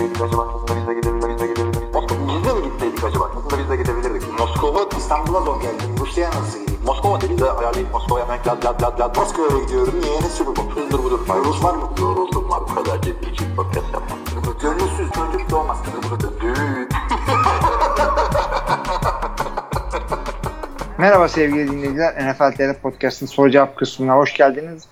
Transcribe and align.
gitseydik 0.00 0.22
acaba? 0.22 0.42
Aslında 0.42 0.80
biz 0.80 0.86
de 0.88 0.94
gidebilirdik. 0.94 1.50
Biz 2.28 2.44
de 2.44 2.52
mi 2.52 2.62
gitseydik 2.64 3.04
acaba? 3.04 3.24
Aslında 3.36 3.58
biz 3.58 3.70
de 3.70 3.76
gidebilirdik. 3.76 4.38
Moskova 4.38 4.80
İstanbul'a 4.98 5.40
zor 5.40 5.60
geldi. 5.60 5.82
Rusya'ya 6.00 6.30
nasıl 6.30 6.60
gideyim? 6.60 6.80
Moskova 6.86 7.20
dedi 7.20 7.38
de 7.38 7.50
ayarlayıp 7.50 7.92
Moskova'ya 7.92 8.24
hemen 8.24 8.38
lad 8.46 8.64
lad 8.64 8.82
lad 8.82 9.00
lad 9.00 9.16
Moskova'ya 9.16 9.64
gidiyorum. 9.64 9.94
Niye? 10.00 10.20
Ne 10.20 10.28
sürü 10.28 10.48
bu? 10.48 10.70
Hızdır 10.74 10.98
budur. 10.98 11.20
Rus 11.44 11.64
var 11.64 11.74
mı? 11.74 11.90
Yoruldum 12.00 12.50
var. 12.50 12.60
Bu 12.60 12.74
kadar 12.74 13.02
ciddi 13.02 13.30
için 13.30 13.56
podcast 13.56 13.92
yapmam. 13.92 14.18
Gönülsüz 14.62 15.10
çocuk 15.10 15.50
doğmaz. 15.50 15.78
Düğün. 16.40 16.88
Merhaba 20.98 21.28
sevgili 21.28 21.70
dinleyiciler. 21.70 22.30
NFL 22.30 22.52
TR 22.56 22.80
Podcast'ın 22.82 23.26
soru 23.26 23.50
cevap 23.50 23.76
kısmına 23.76 24.16
hoş 24.16 24.36
geldiniz. 24.36 24.84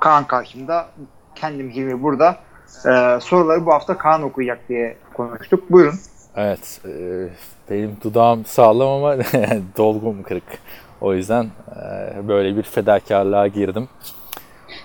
Kaan 0.00 0.26
karşımda. 0.26 0.88
Kendim 1.34 1.70
Hilmi 1.70 2.02
burada. 2.02 2.49
Ee, 2.86 3.20
soruları 3.20 3.66
bu 3.66 3.72
hafta 3.72 3.98
Kaan 3.98 4.22
okuyacak 4.22 4.68
diye 4.68 4.96
konuştuk. 5.14 5.70
Buyurun. 5.70 5.94
Evet. 6.36 6.80
e, 6.84 7.28
benim 7.70 7.96
dudağım 8.04 8.44
sağlam 8.44 8.88
ama 8.88 9.16
dolgum 9.76 10.22
kırık. 10.22 10.58
O 11.00 11.14
yüzden 11.14 11.44
e, 11.44 12.28
böyle 12.28 12.56
bir 12.56 12.62
fedakarlığa 12.62 13.46
girdim. 13.46 13.88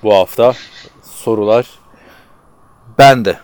Bu 0.04 0.14
hafta 0.14 0.54
sorular 1.04 1.80
bende. 2.98 3.38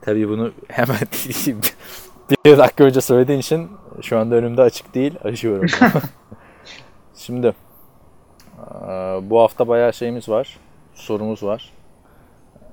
Tabii 0.00 0.28
bunu 0.28 0.52
hemen 0.68 0.96
bir 2.44 2.58
dakika 2.58 2.84
önce 2.84 3.00
söylediğin 3.00 3.38
için 3.38 3.70
şu 4.02 4.18
anda 4.18 4.34
önümde 4.34 4.62
açık 4.62 4.94
değil. 4.94 5.14
Açıyorum. 5.24 5.66
Şimdi 7.16 7.46
e, 7.46 8.88
bu 9.22 9.40
hafta 9.40 9.68
bayağı 9.68 9.92
şeyimiz 9.92 10.28
var. 10.28 10.58
Sorumuz 10.94 11.42
var. 11.42 11.72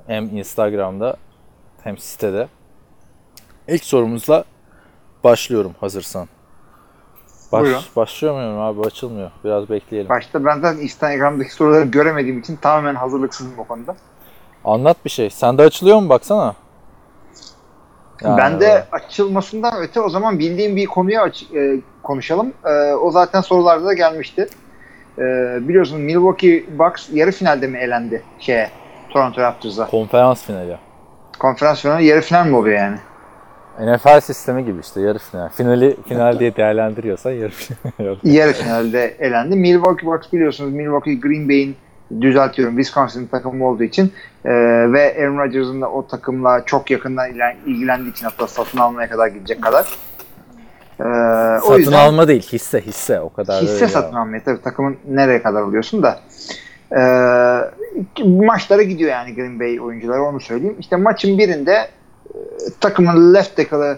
Hem 0.08 0.38
Instagram'da 0.38 1.18
hem 1.84 1.98
sitede. 1.98 2.48
İlk 3.68 3.84
sorumuzla 3.84 4.44
başlıyorum 5.24 5.76
hazırsan. 5.80 6.28
Baş, 7.52 7.62
Buyurun. 7.62 7.82
başlıyor 7.96 8.34
muyum 8.36 8.60
abi? 8.60 8.88
Açılmıyor. 8.88 9.32
Biraz 9.44 9.70
bekleyelim. 9.70 10.10
Başta 10.10 10.46
ben 10.46 10.60
zaten 10.60 10.82
Instagram'daki 10.82 11.54
soruları 11.54 11.84
göremediğim 11.86 12.40
için 12.40 12.56
tamamen 12.56 12.96
hazırlıksızım 12.96 13.54
o 13.60 13.64
konuda. 13.64 13.96
Anlat 14.66 14.98
bir 15.06 15.10
şey. 15.10 15.30
Sende 15.30 15.62
açılıyor 15.62 16.00
mu 16.00 16.10
baksana. 16.10 16.56
Yani 18.22 18.38
ben 18.38 18.62
de 18.62 18.86
açılmasından 18.92 19.82
öte 19.82 20.02
o 20.02 20.10
zaman 20.10 20.40
bildiğim 20.40 20.76
bir 20.76 20.86
konuya 20.86 21.22
aç- 21.22 21.54
e, 21.56 21.80
konuşalım. 22.04 22.54
E, 22.66 22.94
o 22.94 23.12
zaten 23.12 23.42
sorularda 23.42 23.86
da 23.86 23.94
gelmişti. 23.94 24.48
E, 25.18 25.22
biliyorsun 25.68 26.02
Milwaukee 26.02 26.66
Bucks 26.80 27.10
yarı 27.14 27.32
finalde 27.32 27.68
mi 27.68 27.78
elendi 27.78 28.24
şeye 28.40 28.70
Toronto 29.14 29.42
Raptors'a? 29.42 29.88
konferans 29.88 30.44
finali. 30.46 30.78
Konferans 31.40 31.82
finali 31.82 32.06
yarı 32.06 32.22
final 32.22 32.48
mi 32.48 32.56
oluyor 32.56 32.78
yani? 32.78 32.98
NFL 33.80 34.20
sistemi 34.20 34.66
gibi 34.66 34.80
işte 34.80 35.02
yarı 35.02 35.20
final. 35.20 35.50
Finali 35.50 35.98
final 36.08 36.40
diye 36.40 36.56
değerlendiriyorsan 36.56 37.32
yarı 37.32 37.50
final. 37.52 38.16
yarı 38.24 38.54
finalde 38.54 39.16
elendi. 39.20 39.56
Milwaukee 39.56 40.06
Bucks 40.08 40.34
biliyorsunuz 40.34 40.74
Milwaukee 40.74 41.16
Green 41.16 41.50
Bay'in 41.50 41.76
düzeltiyorum 42.22 42.76
Wisconsin 42.76 43.28
takımı 43.28 43.68
olduğu 43.68 43.84
için 43.84 44.14
e, 44.46 44.50
ve 44.94 45.16
Aaron 45.20 45.38
Rodgers'ın 45.38 45.82
da 45.82 45.90
o 45.92 46.08
takımla 46.08 46.66
çok 46.66 46.92
yakından 46.92 47.30
ilen- 47.32 47.58
ilgilendiği 47.66 48.12
için 48.12 48.26
hatta 48.26 48.48
satın 48.48 48.78
almaya 48.78 49.10
kadar 49.10 49.28
gidecek 49.28 49.62
kadar. 49.64 49.86
E, 51.00 51.04
o 51.04 51.60
satın 51.62 51.78
yüzden 51.80 52.00
alma 52.08 52.28
değil 52.28 52.42
hisse 52.52 52.82
hisse 52.82 53.20
o 53.22 53.34
kadar. 53.34 53.56
da 53.58 53.62
hisse 53.66 53.88
satın 53.88 54.16
ya. 54.16 54.22
almaya 54.22 54.44
tabii 54.44 54.62
takımın 54.62 54.98
nereye 55.08 55.42
kadar 55.42 55.62
alıyorsun 55.62 56.04
da 56.04 56.20
e, 56.92 57.00
maçlara 58.26 58.84
gidiyor 58.84 59.12
yani 59.12 59.36
Green 59.36 59.60
Bay 59.60 59.82
oyuncuları 59.82 60.24
onu 60.24 60.40
söyleyeyim. 60.40 60.76
İşte 60.80 60.96
maçın 60.96 61.38
birinde 61.38 61.74
e, 61.74 62.38
takımın 62.80 63.34
left 63.34 63.56
tackle'ı 63.56 63.98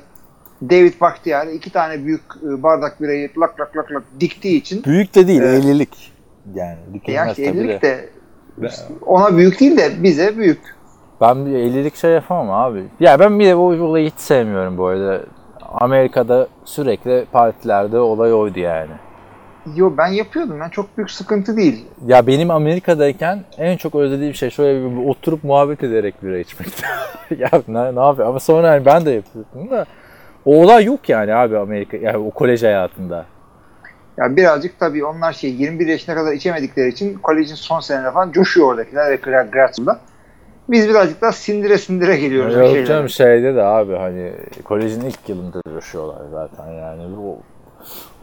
David 0.61 0.93
Bakhtiari 1.01 1.51
iki 1.51 1.69
tane 1.69 2.05
büyük 2.05 2.21
e, 2.43 2.63
bardak 2.63 3.01
birayı 3.01 3.29
lak 3.37 3.59
lak 3.59 3.77
lak 3.77 3.91
lak 3.91 4.03
diktiği 4.19 4.57
için 4.57 4.83
Büyük 4.83 5.15
de 5.15 5.27
değil 5.27 5.41
Evet. 5.41 5.63
50'lik. 5.63 6.11
Yani 6.55 6.77
ya 7.07 7.35
dikilmez 7.35 7.37
de. 7.37 7.45
50'lik 7.45 7.81
de 7.81 8.09
ona 9.05 9.37
büyük 9.37 9.59
değil 9.59 9.77
de 9.77 10.03
bize 10.03 10.37
büyük. 10.37 10.75
Ben 11.21 11.45
bir 11.45 11.51
50'lik 11.51 11.95
şey 11.95 12.11
yapamam 12.11 12.51
abi. 12.51 12.83
Ya 12.99 13.19
ben 13.19 13.39
bir 13.39 13.45
de 13.45 13.57
bu 13.57 13.61
olayı 13.61 14.09
hiç 14.09 14.19
sevmiyorum 14.19 14.77
bu 14.77 14.85
arada. 14.85 15.21
Amerika'da 15.61 16.47
sürekli 16.65 17.25
partilerde 17.31 17.99
olay 17.99 18.33
oydu 18.33 18.59
yani. 18.59 18.91
Yo 19.75 19.93
ben 19.97 20.07
yapıyordum. 20.07 20.59
Ben 20.59 20.69
çok 20.69 20.97
büyük 20.97 21.11
sıkıntı 21.11 21.57
değil. 21.57 21.85
Ya 22.05 22.27
benim 22.27 22.51
Amerika'dayken 22.51 23.43
en 23.57 23.77
çok 23.77 23.95
özlediğim 23.95 24.33
şey 24.33 24.49
şöyle 24.49 24.91
bir 24.91 25.07
oturup 25.09 25.43
muhabbet 25.43 25.83
ederek 25.83 26.23
bira 26.23 26.37
içmekti. 26.37 26.83
ya 27.37 27.49
ne, 27.67 27.95
ne 27.95 27.99
yapıyor? 28.05 28.27
Ama 28.27 28.39
sonra 28.39 28.73
yani 28.73 28.85
ben 28.85 29.05
de 29.05 29.11
yapıyordum 29.11 29.71
da 29.71 29.85
o 30.45 30.63
olay 30.63 30.85
yok 30.85 31.09
yani 31.09 31.33
abi 31.35 31.57
Amerika 31.57 31.97
yani 31.97 32.17
o 32.17 32.31
kolej 32.31 32.63
hayatında. 32.63 33.25
Ya 34.17 34.35
birazcık 34.35 34.79
tabii 34.79 35.05
onlar 35.05 35.33
şey 35.33 35.51
21 35.51 35.87
yaşına 35.87 36.15
kadar 36.15 36.33
içemedikleri 36.33 36.89
için 36.89 37.13
kolejin 37.13 37.55
son 37.55 37.79
senelerinde 37.79 38.11
falan 38.13 38.31
coşuyor 38.31 38.67
oradakiler 38.67 39.11
ve 39.11 39.15
Gra- 39.15 39.51
Gratz'da. 39.51 39.99
Biz 40.69 40.89
birazcık 40.89 41.21
daha 41.21 41.31
sindire 41.31 41.77
sindire 41.77 42.17
geliyoruz. 42.17 42.55
Yok 42.55 42.87
canım 42.87 43.09
şeyde 43.09 43.55
de 43.55 43.63
abi 43.63 43.95
hani 43.95 44.31
kolejin 44.63 45.01
ilk 45.01 45.29
yılında 45.29 45.61
coşuyorlar 45.73 46.21
zaten 46.31 46.71
yani. 46.71 47.01
O, 47.17 47.37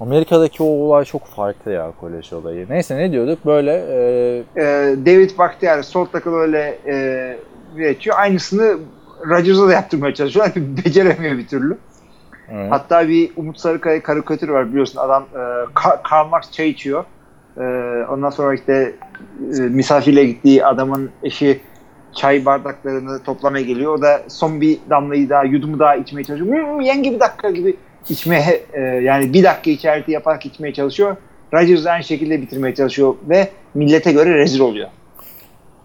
Amerika'daki 0.01 0.63
o 0.63 0.67
olay 0.67 1.05
çok 1.05 1.27
farklı 1.27 1.73
ya 1.73 1.91
kolej 2.01 2.33
olayı. 2.33 2.67
Neyse 2.71 2.97
ne 2.97 3.13
diyorduk 3.13 3.47
böyle 3.47 3.73
e, 3.73 4.43
Ee, 4.57 4.97
David 5.07 5.39
Bakhtiari 5.39 5.85
sol 5.85 6.05
takıl 6.07 6.35
öyle 6.35 6.79
e, 6.87 7.37
üretiyor. 7.77 8.17
Aynısını 8.19 8.77
Rodgers'a 9.29 9.69
da 9.69 9.73
yaptırmaya 9.73 10.15
çalışıyor. 10.15 10.47
Beceremiyor 10.57 11.39
bir 11.39 11.47
türlü. 11.47 11.77
evet. 12.53 12.73
Hatta 12.73 13.09
bir 13.09 13.31
Umut 13.37 13.59
Sarıkaya 13.61 14.03
karikatür 14.03 14.49
var 14.49 14.69
biliyorsun. 14.69 14.99
Adam 14.99 15.27
e, 15.35 15.39
Ka- 15.75 16.03
Karl 16.03 16.29
Marx 16.29 16.51
çay 16.53 16.69
içiyor. 16.69 17.05
E, 17.57 17.63
ondan 18.11 18.31
sonra 18.31 18.55
işte 18.55 18.93
e, 19.59 19.61
misafirle 19.61 20.25
gittiği 20.25 20.67
adamın 20.67 21.11
eşi 21.23 21.61
çay 22.15 22.45
bardaklarını 22.45 23.23
toplamaya 23.23 23.65
geliyor. 23.65 23.95
O 23.99 24.03
da 24.03 24.23
son 24.29 24.61
bir 24.61 24.79
damlayı 24.91 25.29
daha 25.31 25.45
yudumu 25.45 25.79
daha 25.79 25.97
içmeye 25.97 26.25
çalışıyor. 26.25 26.51
Hmm, 26.67 26.81
yenge 26.81 27.13
bir 27.13 27.21
dakika 27.21 27.51
gibi 27.51 27.77
içmeye 28.09 28.65
e, 28.73 28.81
yani 28.81 29.33
bir 29.33 29.45
dakika 29.45 29.71
içeride 29.71 30.13
yaparak 30.13 30.47
içmeye 30.47 30.73
çalışıyor. 30.75 31.17
Rodgers 31.55 31.87
aynı 31.87 32.05
şekilde 32.05 32.43
bitirmeye 32.43 32.75
çalışıyor 32.75 33.15
ve 33.29 33.49
millete 33.75 34.13
göre 34.13 34.35
rezil 34.35 34.61
oluyor. 34.61 34.89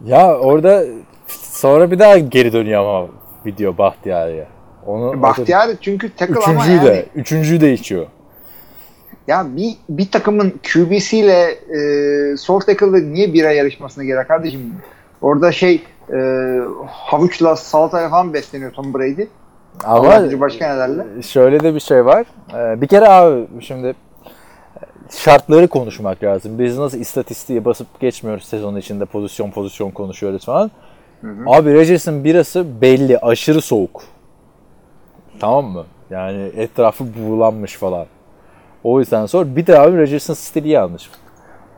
Ya 0.06 0.38
orada 0.38 0.86
sonra 1.28 1.92
bir 1.92 2.00
daha 2.00 2.18
geri 2.18 2.54
dönüyor 2.54 2.82
ama 2.82 3.08
video 3.46 3.78
Bahtiyar'ya. 3.78 4.48
Onu 4.86 5.22
Bahtiyar 5.22 5.70
çünkü 5.82 6.16
tackle 6.16 6.40
ama 6.40 6.66
yani 6.66 6.86
de 6.86 7.06
üçüncüyü 7.16 7.62
de 7.62 7.74
içiyor. 7.74 8.06
ya 9.28 9.48
bir, 9.56 9.78
bir 9.90 10.12
takımın 10.12 10.54
QB'siyle 10.74 11.52
e, 11.52 12.38
sol 12.38 12.60
tackle'da 12.60 12.98
niye 12.98 13.34
bira 13.34 13.52
yarışmasına 13.52 14.04
gerek 14.04 14.28
kardeşim? 14.28 14.74
Orada 15.22 15.52
şey 15.52 15.84
e, 16.14 16.18
havuçla 16.88 17.56
salatayla 17.56 18.10
falan 18.10 18.34
besleniyor 18.34 18.72
Tom 18.72 18.94
Brady. 18.94 19.26
Ama 19.84 19.98
Allah 20.10 20.24
bilir 20.24 20.40
başka 20.40 20.74
nelerle. 20.74 21.22
şöyle 21.22 21.60
de 21.60 21.76
bir 21.76 21.80
şey 21.80 22.06
var. 22.06 22.26
Ee, 22.54 22.82
Bir 22.82 22.88
kere 22.88 23.08
abi 23.10 23.48
şimdi 23.62 23.96
şartları 25.10 25.68
konuşmak 25.68 26.24
lazım. 26.24 26.60
Biz 26.60 26.78
nasıl 26.78 26.98
istatistiğe 26.98 27.66
basıp 27.66 28.00
geçmiyoruz 28.00 28.44
sezon 28.44 28.76
içinde 28.76 29.06
pozisyon 29.06 29.52
pozisyon 29.52 29.92
konuşuyoruz 29.92 30.46
falan. 30.46 30.72
Abi 31.48 31.74
Rodgers'ın 31.74 32.24
birası 32.24 32.82
belli 32.82 33.18
aşırı 33.18 33.62
soğuk. 33.62 34.04
Tamam 35.40 35.66
mı? 35.66 35.84
Yani 36.10 36.52
etrafı 36.56 37.04
buğulanmış 37.18 37.76
falan. 37.76 38.06
O 38.84 39.00
yüzden 39.00 39.26
sonra 39.26 39.56
bir 39.56 39.68
de 39.68 39.80
abi 39.80 39.98
Rodgers'ın 39.98 40.34
stili 40.34 40.70
yanlış. 40.70 41.10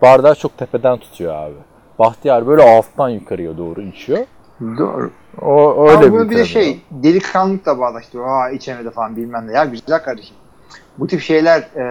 Bardağı 0.01 0.35
çok 0.35 0.57
tepeden 0.57 0.97
tutuyor 0.97 1.35
abi. 1.35 1.53
Bahtiyar 1.99 2.47
böyle 2.47 2.63
alttan 2.77 3.09
yukarıya 3.09 3.57
doğru 3.57 3.81
içiyor. 3.81 4.19
Doğru. 4.61 5.11
O 5.41 5.87
öyle 5.89 5.97
Ama 5.97 6.11
bunu 6.11 6.29
bir 6.29 6.37
de 6.37 6.45
şey 6.45 6.81
delikanlılıkla 6.91 7.79
bağdaştırıyor. 7.79 8.27
Aa 8.27 8.49
içemedi 8.49 8.89
falan 8.89 9.15
bilmem 9.15 9.47
ne. 9.47 9.51
Ya 9.51 9.65
güzel 9.65 10.03
kardeşim. 10.03 10.35
Bu 10.97 11.07
tip 11.07 11.21
şeyler 11.21 11.59
e, 11.59 11.85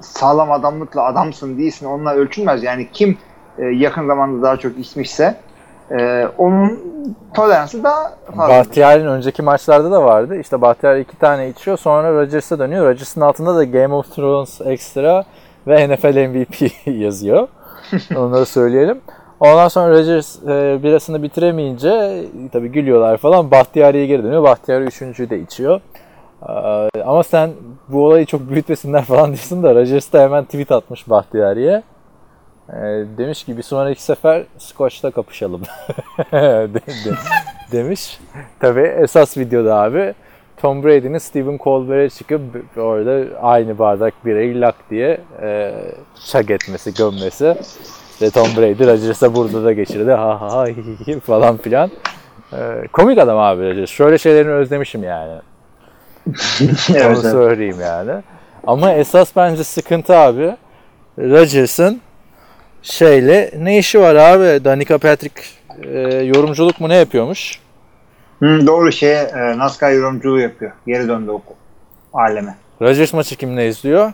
sağlam 0.00 0.52
adamlıkla 0.52 1.04
adamsın 1.04 1.58
değilsin 1.58 1.86
onunla 1.86 2.14
ölçülmez. 2.14 2.62
Yani 2.62 2.88
kim 2.92 3.18
e, 3.58 3.64
yakın 3.64 4.06
zamanda 4.06 4.42
daha 4.42 4.56
çok 4.56 4.78
içmişse 4.78 5.36
e, 5.90 6.26
onun 6.38 6.80
toleransı 7.34 7.84
daha 7.84 8.12
fazla. 8.36 8.48
Bahtiyar'ın 8.48 9.06
önceki 9.06 9.42
maçlarda 9.42 9.90
da 9.90 10.04
vardı. 10.04 10.36
İşte 10.40 10.60
Bahtiyar 10.60 10.96
iki 10.96 11.18
tane 11.18 11.48
içiyor 11.48 11.76
sonra 11.76 12.12
Rodgers'a 12.12 12.58
dönüyor. 12.58 12.86
Rodgers'ın 12.86 13.20
altında 13.20 13.56
da 13.56 13.64
Game 13.64 13.94
of 13.94 14.16
Thrones 14.16 14.60
Extra 14.60 15.24
ve 15.66 15.88
NFL 15.88 16.28
MVP 16.28 16.86
yazıyor. 17.00 17.48
Onları 18.16 18.46
söyleyelim. 18.46 19.00
Ondan 19.42 19.68
sonra 19.68 19.90
Rodgers 19.90 20.42
e, 20.42 20.82
birasını 20.82 21.22
bitiremeyince 21.22 22.24
tabii 22.52 22.68
gülüyorlar 22.68 23.16
falan. 23.16 23.50
Bahtiyar'ya 23.50 24.06
geri 24.06 24.24
dönüyor. 24.24 24.42
Bahtiyar 24.42 24.80
üçüncüyü 24.80 25.30
de 25.30 25.40
içiyor. 25.40 25.80
Ee, 26.48 27.02
ama 27.04 27.22
sen 27.22 27.50
bu 27.88 28.06
olayı 28.06 28.26
çok 28.26 28.50
büyütmesinler 28.50 29.04
falan 29.04 29.26
diyorsun 29.26 29.62
da 29.62 29.74
Rodgers 29.74 30.12
da 30.12 30.22
hemen 30.22 30.44
tweet 30.44 30.72
atmış 30.72 31.10
Bahtiyar'ya. 31.10 31.82
E, 32.68 32.76
demiş 33.18 33.44
ki 33.44 33.56
bir 33.56 33.62
sonraki 33.62 34.02
sefer 34.02 34.44
Scotch'ta 34.58 35.10
kapışalım. 35.10 35.62
de, 36.32 36.74
de, 36.74 37.14
demiş. 37.72 38.20
Tabi 38.60 38.80
esas 38.80 39.38
videoda 39.38 39.76
abi 39.76 40.14
Tom 40.56 40.84
Brady'nin 40.84 41.18
Stephen 41.18 41.58
Colbert'e 41.64 42.16
çıkıp 42.18 42.42
orada 42.76 43.40
aynı 43.40 43.78
bardak 43.78 44.14
birayı 44.24 44.60
lak 44.60 44.76
diye 44.90 45.20
e, 45.42 45.74
çak 46.26 46.50
etmesi, 46.50 46.94
gömmesi. 46.94 47.56
Ve 48.22 48.30
Tom 48.30 48.48
Brady 48.56 48.86
Rodgers'a 48.86 49.34
burada 49.34 49.64
da 49.64 49.72
geçirdi. 49.72 50.10
Ha 50.10 50.40
ha 50.40 50.52
ha 50.52 50.66
falan 51.26 51.56
filan. 51.56 51.90
E, 52.52 52.86
komik 52.92 53.18
adam 53.18 53.38
abi 53.38 53.70
Rodgers. 53.70 53.90
Şöyle 53.90 54.18
şeylerini 54.18 54.52
özlemişim 54.52 55.04
yani. 55.04 55.32
Onu 56.90 56.96
evet, 56.96 57.18
söyleyeyim 57.18 57.80
yani. 57.80 58.12
Ama 58.66 58.92
esas 58.92 59.36
bence 59.36 59.64
sıkıntı 59.64 60.16
abi. 60.16 60.56
Rodgers'ın 61.18 62.00
şeyle 62.82 63.50
ne 63.58 63.78
işi 63.78 64.00
var 64.00 64.14
abi? 64.14 64.64
Danica 64.64 64.98
Patrick 64.98 65.42
e, 65.82 65.98
yorumculuk 66.24 66.80
mu 66.80 66.88
ne 66.88 66.96
yapıyormuş? 66.96 67.60
Hı, 68.40 68.66
doğru 68.66 68.92
şeye 68.92 69.22
e, 69.22 69.58
NASCAR 69.58 69.92
yorumculuğu 69.92 70.40
yapıyor. 70.40 70.72
Geri 70.86 71.08
döndü 71.08 71.30
o 71.30 71.42
aleme. 72.12 72.56
Rodgers 72.82 73.12
maçı 73.12 73.36
kimle 73.36 73.68
izliyor? 73.68 74.12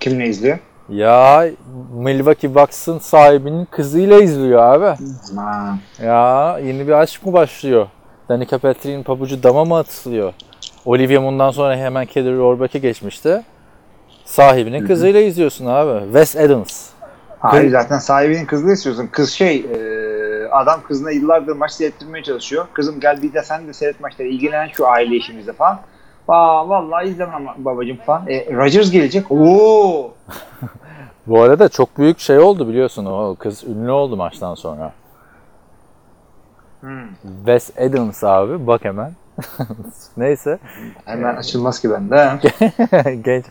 Kim 0.00 0.18
ne 0.18 0.26
izliyor? 0.26 0.58
Ya 0.88 1.46
Milwaukee 1.94 2.54
Bucks'ın 2.54 2.98
sahibinin 2.98 3.64
kızıyla 3.64 4.20
izliyor 4.22 4.62
abi. 4.62 4.96
Ha. 5.36 5.78
Ya 6.02 6.58
yeni 6.58 6.88
bir 6.88 6.92
aşk 6.92 7.26
mı 7.26 7.32
başlıyor? 7.32 7.86
Danica 8.28 8.58
Patrick'in 8.58 9.02
pabucu 9.02 9.42
dama 9.42 9.64
mı 9.64 9.76
atılıyor? 9.78 10.32
Olivia 10.84 11.20
Munn'dan 11.20 11.50
sonra 11.50 11.76
hemen 11.76 12.06
Kelly 12.06 12.36
Rohrbach'e 12.36 12.78
geçmişti. 12.78 13.42
Sahibinin 14.24 14.86
kızıyla 14.86 15.20
izliyorsun 15.20 15.66
abi. 15.66 16.04
Wes 16.04 16.36
Adams. 16.36 16.88
Hayır 17.38 17.70
zaten 17.70 17.98
sahibinin 17.98 18.46
kızını 18.46 18.72
istiyorsun. 18.72 19.08
Kız 19.12 19.30
şey 19.30 19.56
e, 19.56 20.48
adam 20.48 20.80
kızına 20.88 21.10
yıllardır 21.10 21.56
maç 21.56 21.72
seyrettirmeye 21.72 22.24
çalışıyor. 22.24 22.66
Kızım 22.72 23.00
gel 23.00 23.22
bir 23.22 23.32
de 23.32 23.42
sen 23.42 23.68
de 23.68 23.72
seyret 23.72 24.00
maçları 24.00 24.28
ilgilenen 24.28 24.68
şu 24.68 24.88
aile 24.88 25.16
işimizde 25.16 25.52
falan. 25.52 25.80
Aa 26.28 26.68
vallahi 26.68 27.08
izlemem 27.08 27.46
babacım 27.56 27.96
falan. 27.96 28.26
E, 28.28 28.54
Rodgers 28.56 28.90
gelecek. 28.90 29.30
Oo. 29.30 30.10
Bu 31.26 31.40
arada 31.42 31.68
çok 31.68 31.98
büyük 31.98 32.18
şey 32.18 32.38
oldu 32.38 32.68
biliyorsun. 32.68 33.04
O 33.04 33.36
kız 33.38 33.64
ünlü 33.64 33.90
oldu 33.90 34.16
maçtan 34.16 34.54
sonra. 34.54 34.92
Hmm. 36.80 37.08
Wes 37.46 37.78
Adams 37.78 38.24
abi 38.24 38.66
bak 38.66 38.84
hemen. 38.84 39.12
Neyse. 40.16 40.58
Hemen 41.04 41.36
açılmaz 41.36 41.80
ki 41.80 41.90
bende. 41.90 42.38
Genç. 43.24 43.44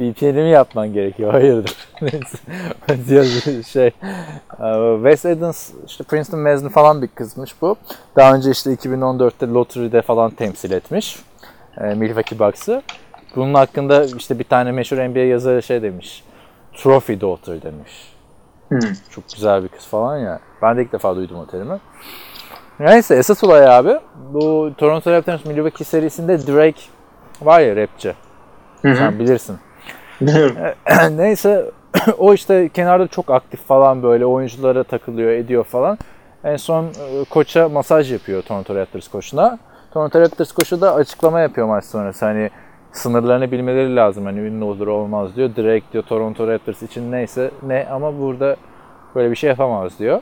VPN'imi 0.00 0.50
yapman 0.50 0.92
gerekiyor. 0.92 1.32
Hayırdır. 1.32 1.76
Neyse. 2.02 3.62
Şey. 3.62 3.86
e, 3.86 4.96
Wes 5.02 5.26
Adams 5.26 5.70
işte 5.86 6.04
Princeton 6.04 6.40
mezunu 6.40 6.70
falan 6.70 7.02
bir 7.02 7.08
kızmış 7.08 7.62
bu. 7.62 7.76
Daha 8.16 8.34
önce 8.34 8.50
işte 8.50 8.70
2014'te 8.74 9.46
Lottery'de 9.46 10.02
falan 10.02 10.30
temsil 10.30 10.70
etmiş. 10.70 11.18
E, 11.80 11.94
Milwaukee 11.94 12.38
Bucks'ı. 12.38 12.82
Bunun 13.36 13.54
hakkında 13.54 14.04
işte 14.04 14.38
bir 14.38 14.44
tane 14.44 14.72
meşhur 14.72 14.96
NBA 14.96 15.18
yazarı 15.18 15.62
şey 15.62 15.82
demiş. 15.82 16.24
Trophy 16.72 17.20
Daughter 17.20 17.62
demiş. 17.62 18.12
Hmm. 18.68 18.92
Çok 19.10 19.24
güzel 19.34 19.62
bir 19.62 19.68
kız 19.68 19.86
falan 19.86 20.18
ya. 20.18 20.40
Ben 20.62 20.76
de 20.76 20.82
ilk 20.82 20.92
defa 20.92 21.16
duydum 21.16 21.36
o 21.36 21.46
terimi. 21.46 21.78
Neyse 22.80 23.14
esas 23.14 23.44
olay 23.44 23.68
abi. 23.68 23.98
Bu 24.32 24.72
Toronto 24.78 25.12
Raptors 25.12 25.44
Milwaukee 25.44 25.84
serisinde 25.84 26.46
Drake 26.46 26.80
var 27.42 27.60
ya 27.60 27.76
rapçi. 27.76 28.14
Sen 28.82 29.18
bilirsin. 29.18 29.56
Biliyorum. 30.20 30.56
Neyse 31.16 31.70
o 32.18 32.34
işte 32.34 32.68
kenarda 32.68 33.06
çok 33.08 33.30
aktif 33.30 33.66
falan 33.66 34.02
böyle 34.02 34.26
oyunculara 34.26 34.84
takılıyor 34.84 35.30
ediyor 35.30 35.64
falan. 35.64 35.98
En 36.44 36.56
son 36.56 36.84
e, 36.84 37.24
koça 37.30 37.68
masaj 37.68 38.12
yapıyor 38.12 38.42
Toronto 38.42 38.74
Raptors 38.74 39.08
koçuna. 39.08 39.58
Toronto 39.94 40.20
Raptors 40.20 40.52
koçu 40.52 40.80
da 40.80 40.94
açıklama 40.94 41.40
yapıyor 41.40 41.66
maç 41.66 41.84
sonrası. 41.84 42.26
Hani 42.26 42.50
sınırlarını 42.92 43.52
bilmeleri 43.52 43.96
lazım. 43.96 44.24
Hani 44.24 44.38
ünlü 44.38 44.64
olur 44.64 44.86
olmaz 44.86 45.36
diyor. 45.36 45.56
Direkt 45.56 45.92
diyor 45.92 46.04
Toronto 46.04 46.48
Raptors 46.48 46.82
için 46.82 47.12
neyse 47.12 47.50
ne 47.62 47.88
ama 47.90 48.18
burada 48.18 48.56
böyle 49.14 49.30
bir 49.30 49.36
şey 49.36 49.50
yapamaz 49.50 49.98
diyor. 49.98 50.20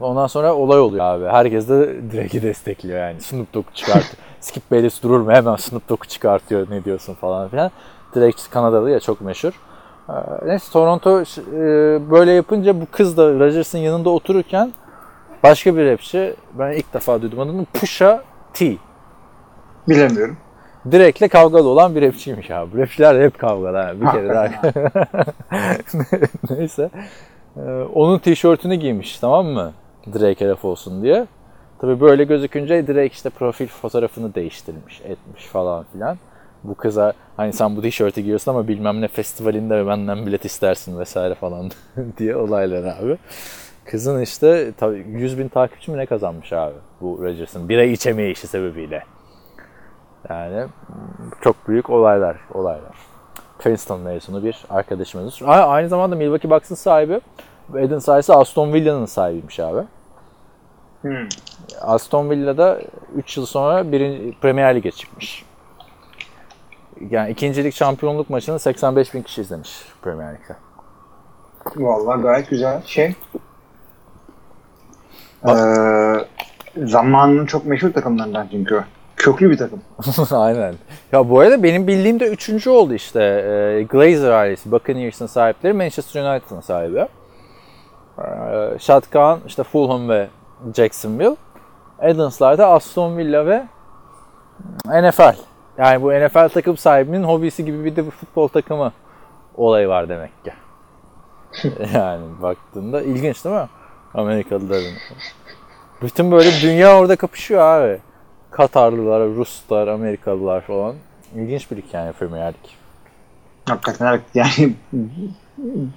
Ondan 0.00 0.26
sonra 0.26 0.54
olay 0.54 0.80
oluyor 0.80 1.04
abi. 1.04 1.24
Herkes 1.24 1.68
de 1.68 2.12
Drake'i 2.12 2.42
destekliyor 2.42 2.98
yani. 2.98 3.20
Snoop 3.20 3.54
Dogg 3.54 3.64
çıkart. 3.74 4.16
Skip 4.40 4.70
Bayless 4.70 5.02
durur 5.02 5.20
mu? 5.20 5.32
Hemen 5.32 5.56
Snoop 5.56 5.88
Dogg'u 5.88 6.08
çıkartıyor. 6.08 6.70
Ne 6.70 6.84
diyorsun 6.84 7.14
falan 7.14 7.48
filan. 7.48 7.70
Drake 8.16 8.42
Kanadalı 8.50 8.90
ya 8.90 9.00
çok 9.00 9.20
meşhur. 9.20 9.52
Ee, 10.08 10.12
Neyse 10.46 10.72
Toronto 10.72 11.20
e, 11.20 11.24
böyle 12.10 12.32
yapınca 12.32 12.80
bu 12.80 12.86
kız 12.90 13.16
da 13.16 13.32
Rodgers'ın 13.38 13.78
yanında 13.78 14.10
otururken 14.10 14.72
başka 15.42 15.76
bir 15.76 15.86
rapçi 15.86 16.34
ben 16.58 16.72
ilk 16.72 16.94
defa 16.94 17.22
duydum 17.22 17.40
adını 17.40 17.64
Pusha 17.64 18.22
T. 18.54 18.76
Bilemiyorum. 19.88 20.36
Drake'le 20.92 21.28
kavgalı 21.28 21.68
olan 21.68 21.94
bir 21.94 22.02
rapçiymiş 22.02 22.50
abi. 22.50 22.78
Rapçiler 22.78 23.24
hep 23.24 23.38
kavgalı. 23.38 23.76
ha. 23.76 23.92
Bir 24.00 24.06
kere 24.06 24.28
daha. 24.28 24.48
Neyse. 26.58 26.90
Ee, 27.56 27.60
onun 27.94 28.18
tişörtünü 28.18 28.74
giymiş 28.74 29.18
tamam 29.18 29.46
mı? 29.46 29.72
Drake 30.14 30.48
laf 30.48 30.64
olsun 30.64 31.02
diye. 31.02 31.26
Tabii 31.80 32.00
böyle 32.00 32.24
gözükünce 32.24 32.86
Drake 32.86 33.06
işte 33.06 33.30
profil 33.30 33.66
fotoğrafını 33.66 34.34
değiştirmiş, 34.34 35.00
etmiş 35.00 35.44
falan 35.46 35.84
filan. 35.92 36.18
Bu 36.64 36.74
kıza 36.74 37.12
hani 37.36 37.52
sen 37.52 37.76
bu 37.76 37.82
tişörtü 37.82 38.20
giyiyorsun 38.20 38.50
ama 38.50 38.68
bilmem 38.68 39.00
ne 39.00 39.08
festivalinde 39.08 39.86
benden 39.86 40.26
bilet 40.26 40.44
istersin 40.44 40.98
vesaire 40.98 41.34
falan 41.34 41.70
diye 42.18 42.36
olaylar 42.36 42.84
abi. 42.84 43.18
Kızın 43.84 44.20
işte 44.20 44.72
tabii 44.76 45.06
100 45.08 45.38
bin 45.38 45.48
takipçi 45.48 45.90
mi 45.90 45.98
ne 45.98 46.06
kazanmış 46.06 46.52
abi 46.52 46.74
bu 47.00 47.18
Rodgers'ın 47.22 47.68
bira 47.68 47.82
içemeyişi 47.84 48.46
sebebiyle. 48.46 49.02
Yani 50.30 50.66
çok 51.40 51.68
büyük 51.68 51.90
olaylar, 51.90 52.36
olaylar. 52.54 52.96
Princeton 53.58 54.00
mezunu 54.00 54.44
bir 54.44 54.64
arkadaşımız. 54.70 55.42
Aynı 55.46 55.88
zamanda 55.88 56.16
Milwaukee 56.16 56.50
Bucks'ın 56.50 56.74
sahibi 56.74 57.20
Eden 57.76 57.98
sayesi 57.98 58.32
Aston 58.32 58.72
Villa'nın 58.72 59.06
sahibiymiş 59.06 59.60
abi. 59.60 59.80
Hmm. 61.02 61.28
Aston 61.80 62.30
Villa'da 62.30 62.80
3 63.16 63.36
yıl 63.36 63.46
sonra 63.46 63.92
birinci, 63.92 64.38
Premier 64.38 64.76
Lig'e 64.76 64.90
çıkmış. 64.90 65.44
Yani 67.10 67.30
ikincilik 67.30 67.74
şampiyonluk 67.74 68.30
maçını 68.30 68.58
85 68.58 69.14
bin 69.14 69.22
kişi 69.22 69.40
izlemiş 69.40 69.84
Premier 70.02 70.34
Lig'de. 70.34 70.56
Vallahi 71.76 72.22
gayet 72.22 72.50
güzel 72.50 72.82
şey. 72.86 73.14
Ee, 75.48 76.86
zamanının 76.86 77.46
çok 77.46 77.66
meşhur 77.66 77.92
takımlarından 77.92 78.48
çünkü. 78.50 78.84
Köklü 79.16 79.50
bir 79.50 79.58
takım. 79.58 79.80
Aynen. 80.30 80.74
Ya 81.12 81.30
bu 81.30 81.40
arada 81.40 81.62
benim 81.62 81.86
bildiğim 81.86 82.20
de 82.20 82.28
üçüncü 82.28 82.70
oldu 82.70 82.94
işte. 82.94 83.22
Ee, 83.22 83.82
Glazer 83.82 84.30
ailesi, 84.30 84.72
Buccaneers'ın 84.72 85.26
sahipleri, 85.26 85.72
Manchester 85.72 86.22
United'ın 86.22 86.60
sahibi. 86.60 87.06
Ee, 88.18 88.78
Shotgun, 88.78 89.40
işte 89.46 89.62
Fulham 89.62 90.08
ve 90.08 90.28
Jacksonville. 90.76 91.36
Adams'lar 91.98 92.58
da 92.58 92.68
Aston 92.68 93.16
Villa 93.16 93.46
ve 93.46 93.62
NFL. 94.86 95.36
Yani 95.78 96.02
bu 96.02 96.12
NFL 96.12 96.48
takım 96.48 96.76
sahibinin 96.76 97.24
hobisi 97.24 97.64
gibi 97.64 97.84
bir 97.84 97.96
de 97.96 98.06
bu 98.06 98.10
futbol 98.10 98.48
takımı 98.48 98.92
olayı 99.56 99.88
var 99.88 100.08
demek 100.08 100.44
ki. 100.44 100.52
yani 101.94 102.24
baktığında 102.42 103.02
ilginç 103.02 103.44
değil 103.44 103.56
mi? 103.56 103.68
Amerikalıların. 104.14 104.92
Bütün 106.02 106.30
böyle 106.32 106.50
dünya 106.62 106.98
orada 106.98 107.16
kapışıyor 107.16 107.60
abi. 107.60 107.98
Katarlılar, 108.50 109.28
Ruslar, 109.28 109.88
Amerikalılar 109.88 110.60
falan. 110.60 110.94
İlginç 111.36 111.70
bir 111.70 111.76
hikaye 111.76 112.12
Premier 112.12 112.48
Lig. 112.48 112.70
Hakikaten 113.68 114.06
evet. 114.06 114.22
Yani 114.34 114.74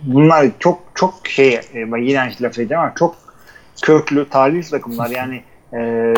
bunlar 0.03 0.47
çok 0.59 0.79
çok 0.95 1.27
şey 1.27 1.53
e, 1.53 1.91
ben 1.91 1.97
yine 1.97 2.33
laf 2.41 2.59
edeceğim 2.59 2.83
ama 2.83 2.93
çok 2.95 3.15
köklü 3.81 4.29
tarihli 4.29 4.69
takımlar 4.69 5.09
yani 5.09 5.43
e, 5.73 6.13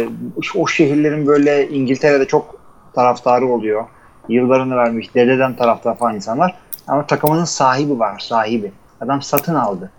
o 0.55 0.67
şehirlerin 0.67 1.27
böyle 1.27 1.69
İngiltere'de 1.69 2.25
çok 2.25 2.59
taraftarı 2.95 3.47
oluyor. 3.47 3.85
Yıllarını 4.29 4.75
vermiş 4.75 5.15
dededen 5.15 5.55
taraftar 5.55 5.97
falan 5.97 6.15
insanlar. 6.15 6.55
Ama 6.87 7.07
takımının 7.07 7.45
sahibi 7.45 7.99
var 7.99 8.19
sahibi. 8.19 8.71
Adam 9.01 9.21
satın 9.21 9.55
aldı. 9.55 9.91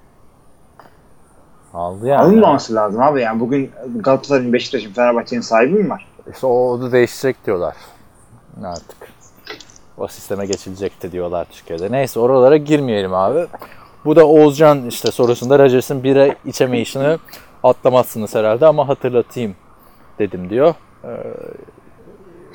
Aldı 1.74 2.06
yani. 2.06 2.20
Alınmaması 2.20 2.74
lazım 2.74 3.02
abi 3.02 3.20
yani. 3.20 3.40
Bugün 3.40 3.70
Galatasaray'ın, 3.96 4.52
Beşiktaş'ın, 4.52 4.92
Fenerbahçe'nin 4.92 5.40
sahibi 5.40 5.74
mi 5.74 5.90
var? 5.90 6.06
İşte 6.32 6.46
o 6.46 6.80
da 6.80 6.92
değişecek 6.92 7.46
diyorlar. 7.46 7.74
Artık. 8.64 8.96
O 9.98 10.08
sisteme 10.08 10.46
geçilecekti 10.46 11.12
diyorlar 11.12 11.46
Türkiye'de. 11.52 11.92
Neyse 11.92 12.20
oralara 12.20 12.56
girmeyelim 12.56 13.14
abi. 13.14 13.46
Bu 14.04 14.16
da 14.16 14.26
Oğuzcan 14.26 14.86
işte 14.86 15.10
sorusunda 15.10 15.58
Rodgers'ın 15.58 16.04
bira 16.04 16.28
içemeyişini 16.44 17.18
atlamazsınız 17.62 18.34
herhalde 18.34 18.66
ama 18.66 18.88
hatırlatayım 18.88 19.54
dedim 20.18 20.50
diyor. 20.50 20.74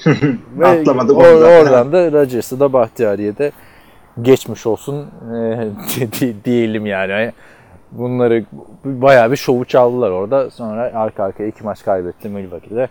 Ee, 0.06 0.14
ve 0.58 0.68
Atlamadı 0.68 1.16
bu 1.16 1.22
or- 1.24 1.62
oradan 1.62 1.92
da 1.92 2.12
Rodgers'ı 2.12 2.60
da 2.60 2.74
Bahtiyari'ye 2.74 3.38
de 3.38 3.52
geçmiş 4.22 4.66
olsun 4.66 5.08
e, 6.02 6.44
diyelim 6.46 6.86
yani. 6.86 7.32
Bunları 7.98 8.46
bayağı 8.86 9.32
bir 9.32 9.36
şovu 9.36 9.66
çaldılar 9.66 10.12
orada. 10.12 10.50
Sonra 10.50 10.82
arka 10.82 11.24
arkaya 11.24 11.48
iki 11.48 11.64
maç 11.64 11.84
kaybetti 11.84 12.30
Milwaukee'de. 12.30 12.88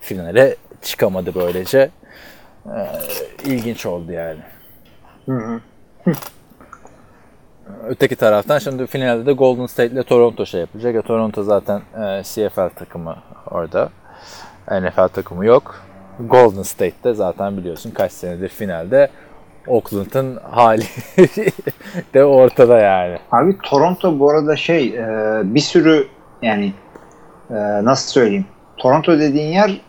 Finale 0.00 0.56
çıkamadı 0.82 1.34
böylece. 1.34 1.90
Ee, 2.66 2.86
ilginç 3.44 3.86
oldu 3.86 4.12
yani. 4.12 4.40
Hı 5.26 5.32
hı. 5.32 5.60
Öteki 7.86 8.16
taraftan 8.16 8.58
şimdi 8.58 8.86
finalde 8.86 9.26
de 9.26 9.32
Golden 9.32 9.66
State 9.66 9.92
ile 9.92 10.02
Toronto 10.02 10.46
şey 10.46 10.60
yapacak. 10.60 10.94
Ya 10.94 11.02
Toronto 11.02 11.42
zaten 11.42 11.82
e, 12.02 12.22
CFL 12.22 12.68
takımı 12.76 13.16
orada. 13.50 13.88
NFL 14.70 15.08
takımı 15.08 15.46
yok. 15.46 15.84
Golden 16.20 16.62
State'de 16.62 17.14
zaten 17.14 17.56
biliyorsun 17.56 17.90
kaç 17.90 18.12
senedir 18.12 18.48
finalde. 18.48 19.10
Oakland'ın 19.66 20.36
hali 20.36 20.82
de 22.14 22.24
ortada 22.24 22.78
yani. 22.78 23.18
Abi 23.32 23.58
Toronto 23.62 24.18
bu 24.18 24.30
arada 24.30 24.56
şey 24.56 24.86
e, 24.86 25.04
bir 25.44 25.60
sürü 25.60 26.06
yani 26.42 26.72
e, 27.50 27.54
nasıl 27.84 28.12
söyleyeyim 28.12 28.46
Toronto 28.76 29.18
dediğin 29.18 29.52
yer 29.52 29.80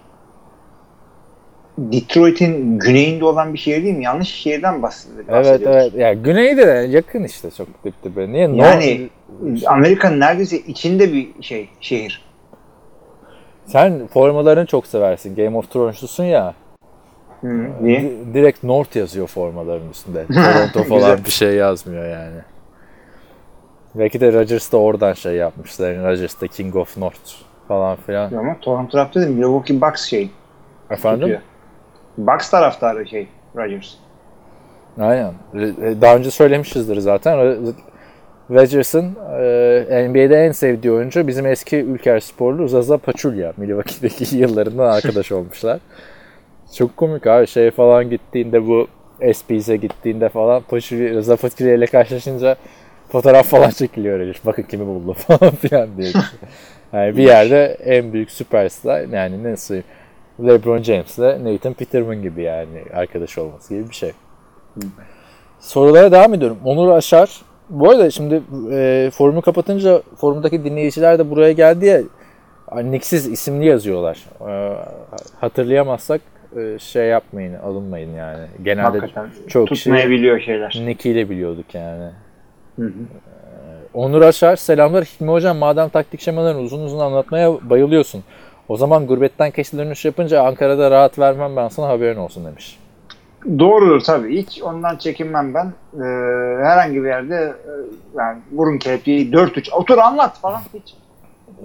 Detroit'in 1.77 2.79
güneyinde 2.79 3.25
olan 3.25 3.53
bir 3.53 3.59
şehir 3.59 3.83
değil 3.83 3.97
mi? 3.97 4.03
Yanlış 4.03 4.29
şehirden 4.29 4.81
bahsediyoruz. 4.81 5.27
Evet 5.29 5.61
evet. 5.65 5.93
Ya 5.93 6.13
güneyde 6.13 6.67
de 6.67 6.71
yakın 6.71 7.23
işte 7.23 7.51
çok 7.51 7.67
dip 7.85 8.03
dibe. 8.03 8.31
Niye? 8.31 8.49
Yani 8.55 9.09
Amerika'nın 9.65 10.19
neredeyse 10.19 10.57
içinde 10.57 11.13
bir 11.13 11.29
şey 11.41 11.69
şehir. 11.81 12.21
Sen 13.65 14.07
formalarını 14.07 14.65
çok 14.65 14.87
seversin. 14.87 15.35
Game 15.35 15.57
of 15.57 15.71
Thrones'lusun 15.71 16.23
ya. 16.23 16.53
Hı, 17.41 17.67
niye? 17.81 18.01
Di- 18.01 18.33
direkt 18.33 18.63
North 18.63 18.95
yazıyor 18.95 19.27
formaların 19.27 19.89
üstünde. 19.89 20.25
Toronto 20.33 20.83
falan 20.83 21.25
bir 21.25 21.31
şey 21.31 21.55
yazmıyor 21.55 22.05
yani. 22.05 22.37
Belki 23.95 24.21
de 24.21 24.33
Rodgers 24.33 24.71
da 24.71 24.77
oradan 24.77 25.13
şey 25.13 25.33
yapmışlar. 25.33 25.91
Yani 25.93 26.07
Rodgers 26.07 26.41
da 26.41 26.47
King 26.47 26.75
of 26.75 26.97
North 26.97 27.19
falan 27.67 27.95
filan. 27.95 28.33
Ama 28.33 28.59
Toronto 28.61 28.91
tarafta 28.91 29.21
değil 29.21 29.31
Milwaukee 29.31 29.81
Bucks 29.81 30.03
şey. 30.05 30.29
Efendim? 30.89 31.19
tutuyor. 31.19 31.39
Bucks 32.17 32.49
taraftarı 32.49 33.07
şey 33.07 33.27
Rodgers. 33.55 33.93
Aynen. 34.99 35.33
Re- 35.53 36.01
Daha 36.01 36.15
önce 36.15 36.31
söylemişizdir 36.31 36.97
zaten. 36.97 37.57
Rodgers'ın 38.51 39.05
e, 39.39 40.07
NBA'de 40.09 40.45
en 40.45 40.51
sevdiği 40.51 40.93
oyuncu 40.93 41.27
bizim 41.27 41.45
eski 41.45 41.77
ülker 41.77 42.19
sporlu 42.19 42.67
Zaza 42.67 42.97
Pachulia. 42.97 43.53
Milwaukee'deki 43.57 44.37
yıllarından 44.37 44.91
arkadaş 44.91 45.31
olmuşlar. 45.31 45.79
Çok 46.77 46.97
komik 46.97 47.27
abi. 47.27 47.47
Şey 47.47 47.71
falan 47.71 48.09
gittiğinde 48.09 48.67
bu 48.67 48.87
SP'se 49.33 49.75
gittiğinde 49.75 50.29
falan 50.29 50.61
Pachulia, 50.61 51.13
Zaza 51.13 51.35
Pachulia 51.35 51.73
ile 51.73 51.85
karşılaşınca 51.85 52.55
fotoğraf 53.11 53.45
falan 53.45 53.69
çekiliyor 53.69 54.19
öyle. 54.19 54.33
Bakın 54.45 54.63
kimi 54.63 54.85
buldu 54.87 55.13
falan 55.27 55.55
filan 55.55 55.97
diye. 55.97 56.11
Yani 56.93 57.17
bir 57.17 57.23
yerde 57.23 57.77
en 57.85 58.13
büyük 58.13 58.31
süperstar 58.31 59.01
yani 59.01 59.43
ne 59.43 59.57
söyleyeyim 59.57 59.87
LeBron 60.47 60.83
James 60.83 61.17
ile 61.17 61.43
Nathan 61.43 61.73
Peterman 61.73 62.21
gibi 62.21 62.41
yani 62.41 62.83
arkadaş 62.93 63.37
olması 63.37 63.73
gibi 63.73 63.89
bir 63.89 63.95
şey. 63.95 64.11
Sorulara 65.59 66.11
devam 66.11 66.33
ediyorum. 66.33 66.57
Onur 66.65 66.89
Aşar. 66.89 67.41
Bu 67.69 67.89
arada 67.89 68.11
şimdi 68.11 68.41
e, 68.71 69.09
forumu 69.13 69.41
kapatınca 69.41 70.01
forumdaki 70.17 70.63
dinleyiciler 70.63 71.19
de 71.19 71.29
buraya 71.29 71.51
geldi 71.51 71.85
ya 71.85 72.01
Niksiz 72.83 73.27
isimli 73.27 73.65
yazıyorlar. 73.65 74.25
E, 74.49 74.77
hatırlayamazsak 75.39 76.21
şey 76.79 77.07
yapmayın, 77.07 77.53
alınmayın 77.53 78.15
yani. 78.15 78.45
Genelde 78.63 78.99
Hakikaten 78.99 79.29
çok 79.47 79.67
kişi 79.67 79.83
tutmayabiliyor 79.83 80.39
şeyler. 80.39 80.81
Nick 80.85 81.09
ile 81.09 81.29
biliyorduk 81.29 81.75
yani. 81.75 82.09
Hı 82.75 82.85
hı. 82.85 82.91
Onur 83.93 84.21
Aşar 84.21 84.55
selamlar 84.55 85.03
Hilmi 85.05 85.31
Hocam 85.31 85.57
madem 85.57 85.89
taktik 85.89 86.21
şemalarını 86.21 86.59
uzun 86.59 86.83
uzun 86.83 86.99
anlatmaya 86.99 87.69
bayılıyorsun. 87.69 88.23
O 88.69 88.77
zaman 88.77 89.07
gurbetten 89.07 89.51
kesin 89.51 89.77
dönüş 89.77 90.05
yapınca 90.05 90.43
Ankara'da 90.43 90.91
rahat 90.91 91.19
vermem 91.19 91.55
ben 91.55 91.67
sana 91.67 91.87
haberin 91.87 92.17
olsun 92.17 92.45
demiş. 92.45 92.79
Doğrudur 93.59 93.99
tabii. 93.99 94.37
Hiç 94.41 94.61
ondan 94.61 94.97
çekinmem 94.97 95.53
ben. 95.53 95.73
Ee, 95.93 95.99
herhangi 96.63 97.03
bir 97.03 97.07
yerde 97.07 97.35
e, 97.35 97.71
yani 98.17 98.39
burun 98.51 98.77
kelepçeyi 98.77 99.31
4-3 99.31 99.71
otur 99.73 99.97
anlat 99.97 100.39
falan 100.39 100.61
hiç. 100.73 100.93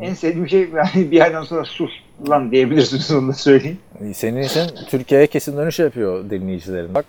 En 0.00 0.14
sevdiğim 0.14 0.48
şey 0.48 0.60
yani 0.60 1.10
bir 1.10 1.16
yerden 1.16 1.42
sonra 1.42 1.64
sus 1.64 1.90
lan 2.28 2.50
diyebilirsiniz 2.50 3.12
onu 3.12 3.28
da 3.28 3.32
söyleyeyim. 3.32 3.78
Senin 4.14 4.42
için 4.42 4.62
Türkiye'ye 4.88 5.26
kesin 5.26 5.56
dönüş 5.56 5.78
yapıyor 5.78 6.30
dinleyicilerin. 6.30 6.94
Bak 6.94 7.04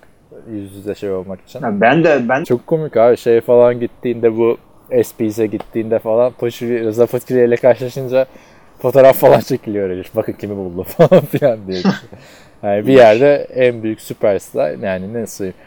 yüz 0.51 0.75
yüze 0.75 0.96
şey 0.96 1.12
olmak 1.12 1.39
için. 1.48 1.62
Ya 1.62 1.82
ben 1.82 2.03
de 2.03 2.29
ben 2.29 2.44
Çok 2.44 2.67
komik 2.67 2.98
abi 2.98 3.17
şey 3.17 3.41
falan 3.41 3.79
gittiğinde 3.79 4.38
bu 4.38 4.58
SP'se 5.03 5.46
gittiğinde 5.48 6.00
falan 6.00 6.32
Paşu 6.32 6.65
Rıza 6.65 7.06
Fakiri 7.06 7.46
ile 7.48 7.56
karşılaşınca 7.56 8.25
fotoğraf 8.79 9.17
falan 9.17 9.39
çekiliyor 9.39 9.89
öyle. 9.89 10.03
Bakın 10.15 10.34
kimi 10.34 10.56
buldu 10.56 10.84
falan 10.98 11.25
filan 11.25 11.60
diye. 11.67 11.82
Yani 12.63 12.88
bir 12.88 12.94
yerde 12.94 13.48
en 13.56 13.84
büyük 13.84 14.01
süperstar 14.01 14.72
yani 14.72 15.13
ne 15.13 15.27
söyleyeyim 15.27 15.58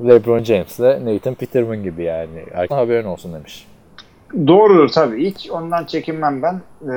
LeBron 0.00 0.44
James 0.44 0.78
ile 0.78 1.04
Nathan 1.04 1.34
Peterman 1.34 1.82
gibi 1.82 2.02
yani. 2.02 2.44
Haberin 2.68 3.04
olsun 3.04 3.34
demiş. 3.34 3.66
Doğrudur 4.46 4.88
tabii. 4.88 5.30
Hiç 5.30 5.50
ondan 5.50 5.84
çekinmem 5.84 6.42
ben. 6.42 6.54
Ee, 6.82 6.92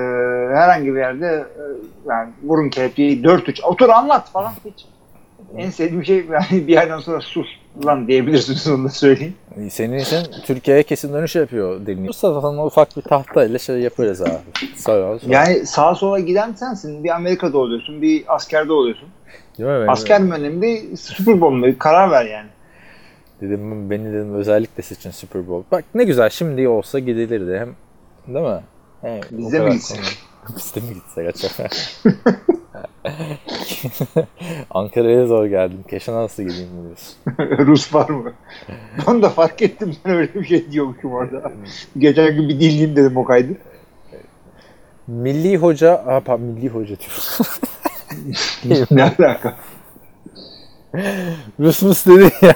herhangi 0.55 0.95
bir 0.95 0.99
yerde 0.99 1.25
e, 1.27 1.63
yani 2.09 2.29
burun 2.41 2.69
kelepçeyi 2.69 3.23
4-3 3.23 3.63
otur 3.63 3.89
anlat 3.89 4.31
falan 4.31 4.51
hiç. 4.65 4.85
En 5.57 5.69
sevdiğim 5.69 6.05
şey 6.05 6.25
yani 6.31 6.67
bir 6.67 6.73
yerden 6.73 6.99
sonra 6.99 7.21
sus 7.21 7.47
lan 7.85 8.07
diyebilirsiniz 8.07 8.67
onu 8.67 8.85
da 8.85 8.89
söyleyeyim. 8.89 9.33
Senin 9.69 9.97
için 9.97 10.17
Türkiye'ye 10.45 10.83
kesin 10.83 11.13
dönüş 11.13 11.35
yapıyor 11.35 11.85
dinliyor. 11.85 12.13
Sana 12.13 12.65
ufak 12.65 12.97
bir 12.97 13.01
tahta 13.01 13.45
ile 13.45 13.59
şey 13.59 13.79
yaparız 13.79 14.21
abi. 14.21 14.31
Sağ 14.75 14.91
ol. 14.91 15.19
Yani 15.27 15.65
sağa 15.65 15.95
sola 15.95 16.19
giden 16.19 16.53
sensin. 16.53 17.03
Bir 17.03 17.09
Amerika'da 17.09 17.57
oluyorsun, 17.57 18.01
bir 18.01 18.23
askerde 18.27 18.73
oluyorsun. 18.73 19.09
Değil 19.57 19.69
mi? 19.69 19.91
Asker 19.91 20.21
mi 20.21 20.33
önemli, 20.33 20.97
Super 20.97 21.41
Bowl 21.41 21.55
mu? 21.55 21.65
Bir 21.65 21.79
Karar 21.79 22.11
ver 22.11 22.25
yani. 22.25 22.49
Dedim 23.41 23.89
beni 23.89 24.13
dedim 24.13 24.33
özellikle 24.33 24.83
seçin 24.83 25.11
Super 25.11 25.47
Bowl. 25.47 25.71
Bak 25.71 25.83
ne 25.95 26.03
güzel 26.03 26.29
şimdi 26.29 26.67
olsa 26.67 26.99
gidilirdi 26.99 27.59
hem 27.59 27.75
değil 28.35 28.45
mi? 28.45 28.61
He, 29.01 29.21
Biz 29.31 29.53
de 29.53 29.59
mi 29.59 29.71
gitsek? 29.71 29.99
Biz 30.55 30.75
de 30.75 30.79
mi 30.79 30.93
gitsek 30.93 31.27
acaba? 31.27 31.69
Ankara'ya 34.71 35.25
zor 35.25 35.45
geldim. 35.45 35.83
Keşan 35.89 36.15
nasıl 36.15 36.43
gideyim 36.43 36.69
diyorsun? 36.83 37.17
Rus 37.67 37.93
var 37.93 38.09
mı? 38.09 38.33
Ben 39.07 39.21
de 39.21 39.29
fark 39.29 39.61
ettim 39.61 39.95
ben 40.05 40.13
öyle 40.15 40.33
bir 40.33 40.45
şey 40.45 40.71
diyormuşum 40.71 41.11
orada. 41.11 41.51
Geçen 41.97 42.35
gün 42.35 42.49
bir 42.49 42.55
dinleyeyim 42.55 42.95
dedim 42.95 43.17
o 43.17 43.23
kaydı. 43.23 43.53
Milli 45.07 45.57
hoca, 45.57 46.05
ha, 46.05 46.37
milli 46.37 46.69
hoca 46.69 46.95
diyorum. 48.63 48.87
ne 48.91 49.03
alaka? 49.03 49.55
Rus 51.59 51.81
mus 51.81 52.05
dedi 52.05 52.31
ya. 52.41 52.53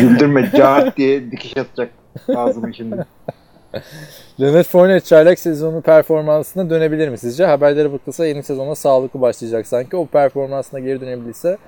Güldürme 0.00 0.50
cahat 0.56 0.96
diye 0.96 1.30
dikiş 1.30 1.56
atacak 1.56 1.90
ağzımı 2.36 2.74
şimdi. 2.74 3.06
Leonard 4.40 4.64
Fournette 4.64 5.06
çaylak 5.06 5.38
sezonu 5.38 5.82
performansına 5.82 6.70
dönebilir 6.70 7.08
mi 7.08 7.18
sizce? 7.18 7.46
Haberlere 7.46 7.92
bakılsa 7.92 8.26
yeni 8.26 8.42
sezona 8.42 8.74
sağlıklı 8.74 9.20
başlayacak 9.20 9.66
sanki. 9.66 9.96
O 9.96 10.06
performansına 10.06 10.80
geri 10.80 11.00
dönebilirse 11.00 11.58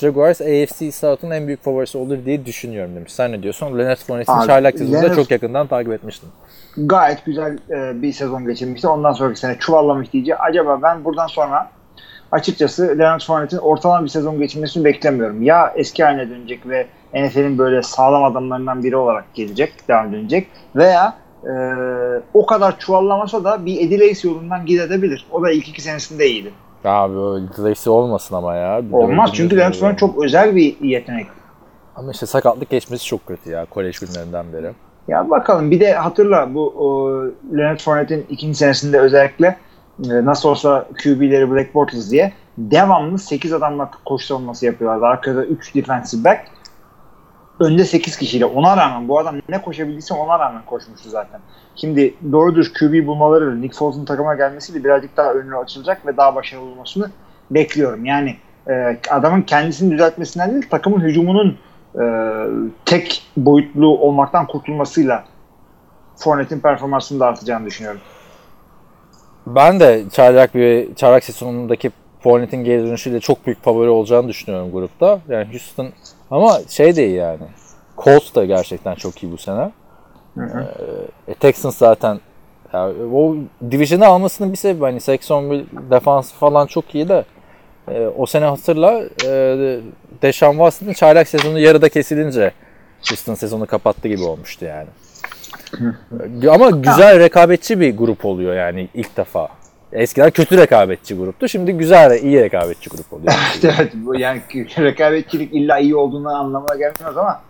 Jaguars 0.00 0.40
AFC 0.40 0.92
South'un 0.92 1.30
en 1.30 1.46
büyük 1.46 1.62
favorisi 1.62 1.98
olur 1.98 2.18
diye 2.24 2.46
düşünüyorum 2.46 2.96
demiş. 2.96 3.12
Sen 3.12 3.32
ne 3.32 3.42
diyorsun? 3.42 3.78
Leonard 3.78 3.96
Fournette'in 3.96 4.46
çaylak 4.46 4.78
sezonunda 4.78 5.06
Leonard- 5.06 5.14
çok 5.16 5.30
yakından 5.30 5.66
takip 5.66 5.92
etmiştim. 5.92 6.28
Gayet 6.76 7.24
güzel 7.24 7.58
e, 7.70 8.02
bir 8.02 8.12
sezon 8.12 8.46
geçirmişti. 8.46 8.88
Ondan 8.88 9.12
sonraki 9.12 9.40
sene 9.40 9.56
çuvallamış 9.58 10.12
diyece. 10.12 10.36
Acaba 10.36 10.82
ben 10.82 11.04
buradan 11.04 11.26
sonra 11.26 11.70
açıkçası 12.32 12.98
Leonard 12.98 13.20
Fournette'in 13.26 13.60
ortalama 13.60 14.04
bir 14.04 14.08
sezon 14.10 14.38
geçirmesini 14.38 14.84
beklemiyorum. 14.84 15.42
Ya 15.42 15.72
eski 15.76 16.04
haline 16.04 16.30
dönecek 16.30 16.68
ve 16.68 16.86
NFL'in 17.14 17.58
böyle 17.58 17.82
sağlam 17.82 18.24
adamlarından 18.24 18.84
biri 18.84 18.96
olarak 18.96 19.34
gelecek, 19.34 19.88
devam 19.88 20.12
dönecek 20.12 20.46
veya 20.76 21.16
e, 21.44 21.52
o 22.34 22.46
kadar 22.46 22.78
çuvallamasa 22.78 23.44
da 23.44 23.66
bir 23.66 23.80
Eddie 23.80 24.08
Lacy 24.08 24.28
yolundan 24.28 24.66
gidebilir. 24.66 25.26
O 25.32 25.42
da 25.42 25.50
ilk 25.50 25.68
iki 25.68 25.82
senesinde 25.82 26.26
iyiydi. 26.28 26.50
Abi 26.84 27.14
Lacy 27.58 27.90
olmasın 27.90 28.34
ama 28.34 28.54
ya. 28.54 28.82
Olmaz 28.92 29.30
çünkü 29.32 29.56
Leonard 29.56 29.74
Fournette 29.74 29.98
çok 29.98 30.24
özel 30.24 30.56
bir 30.56 30.80
yetenek. 30.80 31.26
Ama 31.96 32.10
işte 32.10 32.26
sakatlık 32.26 32.70
geçmesi 32.70 33.06
çok 33.06 33.26
kötü 33.26 33.50
ya 33.50 33.64
kolej 33.70 33.98
günlerinden 33.98 34.52
beri. 34.52 34.72
Ya 35.08 35.30
bakalım 35.30 35.70
bir 35.70 35.80
de 35.80 35.92
hatırla 35.92 36.54
bu 36.54 36.74
o, 36.78 37.10
Leonard 37.56 37.80
Fournette'in 37.80 38.26
ikinci 38.30 38.58
senesinde 38.58 39.00
özellikle 39.00 39.56
e, 40.04 40.24
nasıl 40.24 40.48
olsa 40.48 40.86
QB'leri 41.02 41.50
Black 41.50 41.74
Bortles 41.74 42.10
diye 42.10 42.32
devamlı 42.58 43.18
8 43.18 43.52
adamla 43.52 43.90
koşu 44.04 44.26
savunması 44.26 44.66
yapıyorlardı. 44.66 45.06
Arkada 45.06 45.44
3 45.44 45.74
defensive 45.74 46.24
back 46.24 46.40
önde 47.60 47.84
8 47.84 48.16
kişiyle. 48.16 48.46
Ona 48.46 48.76
rağmen 48.76 49.08
bu 49.08 49.18
adam 49.18 49.36
ne 49.48 49.62
koşabildiyse 49.62 50.14
ona 50.14 50.38
rağmen 50.38 50.62
koşmuştu 50.66 51.08
zaten. 51.08 51.40
Şimdi 51.76 52.14
doğru 52.32 52.54
düz 52.54 52.72
QB 52.72 53.06
bulmaları 53.06 53.62
Nick 53.62 53.76
Foles'un 53.78 54.04
takıma 54.04 54.34
gelmesiyle 54.34 54.84
birazcık 54.84 55.16
daha 55.16 55.32
önüne 55.32 55.56
açılacak 55.56 56.06
ve 56.06 56.16
daha 56.16 56.34
başarılı 56.34 56.64
olmasını 56.64 57.10
bekliyorum. 57.50 58.04
Yani 58.04 58.36
e, 58.68 58.98
adamın 59.10 59.42
kendisini 59.42 59.92
düzeltmesinden 59.92 60.52
değil 60.52 60.70
takımın 60.70 61.00
hücumunun 61.00 61.58
e, 61.94 62.04
tek 62.84 63.22
boyutlu 63.36 63.98
olmaktan 63.98 64.46
kurtulmasıyla 64.46 65.24
Fournette'in 66.16 66.60
performansını 66.60 67.20
da 67.20 67.26
artacağını 67.26 67.66
düşünüyorum. 67.66 68.00
Ben 69.46 69.80
de 69.80 70.04
çaylak 70.12 70.54
bir 70.54 70.94
çaylak 70.94 71.24
sezonundaki 71.24 71.90
Fournette'in 72.20 72.64
geri 72.64 72.82
dönüşüyle 72.82 73.20
çok 73.20 73.46
büyük 73.46 73.62
favori 73.62 73.88
olacağını 73.88 74.28
düşünüyorum 74.28 74.72
grupta. 74.72 75.20
Yani 75.28 75.50
Houston 75.50 75.88
ama 76.34 76.60
şey 76.68 76.96
değil 76.96 77.14
yani. 77.14 77.42
Colts 77.98 78.34
da 78.34 78.44
gerçekten 78.44 78.94
çok 78.94 79.22
iyi 79.22 79.32
bu 79.32 79.38
sene. 79.38 79.70
Hı 80.34 80.44
hı. 80.44 80.66
E, 81.28 81.34
Texans 81.34 81.76
zaten 81.76 82.20
yani 82.72 83.14
o 83.14 83.36
division'ı 83.70 84.06
almasının 84.06 84.52
bir 84.52 84.56
sebebi 84.56 84.84
hani 84.84 85.00
81 85.00 85.66
defans 85.90 86.32
falan 86.32 86.66
çok 86.66 86.94
iyi 86.94 87.08
de 87.08 87.24
e, 87.88 88.06
o 88.06 88.26
sene 88.26 88.44
hatırla 88.44 89.02
e, 89.24 89.80
Deshaun 90.22 90.52
Watson'ın 90.52 90.92
çaylak 90.92 91.28
sezonu 91.28 91.58
yarıda 91.58 91.88
kesilince 91.88 92.52
Houston 93.08 93.34
sezonu 93.34 93.66
kapattı 93.66 94.08
gibi 94.08 94.22
olmuştu 94.22 94.64
yani. 94.64 94.88
Ama 96.50 96.70
güzel 96.70 97.18
rekabetçi 97.18 97.80
bir 97.80 97.96
grup 97.96 98.24
oluyor 98.24 98.54
yani 98.54 98.88
ilk 98.94 99.16
defa. 99.16 99.48
Eskiden 99.94 100.30
kötü 100.30 100.56
rekabetçi 100.56 101.14
gruptu. 101.14 101.48
Şimdi 101.48 101.72
güzel, 101.72 102.22
iyi 102.22 102.40
rekabetçi 102.40 102.90
grup 102.90 103.12
oluyor. 103.12 103.32
evet 103.62 103.92
bu 103.94 104.18
yani 104.18 104.42
rekabetçilik 104.78 105.54
illa 105.54 105.78
iyi 105.78 105.96
olduğunu 105.96 106.28
anlamına 106.28 106.74
gelmez 106.74 107.16
ama 107.16 107.40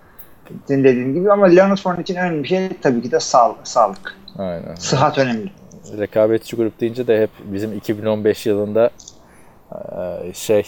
senin 0.69 0.85
dediğin 0.85 1.15
gibi 1.15 1.33
ama 1.33 1.47
Leonard 1.47 1.79
Fournette 1.79 2.03
için 2.03 2.17
önemli 2.17 2.43
bir 2.43 2.49
şey 2.49 2.69
tabii 2.83 3.03
ki 3.03 3.13
de 3.13 3.21
sağ, 3.21 3.57
sağlık. 3.65 4.17
Aynen. 4.39 4.75
Sıhhat 4.75 5.19
önemli. 5.19 5.51
Rekabetçi 5.99 6.57
grup 6.57 6.81
deyince 6.81 7.07
de 7.07 7.21
hep 7.23 7.31
bizim 7.45 7.73
2015 7.73 8.47
yılında 8.47 8.91
eee, 9.73 10.33
şey 10.35 10.67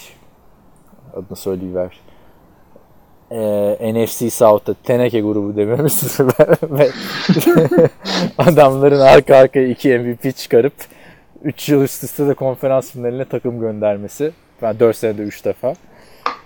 adını 1.13 1.35
söyleyiver. 1.35 1.99
Eee 3.31 3.93
NFC 3.93 4.29
South'ta 4.29 4.73
Teneke 4.73 5.21
grubu 5.21 5.55
dememiz 5.57 6.19
ve 6.63 6.89
adamların 8.37 8.99
arka 8.99 9.35
arkaya 9.35 9.67
iki 9.67 9.99
MVP 9.99 10.37
çıkarıp 10.37 10.73
3 11.43 11.69
yıl 11.69 11.81
üst 11.81 12.03
üste 12.03 12.27
de 12.27 12.33
konferans 12.33 12.91
finaline 12.91 13.25
takım 13.25 13.59
göndermesi. 13.59 14.31
Ben 14.61 14.79
4 14.79 14.95
senede 14.95 15.21
3 15.21 15.45
defa. 15.45 15.73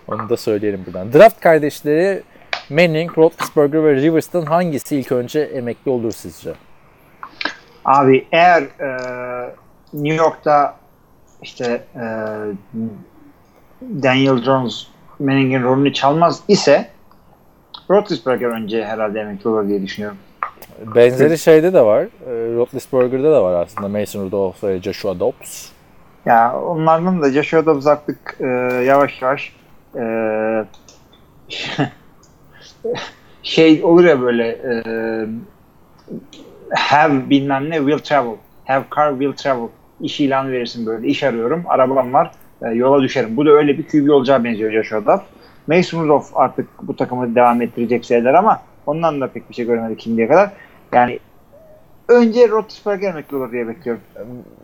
Onu 0.08 0.30
da 0.30 0.38
söyleyelim 0.38 0.84
buradan. 0.86 1.14
Draft 1.14 1.40
kardeşleri 1.40 2.24
Manning, 2.70 3.18
Roethlisberger 3.18 3.84
ve 3.84 3.96
Rivers'tan 3.96 4.42
hangisi 4.42 4.98
ilk 4.98 5.12
önce 5.12 5.40
emekli 5.40 5.92
olur 5.92 6.12
sizce? 6.12 6.54
Abi 7.86 8.28
eğer 8.32 8.62
e, 8.62 8.98
New 9.94 10.16
York'ta 10.16 10.76
işte 11.42 11.84
e, 11.96 12.04
Daniel 13.82 14.44
Jones 14.44 14.88
Manning'in 15.20 15.64
rolünü 15.64 15.94
çalmaz 15.94 16.44
ise 16.48 16.90
Roethlisberger 17.90 18.48
önce 18.48 18.86
herhalde 18.86 19.20
emekli 19.20 19.50
olur 19.50 19.68
diye 19.68 19.82
düşünüyorum. 19.82 20.18
Benzeri 20.96 21.38
şeyde 21.38 21.74
de 21.74 21.82
var. 21.82 22.02
E, 22.04 22.56
Roethlisberger'da 22.56 23.32
da 23.32 23.44
var 23.44 23.62
aslında. 23.62 24.00
Mason 24.00 24.26
Rudolph 24.26 24.64
ve 24.64 24.82
Joshua 24.82 25.20
Dobbs. 25.20 25.70
Ya 26.26 26.60
onlardan 26.62 27.22
da 27.22 27.32
Joshua 27.32 27.66
Dobbs 27.66 27.88
artık 27.88 28.38
e, 28.40 28.46
yavaş 28.86 29.22
yavaş 29.22 29.56
e, 29.96 30.04
şey 33.44 33.84
olur 33.84 34.04
ya 34.04 34.22
böyle 34.22 34.48
e, 34.48 34.74
have 36.76 37.30
bilmem 37.30 37.70
ne 37.70 37.78
will 37.78 38.00
travel. 38.00 38.36
Have 38.66 38.84
car 38.96 39.12
will 39.12 39.34
travel. 39.34 39.68
İş 40.02 40.20
ilanı 40.20 40.52
verirsin 40.52 40.86
böyle. 40.86 41.08
İş 41.08 41.24
arıyorum. 41.24 41.64
Arabam 41.68 42.14
var. 42.14 42.32
e, 42.62 42.68
yola 42.70 43.02
düşerim. 43.02 43.38
Bu 43.38 43.46
da 43.46 43.50
öyle 43.50 43.78
bir 43.78 43.88
QB 43.88 44.10
olacağı 44.10 44.44
benziyor 44.44 44.72
Joshua 44.72 45.06
Dobbs. 45.06 45.24
Mason 45.68 46.04
Rudolph 46.04 46.26
artık 46.34 46.68
bu 46.82 46.96
takımı 46.96 47.36
devam 47.36 47.62
ettirecek 47.62 48.06
şeyler 48.06 48.34
ama 48.34 48.62
ondan 48.92 49.22
da 49.22 49.28
pek 49.28 49.50
bir 49.50 49.56
şey 49.56 49.66
göremedik 49.66 50.02
şimdiye 50.02 50.28
kadar. 50.28 50.50
Yani 50.94 51.20
önce 52.10 52.50
Roethlisberger 52.50 53.10
emekli 53.10 53.38
olur 53.38 53.52
diye 53.52 53.68
bekliyorum. 53.68 54.02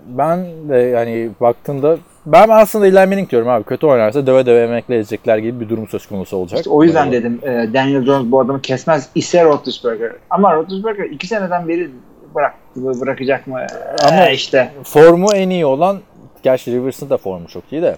Ben 0.07 0.45
de 0.69 0.77
yani 0.77 1.29
baktığımda 1.41 1.97
ben 2.25 2.49
aslında 2.49 2.87
Eli 2.87 2.95
Manning 2.95 3.29
diyorum 3.29 3.49
abi. 3.49 3.63
Kötü 3.63 3.85
oynarsa 3.87 4.27
döve 4.27 4.45
döve 4.45 4.63
emekli 4.63 4.95
edecekler 4.95 5.37
gibi 5.37 5.59
bir 5.59 5.69
durum 5.69 5.87
söz 5.87 6.05
konusu 6.07 6.37
olacak. 6.37 6.57
İşte 6.59 6.69
o 6.69 6.83
yüzden 6.83 7.11
Böyle. 7.11 7.19
dedim 7.19 7.39
e, 7.43 7.73
Daniel 7.73 8.05
Jones 8.05 8.31
bu 8.31 8.39
adamı 8.39 8.61
kesmez 8.61 9.09
ise 9.15 9.43
Roethlisberger. 9.43 10.11
Ama 10.29 10.55
Roethlisberger 10.55 11.03
iki 11.05 11.27
seneden 11.27 11.67
beri 11.67 11.89
bıraktı 12.35 12.79
mı, 12.79 13.01
bırakacak 13.01 13.47
mı? 13.47 13.55
Ama- 14.03 14.11
Ama 14.11 14.29
işte 14.29 14.71
Formu 14.83 15.33
en 15.35 15.49
iyi 15.49 15.65
olan 15.65 15.97
gerçi 16.43 16.71
Rivers'ın 16.71 17.09
da 17.09 17.17
formu 17.17 17.47
çok 17.47 17.63
iyi 17.71 17.81
de. 17.81 17.95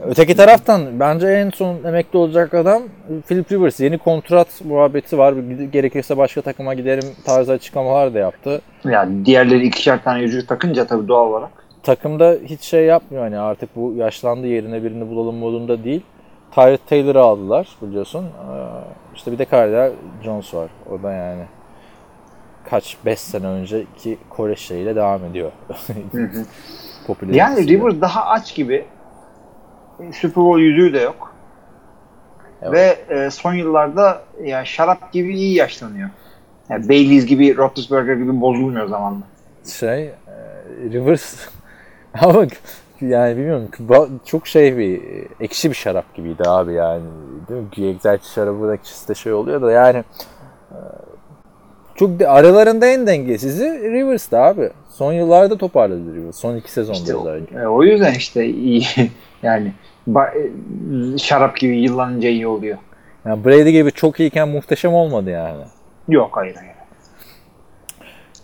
Öteki 0.00 0.36
taraftan 0.36 1.00
bence 1.00 1.26
en 1.28 1.50
son 1.50 1.76
emekli 1.84 2.18
olacak 2.18 2.54
adam 2.54 2.82
Philip 3.28 3.52
Rivers. 3.52 3.80
Yeni 3.80 3.98
kontrat 3.98 4.64
muhabbeti 4.64 5.18
var. 5.18 5.32
Gerekirse 5.72 6.16
başka 6.16 6.40
takıma 6.42 6.74
giderim 6.74 7.04
tarzı 7.24 7.52
açıklamalar 7.52 8.14
da 8.14 8.18
yaptı. 8.18 8.60
yani 8.84 9.26
diğerleri 9.26 9.66
ikişer 9.66 10.04
tane 10.04 10.22
yüzük 10.22 10.48
takınca 10.48 10.86
tabii 10.86 11.08
doğal 11.08 11.28
olarak. 11.28 11.50
takımda 11.82 12.36
hiç 12.44 12.60
şey 12.62 12.84
yapmıyor 12.84 13.22
hani 13.24 13.38
artık 13.38 13.76
bu 13.76 13.94
yaşlandı 13.96 14.46
yerine 14.46 14.82
birini 14.84 15.10
bulalım 15.10 15.36
modunda 15.36 15.84
değil. 15.84 16.02
Tyrod 16.54 16.78
Taylor'ı 16.88 17.20
aldılar 17.20 17.68
biliyorsun. 17.82 18.24
Ee, 18.24 18.54
İşte 19.14 19.32
bir 19.32 19.38
de 19.38 19.46
Cardell 19.50 19.92
Jones 20.24 20.54
var. 20.54 20.68
O 20.90 21.02
da 21.02 21.12
yani 21.12 21.42
kaç 22.70 22.96
5 23.04 23.18
sene 23.20 23.46
önceki 23.46 24.18
Kore 24.30 24.56
şeyiyle 24.56 24.96
devam 24.96 25.24
ediyor. 25.24 25.50
Yani 27.32 27.68
Rivers 27.68 28.00
daha 28.00 28.26
aç 28.26 28.54
gibi. 28.54 28.84
Super 30.12 30.44
Bowl 30.44 30.60
yüzüğü 30.60 30.92
de 30.92 31.00
yok. 31.00 31.34
Evet. 32.62 32.72
Ve 32.72 33.14
e, 33.14 33.30
son 33.30 33.54
yıllarda 33.54 34.22
ya 34.44 34.64
şarap 34.64 35.12
gibi 35.12 35.36
iyi 35.36 35.54
yaşlanıyor. 35.54 36.10
Yani 36.68 36.88
Baileys 36.88 37.26
gibi, 37.26 37.56
Roethlisberger 37.56 38.14
gibi 38.16 38.40
bozulmuyor 38.40 38.88
zamanla. 38.88 39.22
şey 39.66 40.04
e, 40.04 40.12
Rivers 40.92 41.48
ama 42.20 42.46
yani 43.00 43.36
bilmiyorum 43.36 43.68
çok 44.24 44.46
şey 44.46 44.78
bir 44.78 45.02
ekşi 45.40 45.70
bir 45.70 45.74
şarap 45.74 46.14
gibiydi 46.14 46.42
abi 46.46 46.72
yani 46.72 47.02
değil 47.48 47.60
mi? 47.60 47.86
Egzersiz 47.86 48.32
şarabı 48.32 48.68
da 48.68 48.74
ekşisi 48.74 49.08
de 49.08 49.14
şey 49.14 49.32
oluyor 49.32 49.62
da 49.62 49.72
yani 49.72 50.04
e, 50.70 50.78
çok 51.94 52.18
de, 52.20 52.28
aralarında 52.28 52.86
en 52.86 53.06
dengesizi 53.06 53.64
Rivers'tı 53.92 54.38
abi. 54.38 54.70
Son 54.90 55.12
yıllarda 55.12 55.58
toparladı 55.58 56.14
Rivers. 56.14 56.36
Son 56.36 56.56
iki 56.56 56.72
sezonda 56.72 56.98
İşte 56.98 57.16
o, 57.16 57.28
özellikle. 57.28 57.60
e, 57.60 57.66
o 57.66 57.82
yüzden 57.82 58.14
işte 58.14 58.46
iyi 58.46 58.86
yani 59.42 59.72
şarap 61.18 61.56
gibi 61.56 61.80
yıllanınca 61.80 62.28
iyi 62.28 62.46
oluyor. 62.46 62.78
Yani 63.26 63.44
Brady 63.44 63.70
gibi 63.70 63.92
çok 63.92 64.20
iyiyken 64.20 64.48
muhteşem 64.48 64.94
olmadı 64.94 65.30
yani. 65.30 65.62
Yok 66.08 66.36
hayır 66.36 66.54
hayır. 66.54 66.78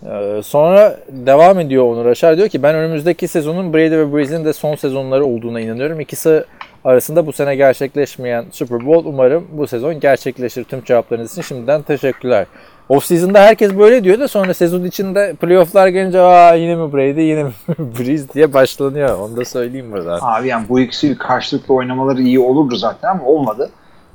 Ee, 0.05 0.43
sonra 0.43 0.99
devam 1.09 1.59
ediyor 1.59 1.83
Onur 1.83 2.05
Aşar. 2.05 2.37
Diyor 2.37 2.49
ki 2.49 2.63
ben 2.63 2.75
önümüzdeki 2.75 3.27
sezonun 3.27 3.73
Brady 3.73 3.97
ve 3.97 4.13
Breeze'in 4.13 4.45
de 4.45 4.53
son 4.53 4.75
sezonları 4.75 5.25
olduğuna 5.25 5.59
inanıyorum. 5.59 5.99
İkisi 5.99 6.43
arasında 6.83 7.27
bu 7.27 7.33
sene 7.33 7.55
gerçekleşmeyen 7.55 8.45
Super 8.51 8.85
Bowl 8.85 9.09
umarım 9.09 9.47
bu 9.51 9.67
sezon 9.67 9.99
gerçekleşir. 9.99 10.63
Tüm 10.63 10.83
cevaplarınız 10.83 11.31
için 11.31 11.41
şimdiden 11.41 11.81
teşekkürler. 11.81 12.45
Off-season'da 12.89 13.39
herkes 13.39 13.77
böyle 13.77 14.03
diyor 14.03 14.19
da 14.19 14.27
sonra 14.27 14.53
sezon 14.53 14.83
içinde 14.83 15.33
playoff'lar 15.41 15.87
gelince 15.87 16.21
Aa, 16.21 16.53
yine 16.53 16.75
mi 16.75 16.93
Brady 16.93 17.21
yine 17.21 17.43
mi 17.43 17.51
Breeze 17.79 18.33
diye 18.33 18.53
başlanıyor. 18.53 19.19
Onu 19.19 19.37
da 19.37 19.45
söyleyeyim 19.45 19.91
buradan. 19.91 20.19
Abi 20.21 20.47
yani 20.47 20.69
bu 20.69 20.79
ikisi 20.79 21.17
karşılıklı 21.17 21.73
oynamaları 21.73 22.21
iyi 22.21 22.39
olurdu 22.39 22.75
zaten 22.75 23.09
ama 23.09 23.23
olmadı. 23.23 23.69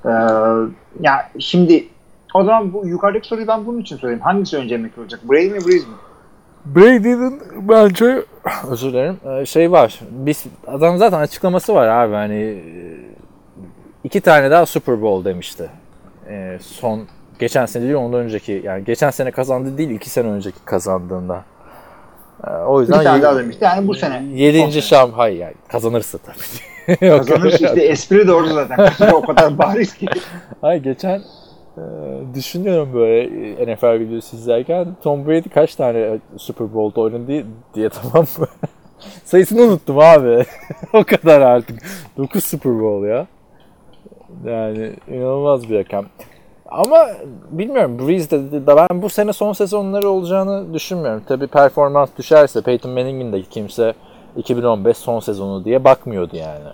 Ee, 0.05 0.09
ya 1.01 1.31
şimdi 1.39 1.89
o 2.35 2.45
zaman 2.45 2.73
bu 2.73 2.87
yukarıdaki 2.87 3.29
soruyu 3.29 3.47
ben 3.49 3.67
bunun 3.67 3.81
için 3.81 3.97
sorayım. 3.97 4.21
Hangisi 4.21 4.57
önce 4.57 4.75
emekli 4.75 5.01
olacak? 5.03 5.21
Brady 5.31 5.49
mi 5.51 5.59
Breeze 5.67 5.87
mi? 5.87 5.95
Brady'nin 6.67 7.41
bence 7.69 8.23
özür 8.71 8.93
dilerim 8.93 9.17
e, 9.41 9.47
şey 9.47 9.73
var. 9.73 10.01
Biz 10.11 10.45
adam 10.67 10.99
zaten 10.99 11.19
açıklaması 11.21 11.75
var 11.75 11.89
abi 11.89 12.15
hani 12.15 12.35
e, 12.35 12.63
iki 14.05 14.21
tane 14.21 14.51
daha 14.51 14.67
Super 14.67 15.03
Bowl 15.03 15.29
demişti. 15.29 15.71
E, 16.29 16.59
son 16.63 17.01
geçen 17.41 17.67
sene 17.67 17.83
değil 17.83 17.95
ondan 17.95 18.21
önceki 18.21 18.63
yani 18.65 18.85
geçen 18.85 19.11
sene 19.11 19.31
kazandı 19.31 19.79
değil 19.79 19.91
iki 19.91 20.11
sene 20.11 20.29
önceki 20.29 20.59
kazandığında. 20.65 21.45
E, 22.47 22.51
o 22.51 22.81
yüzden 22.81 23.01
Bir 23.01 23.05
tane 23.05 23.23
daha 23.23 23.37
demişti. 23.39 23.65
Yani 23.65 23.89
bu 23.89 23.95
sene. 23.95 24.23
Yedinci 24.35 24.63
son 24.63 24.71
sene. 24.71 24.83
şam 24.83 25.13
hayır 25.13 25.39
yani 25.39 25.55
kazanırsa 25.69 26.19
tabii. 26.19 26.97
Kazanırsa 27.01 27.67
işte 27.67 27.81
espri 27.81 28.33
orada 28.33 28.55
zaten. 28.55 29.13
o 29.13 29.23
kadar 29.23 29.59
bariz 29.59 29.95
ki. 29.95 30.07
Hayır 30.61 30.83
geçen 30.83 31.23
e, 31.77 31.83
düşünüyorum 32.35 32.95
böyle 32.95 33.23
e, 33.53 33.75
NFL 33.75 34.01
videosu 34.01 34.37
izlerken 34.37 34.97
Tom 35.03 35.27
Brady 35.27 35.49
kaç 35.49 35.75
tane 35.75 36.19
Super 36.37 36.75
Bowl'da 36.75 37.01
oynadı 37.01 37.27
diye, 37.27 37.45
diye 37.75 37.89
tamam 37.89 38.27
mı? 38.39 38.47
Sayısını 39.25 39.63
unuttum 39.63 39.99
abi. 39.99 40.45
o 40.93 41.05
kadar 41.05 41.41
artık. 41.41 41.83
9 42.19 42.45
Super 42.45 42.81
Bowl 42.81 43.07
ya. 43.07 43.27
Yani 44.45 44.93
inanılmaz 45.09 45.71
bir 45.71 45.79
rakam. 45.79 46.07
Ama 46.71 47.07
bilmiyorum 47.51 47.99
Breeze 47.99 48.31
de, 48.31 48.67
de 48.67 48.77
ben 48.77 49.03
bu 49.03 49.09
sene 49.09 49.33
son 49.33 49.53
sezonları 49.53 50.09
olacağını 50.11 50.75
düşünmüyorum. 50.75 51.23
Tabi 51.29 51.47
performans 51.47 52.11
düşerse 52.19 52.63
Peyton 52.63 52.93
Manning'in 52.93 53.33
de 53.33 53.43
kimse 53.43 53.95
2015 54.37 54.97
son 54.97 55.21
sezonu 55.21 55.65
diye 55.65 55.85
bakmıyordu 55.85 56.37
yani. 56.37 56.65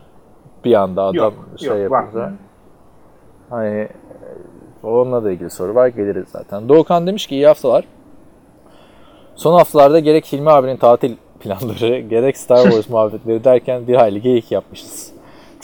bir 0.64 0.74
anda 0.74 1.02
adam 1.02 1.14
Yok, 1.14 1.34
şey 1.58 1.68
yok, 1.68 1.78
yapınca. 1.78 1.90
bakmıyorum. 1.90 2.36
Hani 3.50 3.88
onunla 4.82 5.24
da 5.24 5.30
ilgili 5.32 5.50
soru 5.50 5.74
var 5.74 5.88
geliriz 5.88 6.28
zaten. 6.28 6.68
Doğukan 6.68 7.06
demiş 7.06 7.26
ki 7.26 7.34
iyi 7.34 7.46
haftalar. 7.46 7.84
Son 9.34 9.58
haftalarda 9.58 9.98
gerek 9.98 10.32
Hilmi 10.32 10.50
abinin 10.50 10.76
tatil 10.76 11.16
planları 11.40 11.98
gerek 12.10 12.36
Star 12.36 12.62
Wars 12.62 12.88
muhabbetleri 12.88 13.44
derken 13.44 13.86
bir 13.88 13.94
hayli 13.94 14.22
geyik 14.22 14.52
yapmışız. 14.52 15.12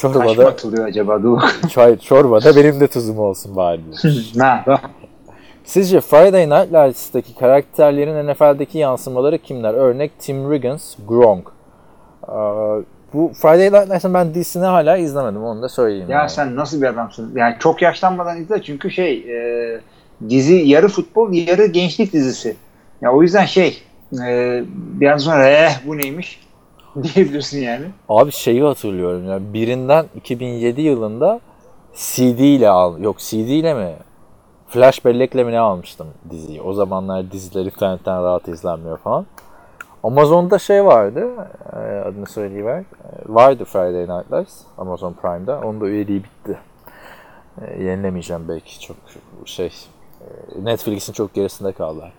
Kaç 0.03 0.15
mı 0.15 0.23
Çorbada, 0.23 0.49
atılıyor 0.49 0.87
acaba? 0.87 1.23
Dur. 1.23 1.41
çorbada 2.01 2.57
benim 2.57 2.81
de 2.81 2.87
tuzum 2.87 3.19
olsun 3.19 3.57
bari. 3.57 3.81
Sizce 5.65 6.01
Friday 6.01 6.51
Night 6.51 6.73
Lights'taki 6.73 7.35
karakterlerin 7.35 8.33
NFL'deki 8.33 8.79
yansımaları 8.79 9.38
kimler? 9.38 9.75
Örnek 9.75 10.19
Tim 10.19 10.53
Riggins, 10.53 10.95
Gronk. 11.09 11.49
Ee, 12.29 12.33
bu 13.15 13.33
Friday 13.35 13.73
Night 13.73 13.91
Lights'ın 13.91 14.15
ben 14.15 14.35
dizisini 14.35 14.65
hala 14.65 14.97
izlemedim 14.97 15.45
onu 15.45 15.62
da 15.62 15.69
söyleyeyim. 15.69 16.11
Ya 16.11 16.19
yani. 16.19 16.31
sen 16.31 16.57
nasıl 16.57 16.83
bir 16.83 16.87
adamsın? 16.87 17.33
Yani 17.37 17.57
çok 17.59 17.83
yaşlanmadan 17.83 18.41
izle 18.41 18.62
çünkü 18.62 18.91
şey 18.91 19.15
e, 19.15 19.81
dizi 20.29 20.55
yarı 20.55 20.88
futbol 20.88 21.33
yarı 21.33 21.67
gençlik 21.67 22.12
dizisi. 22.12 22.57
Ya 23.01 23.12
o 23.12 23.23
yüzden 23.23 23.45
şey 23.45 23.83
e, 24.27 24.62
biraz 24.73 25.23
sonra 25.23 25.49
eh 25.49 25.73
bu 25.87 25.99
neymiş 25.99 26.41
diyebilirsin 27.03 27.61
yani. 27.61 27.87
Abi 28.09 28.33
şeyi 28.33 28.63
hatırlıyorum 28.63 29.29
ya 29.29 29.53
birinden 29.53 30.07
2007 30.17 30.81
yılında 30.81 31.41
CD 31.95 32.39
ile 32.39 32.69
al 32.69 33.01
yok 33.01 33.19
CD 33.19 33.49
ile 33.49 33.75
mi 33.75 33.93
flash 34.69 35.05
bellekle 35.05 35.45
mi 35.45 35.53
ne 35.53 35.59
almıştım 35.59 36.07
diziyi. 36.31 36.63
O 36.63 36.73
zamanlar 36.73 37.33
diziler 37.33 37.65
internetten 37.65 38.23
rahat 38.23 38.49
izlenmiyor 38.49 38.99
falan. 38.99 39.27
Amazon'da 40.05 40.59
şey 40.59 40.85
vardı 40.85 41.29
e, 41.73 41.77
adını 41.79 42.27
söyleyiver. 42.27 42.79
E, 42.81 42.85
Vardı 43.27 43.65
Friday 43.65 44.03
Night 44.19 44.33
Lights 44.33 44.61
Amazon 44.79 45.13
Prime'da. 45.13 45.61
Onun 45.65 45.81
da 45.81 45.87
üyeliği 45.87 46.25
bitti. 46.25 46.59
E, 47.63 47.83
Yenilemeyeceğim 47.83 48.49
belki 48.49 48.81
çok 48.81 48.97
şey 49.45 49.73
Netflix'in 50.63 51.13
çok 51.13 51.35
gerisinde 51.35 51.73
kaldılar. 51.73 52.13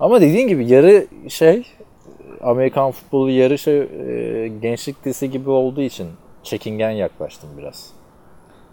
Ama 0.00 0.20
dediğin 0.20 0.48
gibi 0.48 0.72
yarı 0.72 1.06
şey 1.28 1.66
Amerikan 2.42 2.90
futbolu 2.90 3.30
yarı 3.30 3.58
şey, 3.58 3.78
e, 3.78 4.48
gençlik 4.48 5.04
dizisi 5.04 5.30
gibi 5.30 5.50
olduğu 5.50 5.80
için 5.80 6.08
çekingen 6.42 6.90
yaklaştım 6.90 7.50
biraz. 7.58 7.90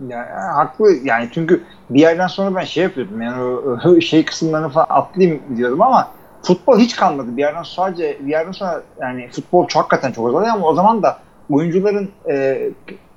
Ya, 0.07 0.17
ya, 0.17 0.55
haklı 0.55 0.91
yani 1.03 1.29
çünkü 1.33 1.63
bir 1.89 1.99
yerden 1.99 2.27
sonra 2.27 2.55
ben 2.55 2.63
şey 2.63 2.83
yapıyordum 2.83 3.21
yani 3.21 3.43
o 3.43 4.01
şey 4.01 4.25
kısımlarını 4.25 4.69
falan 4.69 4.87
atlayayım 4.89 5.41
diyordum 5.57 5.81
ama 5.81 6.11
futbol 6.43 6.79
hiç 6.79 6.95
kalmadı. 6.95 7.37
Bir 7.37 7.41
yerden 7.41 7.63
sadece 7.63 8.17
bir 8.19 8.31
yerden 8.31 8.51
sonra 8.51 8.83
yani 9.01 9.29
futbol 9.29 9.67
çok 9.67 9.81
hakikaten 9.81 10.11
çok 10.11 10.27
uzadı 10.27 10.45
ama 10.51 10.67
o 10.67 10.73
zaman 10.73 11.03
da 11.03 11.19
oyuncuların 11.49 12.11
e, 12.29 12.61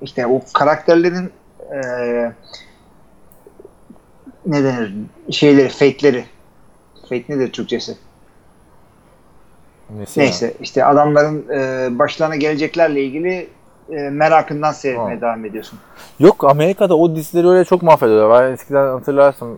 işte 0.01 0.27
o 0.27 0.41
karakterlerin 0.53 1.31
e, 1.71 1.79
ne 4.45 4.63
denir 4.63 4.93
şeyleri, 5.31 5.69
fake'leri 5.69 6.25
fake 7.09 7.25
nedir 7.29 7.51
Türkçesi? 7.51 7.97
Neyse. 9.97 10.21
ya. 10.21 10.25
Neyse 10.25 10.53
işte 10.61 10.85
adamların 10.85 11.45
e, 11.49 11.89
başlarına 11.99 12.35
geleceklerle 12.35 13.03
ilgili 13.03 13.47
e, 13.89 13.95
merakından 14.09 14.71
seyretmeye 14.71 15.15
Ha. 15.15 15.21
devam 15.21 15.45
ediyorsun. 15.45 15.79
Yok 16.19 16.43
Amerika'da 16.43 16.97
o 16.97 17.15
dizileri 17.15 17.47
öyle 17.47 17.65
çok 17.65 17.83
mahvediyorlar. 17.83 18.43
Ben 18.47 18.51
eskiden 18.53 18.87
hatırlarsın 18.87 19.57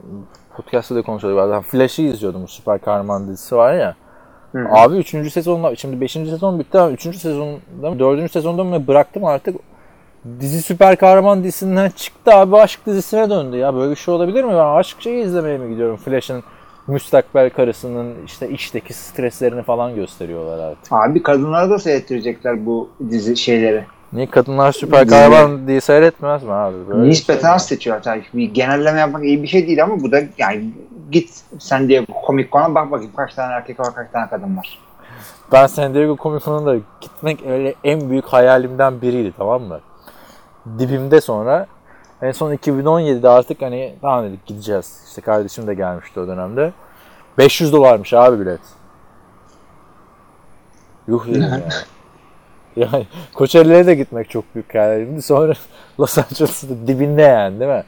podcast'ta 0.56 0.96
da 0.96 1.02
konuşuyorduk. 1.02 1.54
Ben 1.54 1.62
Flash'ı 1.62 2.02
izliyordum. 2.02 2.48
Süper 2.48 2.80
kahraman 2.82 3.28
dizisi 3.28 3.56
var 3.56 3.74
ya. 3.74 3.96
Hı 4.52 4.60
hı. 4.60 4.68
Abi 4.72 4.98
3. 4.98 5.34
sezonda 5.34 5.76
şimdi 5.76 6.02
5. 6.02 6.12
sezon 6.12 6.60
bitti 6.60 6.80
ama 6.80 6.92
3. 6.92 7.02
sezonda 7.18 7.90
mı 7.90 8.00
4. 8.00 8.32
sezonda 8.32 8.64
mı 8.64 8.88
bıraktım 8.88 9.26
artık. 9.26 9.56
Dizi 10.40 10.62
süper 10.62 10.96
kahraman 10.96 11.44
dizisinden 11.44 11.90
çıktı 11.90 12.32
abi 12.34 12.58
aşk 12.58 12.86
dizisine 12.86 13.30
döndü 13.30 13.58
ya. 13.58 13.76
Böyle 13.76 13.92
bir 13.92 13.96
şey 13.96 14.14
olabilir 14.14 14.44
mi? 14.44 14.52
Ben 14.54 14.76
aşk 14.76 15.02
şeyi 15.02 15.24
izlemeye 15.26 15.58
mi 15.58 15.70
gidiyorum? 15.70 15.98
Flash'ın 15.98 16.44
müstakbel 16.88 17.50
karısının 17.50 18.16
işte 18.26 18.50
işteki 18.50 18.94
streslerini 18.94 19.64
falan 19.64 19.96
gösteriyorlar 19.96 20.60
artık. 20.72 20.94
Abi 20.94 21.24
kadınlara 21.24 21.70
da 21.70 21.80
seyrettirecekler 21.80 22.66
bu 22.66 22.90
dizi 23.10 23.38
şeyleri. 23.38 23.86
Niye 24.14 24.26
kadınlar 24.30 24.72
süper 24.72 25.08
kahraman 25.08 25.68
diye 25.68 25.82
seyretmez 25.82 26.44
mi 26.44 26.52
abi? 26.54 26.76
Böyle 26.90 27.10
Nispeten 27.10 27.40
şeyler. 27.42 27.56
az 27.56 27.68
seçiyor. 27.68 28.02
Tabii 28.02 28.24
bir 28.34 28.54
genelleme 28.54 29.00
yapmak 29.00 29.24
iyi 29.24 29.44
bir 29.44 29.48
şey 29.48 29.68
değil 29.68 29.84
ama 29.84 30.02
bu 30.04 30.12
da 30.12 30.22
yani 30.38 30.70
git 31.12 31.42
sen 31.60 31.88
diye 31.88 32.06
komik 32.26 32.52
kona 32.52 32.76
bak 32.76 32.92
bakayım 32.92 33.12
kaç 33.16 33.34
tane 33.34 33.54
erkek 33.54 33.80
var 33.80 33.96
kaç 33.96 34.12
tane 34.12 34.30
kadın 34.30 34.58
var. 34.58 34.80
Ben 35.52 35.68
San 35.68 35.94
Diego 35.94 36.18
Comic 36.18 36.46
Con'a 36.46 36.66
da 36.66 36.76
gitmek 37.02 37.46
öyle 37.46 37.74
en 37.84 38.10
büyük 38.10 38.26
hayalimden 38.26 39.02
biriydi 39.02 39.34
tamam 39.38 39.62
mı? 39.64 39.80
Dibimde 40.80 41.22
sonra 41.22 41.68
en 42.22 42.32
son 42.32 42.54
2017'de 42.54 43.30
artık 43.30 43.62
hani 43.62 43.96
tamam 44.02 44.26
dedik 44.26 44.46
gideceğiz. 44.46 45.04
İşte 45.08 45.22
kardeşim 45.22 45.68
de 45.68 45.74
gelmişti 45.74 46.20
o 46.20 46.28
dönemde. 46.28 46.72
500 47.38 47.74
dolarmış 47.74 48.14
abi 48.14 48.40
bilet. 48.40 48.62
Yuh 51.08 51.28
dedim 51.28 51.42
ya. 51.42 51.62
Yani 52.76 53.08
Coachella'ya 53.36 53.86
da 53.86 53.94
gitmek 53.94 54.30
çok 54.30 54.56
büyük 54.56 54.76
hayalimdi. 54.76 55.22
Sonra 55.22 55.54
Los 56.00 56.18
Angeles'ın 56.18 56.88
dibinde 56.88 57.22
yani 57.22 57.60
değil 57.60 57.72
mi? 57.72 57.84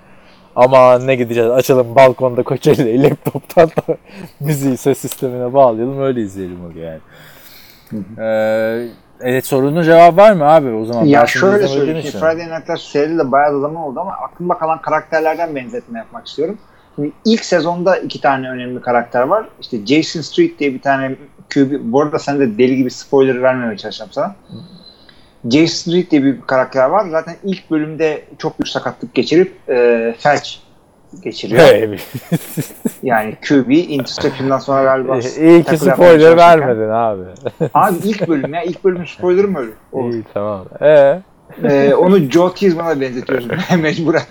Ama 0.56 1.00
ne 1.00 1.16
gideceğiz 1.16 1.50
açalım 1.52 1.96
balkonda 1.96 2.44
Coachella'yı 2.44 3.04
laptoptan 3.10 3.70
da 3.70 3.98
müziği 4.40 4.78
ses 4.78 4.98
sistemine 4.98 5.54
bağlayalım 5.54 6.02
öyle 6.02 6.22
izleyelim 6.22 6.60
o 6.66 6.80
yani. 6.80 7.00
Ee, 8.20 8.88
evet 9.24 9.46
sorunun 9.46 9.84
cevabı 9.84 10.18
var 10.18 10.32
mı 10.32 10.46
abi 10.46 10.70
o 10.70 10.86
zaman? 10.86 11.06
ya 11.06 11.28
şöyle 11.28 11.68
söyleyeyim. 11.68 12.02
Şimdi 12.02 12.18
Friday 12.18 12.58
Night 12.58 12.70
Lights 12.70 12.84
serili 12.84 13.18
de 13.18 13.32
bayağı 13.32 13.54
da 13.54 13.60
zaman 13.60 13.82
oldu 13.82 14.00
ama 14.00 14.12
aklımda 14.12 14.54
kalan 14.54 14.82
karakterlerden 14.82 15.56
benzetme 15.56 16.00
yapmak 16.00 16.28
istiyorum. 16.28 16.58
Şimdi 16.96 17.12
ilk 17.26 17.46
sezonda 17.46 17.98
iki 17.98 18.22
tane 18.22 18.50
önemli 18.50 18.82
karakter 18.82 19.22
var. 19.22 19.46
İşte 19.62 19.86
Jason 19.86 20.22
Street 20.22 20.60
diye 20.60 20.74
bir 20.74 20.82
tane 20.82 21.16
QB. 21.54 21.72
Bu 21.82 22.02
arada 22.02 22.20
sen 22.20 22.40
de 22.40 22.58
deli 22.58 22.76
gibi 22.76 22.92
spoiler 22.92 23.42
vermemeye 23.42 23.78
çalışacağım 23.78 24.12
sana. 24.12 24.36
Jason 25.50 25.92
Street 25.92 26.12
diye 26.12 26.24
bir 26.24 26.42
karakter 26.42 26.90
var. 26.90 27.10
Zaten 27.10 27.36
ilk 27.44 27.72
bölümde 27.72 28.24
çok 28.38 28.60
büyük 28.60 28.68
sakatlık 28.68 29.14
geçirip 29.14 29.70
e, 29.70 30.16
felç 30.20 30.63
geçiriyor. 31.24 31.98
Yani 33.04 33.36
QB 33.48 33.70
interception'dan 33.72 34.58
sonra 34.60 34.84
galiba 34.84 35.18
İyi 35.20 35.64
ki 35.64 35.78
spoiler 35.78 36.38
vermedin 36.38 36.90
abi. 36.90 37.22
Abi 37.74 37.96
ilk 38.04 38.28
bölüm 38.28 38.54
ya. 38.54 38.64
ilk 38.64 38.84
bölümün 38.84 39.06
spoilerı 39.06 39.48
mı 39.48 39.60
öyle? 39.60 39.72
Olur. 39.92 40.14
İyi 40.14 40.24
tamam. 40.34 40.66
Ee, 40.82 41.22
Ee, 41.64 41.94
onu 41.94 42.18
Joe 42.18 42.54
Tisman'a 42.54 43.02
benzetiyoruz 43.02 43.48
mecburen. 43.82 44.22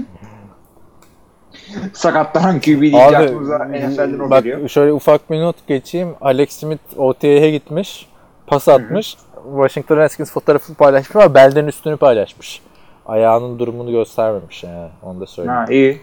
Sakatlanan 1.92 2.60
QB 2.60 2.82
abi 2.94 2.96
aklımıza 3.16 3.58
NFL'den 3.58 4.18
o 4.18 4.30
bak 4.30 4.44
geliyor. 4.44 4.68
şöyle 4.68 4.92
ufak 4.92 5.30
bir 5.30 5.40
not 5.40 5.66
geçeyim. 5.66 6.14
Alex 6.20 6.50
Smith 6.50 6.98
OTA'ya 6.98 7.50
gitmiş. 7.50 8.06
Pas 8.46 8.68
atmış. 8.68 9.16
Washington 9.56 9.96
Redskins 9.96 10.32
fotoğrafını 10.32 10.76
paylaşmış 10.76 11.16
ama 11.16 11.34
belden 11.34 11.66
üstünü 11.66 11.96
paylaşmış. 11.96 12.62
Ayağının 13.06 13.58
durumunu 13.58 13.90
göstermemiş 13.90 14.64
yani. 14.64 14.88
Onu 15.02 15.20
da 15.20 15.26
söyleyeyim. 15.26 15.58
Ha 15.58 15.66
iyi. 15.72 16.00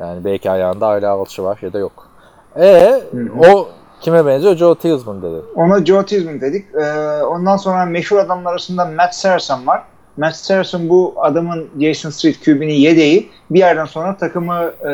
Yani 0.00 0.24
belki 0.24 0.50
ayağında 0.50 0.86
hala 0.86 1.10
alçı 1.10 1.42
var 1.42 1.58
ya 1.62 1.72
da 1.72 1.78
yok. 1.78 2.08
E 2.56 3.02
o 3.38 3.68
kime 4.00 4.26
benziyor? 4.26 4.56
Joe 4.56 4.74
Tillman 4.74 5.22
dedi. 5.22 5.42
Ona 5.54 5.84
Joe 5.84 6.04
Tisman 6.04 6.40
dedik. 6.40 6.74
Ee, 6.74 7.22
ondan 7.22 7.56
sonra 7.56 7.84
meşhur 7.84 8.16
adamlar 8.16 8.50
arasında 8.50 8.84
Matt 8.84 9.14
Saracen 9.14 9.66
var. 9.66 9.82
Matt 10.16 10.36
Saracen 10.36 10.88
bu 10.88 11.14
adamın 11.16 11.68
Jason 11.80 12.10
Street 12.10 12.44
QB'nin 12.44 12.74
yedeği. 12.74 13.30
Bir 13.50 13.58
yerden 13.58 13.84
sonra 13.84 14.16
takımı 14.16 14.72
e, 14.90 14.92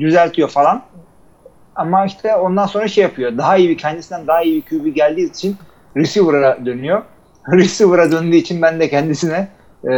düzeltiyor 0.00 0.48
falan. 0.48 0.82
Ama 1.76 2.06
işte 2.06 2.36
ondan 2.36 2.66
sonra 2.66 2.88
şey 2.88 3.02
yapıyor. 3.02 3.38
Daha 3.38 3.56
iyi 3.56 3.68
bir 3.68 3.78
kendisinden 3.78 4.26
daha 4.26 4.42
iyi 4.42 4.56
bir 4.56 4.78
QB 4.78 4.94
geldiği 4.94 5.30
için 5.30 5.56
receiver'a 5.96 6.66
dönüyor. 6.66 7.02
Receiver'a 7.52 8.12
döndüğü 8.12 8.36
için 8.36 8.62
ben 8.62 8.80
de 8.80 8.90
kendisine 8.90 9.48
e, 9.84 9.88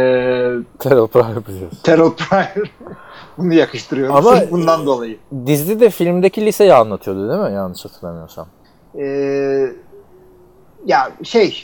Terrell 0.79 1.07
Pryor 1.07 1.45
biliyorsun. 1.47 1.79
Terrell 1.83 2.11
Pryor 2.11 2.67
bunu 3.37 3.53
yakıştırıyorum. 3.53 4.15
Ama- 4.15 4.35
Sırf 4.35 4.51
bundan 4.51 4.85
dolayı. 4.85 5.17
Dizide 5.45 5.79
de 5.79 5.89
filmdeki 5.89 6.45
liseyi 6.45 6.73
anlatıyordu 6.73 7.29
değil 7.29 7.41
mi? 7.49 7.55
Yanlış 7.55 7.85
hatırlamıyorsam. 7.85 8.47
Ee, 8.99 9.71
ya 10.85 11.11
şey 11.23 11.63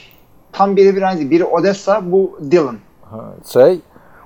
tam 0.52 0.76
biri 0.76 0.96
bir 0.96 1.02
aynı. 1.02 1.30
Biri 1.30 1.44
Odessa 1.44 2.12
bu 2.12 2.38
Dylan. 2.50 2.76
Ha, 3.10 3.24
şey, 3.52 3.80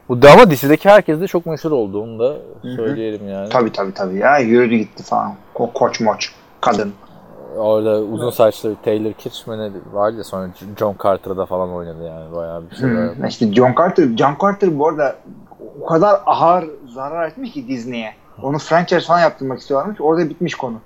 bu 0.08 0.22
da 0.22 0.32
ama 0.32 0.50
dizideki 0.50 0.88
herkes 0.88 1.20
de 1.20 1.26
çok 1.26 1.46
meşhur 1.46 1.70
oldu. 1.70 2.02
Onu 2.02 2.18
da 2.18 2.36
söyleyelim 2.76 3.28
yani. 3.28 3.48
Tabii 3.48 3.72
tabii 3.72 3.94
tabii 3.94 4.16
ya 4.18 4.38
yürüdü 4.38 4.76
gitti 4.76 5.02
falan. 5.02 5.34
Ko 5.54 5.70
koç 5.72 6.00
moç 6.00 6.32
kadın. 6.60 6.92
Orada 7.56 8.00
uzun 8.00 8.30
saçlı 8.30 8.76
Taylor 8.84 9.12
Kitsch 9.12 9.48
mi 9.48 9.58
ne 9.58 9.70
vardı 9.92 10.16
ya 10.16 10.24
sonra 10.24 10.48
John 10.78 10.96
Carter'da 11.02 11.46
falan 11.46 11.72
oynadı 11.74 12.04
yani 12.06 12.34
bayağı 12.34 12.62
bir 12.70 12.76
şey. 12.76 12.88
Hmm. 12.88 13.26
İşte 13.26 13.52
John 13.54 13.74
Carter. 13.78 14.04
John 14.16 14.36
Carter 14.42 14.78
bu 14.78 14.88
arada 14.88 15.16
o 15.80 15.86
kadar 15.86 16.20
ağır 16.26 16.64
zarar 16.94 17.28
etmiş 17.28 17.52
ki 17.52 17.68
Disney'e. 17.68 18.14
Onu 18.42 18.58
franchise 18.58 19.00
falan 19.00 19.20
yaptırmak 19.20 19.58
istiyorlarmış. 19.58 20.00
Orada 20.00 20.28
bitmiş 20.30 20.54
konu. 20.54 20.76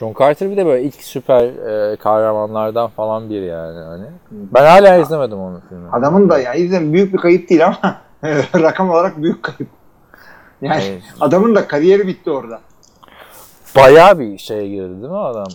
John 0.00 0.14
Carter 0.18 0.50
bir 0.50 0.56
de 0.56 0.66
böyle 0.66 0.82
ilk 0.82 0.94
süper 0.94 1.44
e, 1.44 1.96
kahramanlardan 1.96 2.88
falan 2.90 3.30
biri 3.30 3.44
yani 3.44 3.78
hani. 3.78 4.04
Ben 4.30 4.64
hala 4.66 4.96
izlemedim 4.96 5.38
onun 5.38 5.60
filmini. 5.68 5.90
Adamın 5.92 6.30
da 6.30 6.38
ya 6.38 6.54
izlem 6.54 6.92
büyük 6.92 7.12
bir 7.12 7.18
kayıp 7.18 7.48
değil 7.50 7.66
ama 7.66 7.96
rakam 8.54 8.90
olarak 8.90 9.22
büyük 9.22 9.42
kayıp. 9.42 9.68
Yani 10.62 10.82
Evet. 10.84 11.02
adamın 11.20 11.54
da 11.54 11.68
kariyeri 11.68 12.06
bitti 12.06 12.30
orada. 12.30 12.60
Bayağı 13.76 14.18
bir 14.18 14.38
şeye 14.38 14.68
girdi 14.68 15.02
değil 15.02 15.12
mi 15.12 15.18
adam? 15.18 15.46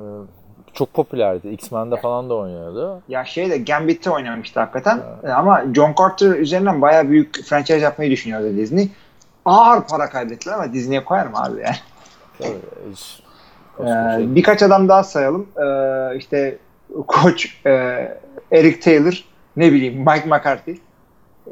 Ee, 0.00 0.72
Çok 0.72 0.94
popülerdi. 0.94 1.48
X-Men'de 1.48 1.96
falan 1.96 2.30
da 2.30 2.34
oynuyordu. 2.34 3.02
Ya 3.08 3.24
şey 3.24 3.50
de 3.50 3.58
Gambit'te 3.58 4.10
oynamıştı 4.10 4.60
hakikaten. 4.60 5.00
E, 5.24 5.28
Ama 5.28 5.64
John 5.74 5.94
Carter 5.98 6.30
üzerinden 6.30 6.82
bayağı 6.82 7.08
büyük 7.08 7.44
franchise 7.44 7.78
yapmayı 7.78 8.10
düşünüyordu 8.10 8.56
Disney. 8.56 8.88
Ağır 9.44 9.80
para 9.82 10.10
kaybettiler 10.10 10.54
ama 10.54 10.72
Disney'e 10.72 11.04
koyar 11.04 11.26
mı 11.26 11.42
abi 11.42 11.60
yani? 11.60 11.76
Tabii, 12.38 12.58
hiç- 12.92 13.22
Ee, 13.80 14.34
birkaç 14.34 14.62
adam 14.62 14.88
daha 14.88 15.04
sayalım. 15.04 15.46
Ee, 15.62 16.16
işte 16.16 16.58
koç 17.06 17.56
e, 17.66 17.70
Eric 18.52 18.80
Taylor, 18.80 19.24
ne 19.56 19.72
bileyim 19.72 19.98
Mike 19.98 20.24
McCarthy. 20.28 20.76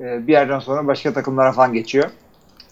Ee, 0.01 0.27
bir 0.27 0.33
yerden 0.33 0.59
sonra 0.59 0.87
başka 0.87 1.13
takımlara 1.13 1.53
falan 1.53 1.73
geçiyor. 1.73 2.11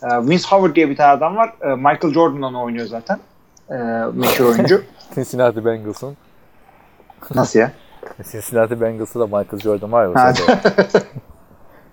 Ee, 0.02 0.06
Vince 0.28 0.44
Howard 0.48 0.76
diye 0.76 0.90
bir 0.90 0.96
tane 0.96 1.10
adam 1.12 1.36
var. 1.36 1.52
Ee, 1.62 1.66
Michael 1.68 2.14
Jordan 2.14 2.42
onu 2.42 2.62
oynuyor 2.62 2.86
zaten. 2.86 3.18
Ee, 3.70 3.74
meşhur 4.14 4.44
oyuncu. 4.44 4.83
Cincinnati 5.14 5.64
Bengals'ın 5.64 6.16
Nasıl 7.35 7.59
ya? 7.59 7.72
Cincinnati 8.33 8.81
Bengals'ı 8.81 9.20
da 9.20 9.26
Michael 9.26 9.59
Jordan 9.62 9.92
var 9.92 10.05
ya. 10.05 10.35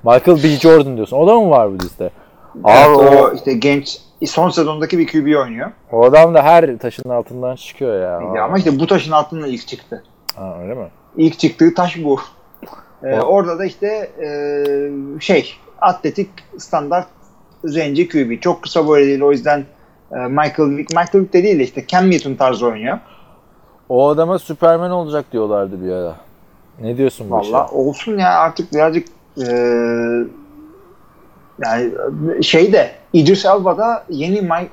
Michael 0.03 0.43
B. 0.43 0.47
Jordan 0.47 0.95
diyorsun. 0.95 1.17
O 1.17 1.27
da 1.27 1.39
mı 1.39 1.49
var 1.49 1.71
bu 1.71 1.79
liste? 1.79 2.09
Abi 2.63 2.77
Evet, 2.77 2.97
o, 2.97 3.23
o 3.23 3.33
işte 3.33 3.53
genç 3.53 4.01
son 4.25 4.49
sezondaki 4.49 4.97
bir 4.97 5.07
QB 5.07 5.39
oynuyor. 5.39 5.71
o 5.91 6.05
adam 6.05 6.33
da 6.33 6.43
her 6.43 6.77
taşın 6.77 7.09
altından 7.09 7.55
çıkıyor 7.55 8.01
ya. 8.01 8.43
Ama 8.43 8.57
işte 8.57 8.79
bu 8.79 8.88
taşın 8.88 9.12
altından 9.12 9.49
ilk 9.49 9.67
çıktı. 9.67 10.03
Ha, 10.36 10.57
öyle 10.62 10.73
mi? 10.73 10.88
İlk 11.17 11.39
çıktığı 11.39 11.73
taş 11.73 12.03
bu. 12.03 12.19
Ee, 13.03 13.19
orada 13.19 13.59
da 13.59 13.65
işte 13.65 13.88
e, 14.21 14.29
şey 15.19 15.55
atletik 15.81 16.29
standart 16.57 17.07
zenci 17.63 18.09
QB. 18.09 18.41
Çok 18.41 18.62
kısa 18.63 18.88
boylu 18.88 19.05
değil 19.05 19.21
o 19.21 19.31
yüzden 19.31 19.59
e, 19.59 19.65
Michael 20.19 20.78
Vick, 20.78 20.89
Michael 20.89 21.23
Vick 21.23 21.34
de 21.34 21.43
değil 21.43 21.60
de 21.60 21.63
işte 21.63 21.88
Cam 21.88 22.12
Newton 22.12 22.36
tarzı 22.36 22.65
oynuyor. 22.67 22.99
O 23.89 24.10
adama 24.10 24.39
Superman 24.39 24.91
olacak 24.91 25.26
diyorlardı 25.32 25.86
bir 25.86 25.91
ara. 25.91 26.15
Ne 26.82 26.97
diyorsun 26.97 27.30
bu? 27.30 27.36
Valla 27.36 27.67
olsun 27.67 28.17
ya 28.17 28.30
artık 28.30 28.73
birazcık 28.73 29.08
e, 29.38 29.45
yani 31.65 31.91
şey 32.43 32.73
de 32.73 32.91
İdris 33.13 33.45
Elba'da 33.45 34.04
yeni 34.10 34.41
Mike, 34.41 34.69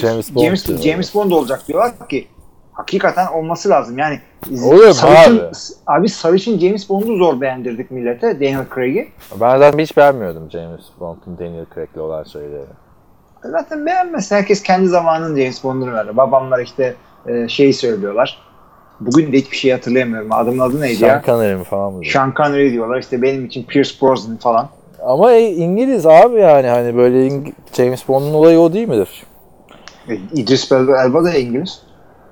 James 0.00 0.34
Bond 0.34 0.44
James. 0.44 0.82
James 0.82 1.14
Bond 1.14 1.30
olacak 1.30 1.68
diyorlar 1.68 2.08
ki 2.08 2.28
hakikaten 2.72 3.26
olması 3.26 3.68
lazım. 3.68 3.98
Yani 3.98 4.20
Oluyor 4.64 4.92
sarışın, 4.92 5.38
abi? 5.38 5.52
abi 5.86 6.08
sarışın 6.08 6.58
James 6.58 6.88
Bond'u 6.88 7.16
zor 7.16 7.40
beğendirdik 7.40 7.90
millete 7.90 8.40
Daniel 8.40 8.66
Craig'i. 8.74 9.08
Ben 9.40 9.58
zaten 9.58 9.78
hiç 9.78 9.96
beğenmiyordum 9.96 10.50
James 10.50 10.84
Bond'un 11.00 11.38
Daniel 11.38 11.66
Craig'le 11.74 11.98
olan 11.98 12.24
şeyleri. 12.24 12.64
Zaten 13.50 13.86
beğenmez. 13.86 14.32
Herkes 14.32 14.62
kendi 14.62 14.88
zamanının 14.88 15.36
James 15.36 15.64
Bond'unu 15.64 15.94
verir. 15.94 16.16
Babamlar 16.16 16.58
işte 16.58 16.94
e, 17.26 17.48
şeyi 17.48 17.74
söylüyorlar. 17.74 18.38
Bugün 19.00 19.32
de 19.32 19.36
hiçbir 19.36 19.56
şey 19.56 19.72
hatırlayamıyorum. 19.72 20.32
Adamın 20.32 20.58
adı 20.58 20.80
neydi 20.80 20.96
Sean 20.96 21.08
ya? 21.08 21.22
Connery 21.26 21.54
mi 21.54 21.64
falan 21.64 21.92
mı? 21.92 22.04
Sean 22.12 22.32
Connery 22.36 22.72
diyorlar. 22.72 22.98
İşte 22.98 23.22
benim 23.22 23.44
için 23.46 23.64
Pierce 23.64 23.90
Brosnan 24.02 24.36
falan. 24.36 24.68
Ama 25.02 25.32
e, 25.32 25.50
İngiliz 25.50 26.06
abi 26.06 26.40
yani 26.40 26.66
hani 26.68 26.96
böyle 26.96 27.28
İng- 27.28 27.52
James 27.72 28.08
Bond'un 28.08 28.34
olayı 28.34 28.58
o 28.58 28.72
değil 28.72 28.88
midir? 28.88 29.22
E, 30.08 30.14
İdris 30.14 30.72
Elba, 30.72 31.24
da 31.24 31.34
İngiliz. 31.34 31.82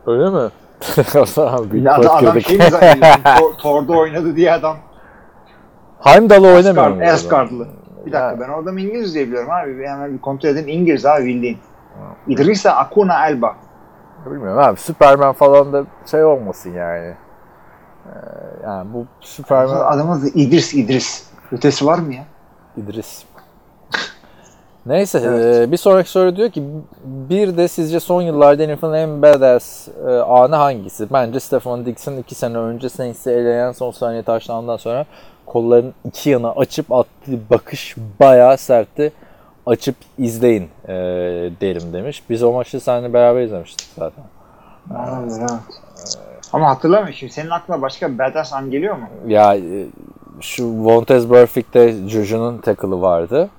Öyle 0.06 0.30
mi? 0.30 0.50
büyük 1.70 1.86
Adam, 1.92 2.16
adam 2.16 2.40
şey 2.40 2.58
mi 2.58 2.64
zannediyorsun? 2.70 3.22
Thor- 3.22 3.56
Thor'da 3.58 3.92
oynadı 3.92 4.36
diye 4.36 4.52
adam. 4.52 4.76
Heimdall'ı 6.00 6.48
oynamıyor 6.48 6.88
mu? 6.88 7.02
Asgardlı. 7.12 7.68
Bir 8.06 8.12
dakika 8.12 8.30
Ya. 8.30 8.40
ben 8.40 8.48
o 8.48 8.62
adamı 8.62 8.80
İngiliz 8.80 9.14
diye 9.14 9.26
biliyorum 9.26 9.50
abi. 9.50 9.78
Bir 9.78 9.84
Hemen 9.86 10.14
bir 10.14 10.18
kontrol 10.20 10.48
edeyim. 10.48 10.68
İngiliz 10.68 11.06
abi 11.06 11.24
bildiğin. 11.24 11.58
İdris 12.28 12.66
Akuna 12.66 13.28
Elba. 13.28 13.56
Bilmiyorum 14.26 14.58
abi 14.58 14.80
Superman 14.80 15.32
falan 15.32 15.72
da 15.72 15.84
şey 16.10 16.24
olmasın 16.24 16.70
yani. 16.72 17.14
Ee, 18.06 18.10
yani 18.64 18.92
bu 18.94 19.06
Superman 19.20 19.80
Adamın 19.86 20.30
İdris 20.34 20.74
İdris. 20.74 21.26
Ötesi 21.52 21.86
var 21.86 21.98
mı 21.98 22.14
ya? 22.14 22.24
İdris. 22.76 23.24
Neyse 24.86 25.20
Evet. 25.24 25.68
e, 25.68 25.72
bir 25.72 25.76
sonraki 25.76 26.10
soru 26.10 26.36
diyor 26.36 26.50
ki 26.50 26.62
bir 27.04 27.56
de 27.56 27.68
sizce 27.68 28.00
son 28.00 28.22
yıllarda 28.22 28.66
NFL'in 28.74 28.92
en 28.92 29.22
badass 29.22 29.88
e, 30.08 30.10
anı 30.10 30.56
hangisi? 30.56 31.12
Bence 31.12 31.40
Stefan 31.40 31.86
Dixon 31.86 32.16
iki 32.16 32.34
sene 32.34 32.58
önce 32.58 32.88
Saints'i 32.88 33.30
eleyen 33.30 33.72
son 33.72 33.90
saniye 33.90 34.22
taşlandan 34.22 34.76
sonra 34.76 35.06
kollarının 35.46 35.94
iki 36.04 36.30
yana 36.30 36.50
açıp 36.50 36.92
attığı 36.92 37.50
bakış 37.50 37.96
bayağı 38.20 38.58
sertti. 38.58 39.12
Açıp 39.66 39.96
izleyin 40.18 40.68
e, 40.88 40.94
derim 41.60 41.92
demiş. 41.92 42.22
Biz 42.30 42.42
o 42.42 42.52
maçı 42.52 42.80
seninle 42.80 43.12
beraber 43.12 43.42
izlemiştik 43.42 43.88
zaten. 43.98 44.24
Evet, 44.90 45.32
evet. 45.38 45.50
Ama 46.52 46.68
hatırlamıyorum 46.68 47.14
şimdi. 47.14 47.32
Senin 47.32 47.50
aklına 47.50 47.82
başka 47.82 48.18
badass 48.18 48.52
an 48.52 48.70
geliyor 48.70 48.96
mu? 48.96 49.08
Ya 49.26 49.54
e, 49.54 49.86
şu 50.40 50.84
Vontez 50.84 51.30
Burfict'te 51.30 51.92
Juju'nun 52.08 52.58
tackle'ı 52.58 53.00
vardı. 53.00 53.50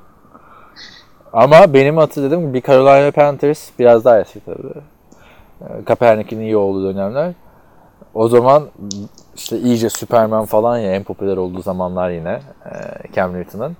Ama 1.33 1.73
benim 1.73 1.97
hatırladığım 1.97 2.53
bir 2.53 2.61
Carolina 2.61 3.11
Panthers 3.11 3.69
biraz 3.79 4.05
daha 4.05 4.19
eski 4.19 4.39
tabii. 4.45 4.73
E, 5.61 5.83
Kaepernick'in 5.85 6.39
iyi 6.39 6.57
olduğu 6.57 6.93
dönemler. 6.93 7.33
O 8.13 8.27
zaman 8.27 8.63
işte 9.35 9.57
iyice 9.57 9.89
Superman 9.89 10.45
falan 10.45 10.77
ya 10.77 10.91
en 10.95 11.03
popüler 11.03 11.37
olduğu 11.37 11.61
zamanlar 11.61 12.09
yine 12.09 12.39
e, 12.65 12.71
Cam 13.15 13.33
Newton'ın. 13.33 13.77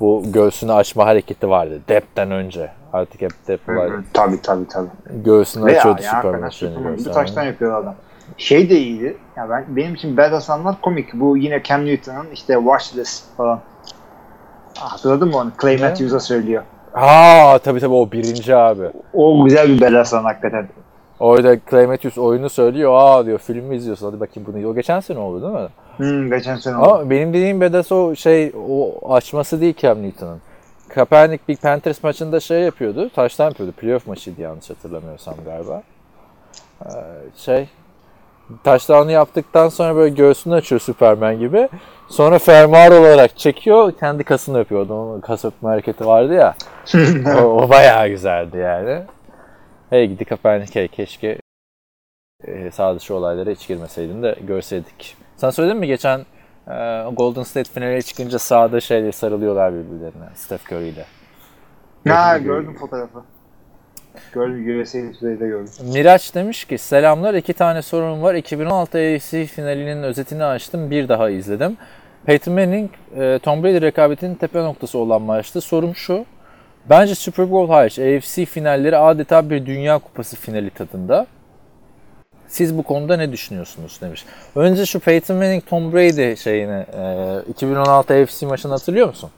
Bu 0.00 0.22
göğsünü 0.26 0.72
açma 0.72 1.06
hareketi 1.06 1.50
vardı. 1.50 1.80
Dep'ten 1.88 2.30
önce. 2.30 2.70
Artık 2.92 3.20
hep 3.20 3.30
Dep 3.48 3.68
var. 3.68 3.90
Tabii 4.12 4.42
tabii 4.42 4.68
tabii. 4.68 4.88
Göğsünü 5.24 5.64
Ve 5.64 5.72
ya, 5.72 5.78
açıyordu 5.78 6.02
ya 6.02 6.10
Superman. 6.10 6.48
Superman 6.48 6.92
göstermeye. 6.96 7.14
taştan 7.14 7.42
yapıyor 7.42 7.82
adam. 7.82 7.94
Şey 8.36 8.70
de 8.70 8.78
iyiydi. 8.78 9.16
Ya 9.36 9.50
ben 9.50 9.64
benim 9.68 9.94
için 9.94 10.16
badass 10.16 10.50
anlar 10.50 10.80
komik. 10.80 11.14
Bu 11.14 11.36
yine 11.36 11.62
Cam 11.62 11.86
Newton'ın 11.86 12.26
işte 12.32 12.54
Watch 12.54 12.92
This 12.92 13.24
falan. 13.36 13.60
Hatırladın 14.78 15.28
mı 15.28 15.36
onu? 15.36 15.50
Clay? 15.60 15.78
Matthews'a 15.78 16.20
söylüyor. 16.20 16.62
Aa 16.94 17.58
tabii 17.58 17.80
tabii 17.80 17.94
o 17.94 18.12
birinci 18.12 18.56
abi. 18.56 18.90
O 19.14 19.44
güzel 19.44 19.68
bir 19.68 19.80
badass 19.80 20.14
an 20.14 20.24
hakikaten. 20.24 20.68
Orada 21.22 21.86
Matthews 21.86 22.18
oyunu 22.18 22.50
söylüyor. 22.50 22.92
Aa 22.94 23.26
diyor 23.26 23.38
filmi 23.38 23.76
izliyorsun 23.76 24.06
hadi 24.06 24.20
bakayım 24.20 24.52
bunu. 24.52 24.68
O 24.68 24.74
geçen 24.74 25.00
sene 25.00 25.18
oldu 25.18 25.42
değil 25.42 25.62
mi? 25.62 25.68
Hmm, 25.96 26.30
geçen 26.30 26.56
sene 26.56 26.76
oldu. 26.76 26.84
Ama 26.84 27.10
benim 27.10 27.32
dediğim 27.32 27.60
badass 27.60 27.92
o 27.92 28.14
şey 28.14 28.52
o 28.68 28.98
açması 29.14 29.60
değil 29.60 29.74
Cam 29.76 30.02
Newton'ın. 30.02 30.40
Kaepernick 30.88 31.48
Big 31.48 31.60
Panthers 31.60 32.02
maçında 32.02 32.40
şey 32.40 32.60
yapıyordu. 32.60 33.10
Taştan 33.14 33.44
yapıyordu. 33.44 33.72
Playoff 33.72 34.06
maçıydı 34.06 34.40
yanlış 34.40 34.70
hatırlamıyorsam 34.70 35.34
galiba. 35.44 35.82
Ee, 36.84 36.88
şey 37.36 37.68
taştanı 38.64 39.12
yaptıktan 39.12 39.68
sonra 39.68 39.96
böyle 39.96 40.14
göğsünü 40.14 40.54
açıyor 40.54 40.80
Superman 40.80 41.38
gibi. 41.38 41.68
Sonra 42.08 42.38
fermuar 42.38 42.90
olarak 42.90 43.38
çekiyor. 43.38 43.92
Kendi 44.00 44.24
kasını 44.24 44.60
öpüyordu. 44.60 44.94
Onun 44.94 45.20
kas 45.20 45.44
öpme 45.44 45.68
hareketi 45.68 46.06
vardı 46.06 46.34
ya. 46.34 46.54
o, 47.38 47.42
o 47.42 47.70
bayağı 47.70 48.08
güzeldi 48.08 48.58
yani. 48.58 49.02
Hey 49.92 50.06
gidi 50.06 50.24
Kaepernick 50.24 50.74
hey 50.74 50.88
keşke 50.88 51.38
e, 52.44 52.70
sağ 52.70 52.96
dışı 52.96 53.14
olaylara 53.14 53.50
hiç 53.50 53.68
girmeseydin 53.68 54.22
de 54.22 54.36
görseydik. 54.46 55.16
Sen 55.36 55.50
söyledin 55.50 55.76
mi 55.76 55.86
geçen 55.86 56.18
e, 56.68 56.74
Golden 57.12 57.42
State 57.42 57.70
finale 57.70 58.02
çıkınca 58.02 58.38
sahada 58.38 58.80
şeyle 58.80 59.12
sarılıyorlar 59.12 59.72
birbirlerine 59.72 60.28
Steph 60.34 60.72
Curry 60.72 60.88
ile. 60.88 61.04
Ha 62.08 62.38
gördüm 62.38 62.76
fotoğrafı. 62.80 63.22
Gördüm 64.32 64.80
USA 64.80 64.98
Today'de 65.20 65.46
gördüm. 65.46 65.72
Miraç 65.92 66.34
demiş 66.34 66.64
ki 66.64 66.78
selamlar 66.78 67.34
iki 67.34 67.52
tane 67.52 67.82
sorum 67.82 68.22
var. 68.22 68.34
2016 68.34 68.98
AFC 68.98 69.46
finalinin 69.46 70.02
özetini 70.02 70.44
açtım 70.44 70.90
bir 70.90 71.08
daha 71.08 71.30
izledim. 71.30 71.76
Peyton 72.26 72.54
Manning 72.54 72.90
e, 73.16 73.38
Tom 73.42 73.62
Brady 73.62 73.80
rekabetinin 73.80 74.34
tepe 74.34 74.58
noktası 74.58 74.98
olan 74.98 75.22
maçtı. 75.22 75.60
Sorum 75.60 75.94
şu. 75.94 76.24
Bence 76.90 77.14
Super 77.14 77.50
Bowl 77.50 77.72
hariç 77.72 77.98
AFC 77.98 78.44
finalleri 78.44 78.96
adeta 78.96 79.50
bir 79.50 79.66
Dünya 79.66 79.98
Kupası 79.98 80.36
finali 80.36 80.70
tadında. 80.70 81.26
Siz 82.48 82.78
bu 82.78 82.82
konuda 82.82 83.16
ne 83.16 83.32
düşünüyorsunuz 83.32 83.98
demiş. 84.00 84.24
Önce 84.56 84.86
şu 84.86 85.00
Peyton 85.00 85.36
Manning 85.36 85.66
Tom 85.66 85.92
Brady 85.92 86.36
şeyini 86.36 86.86
e, 86.96 87.50
2016 87.50 88.14
AFC 88.14 88.46
maçını 88.46 88.72
hatırlıyor 88.72 89.06
musun? 89.06 89.30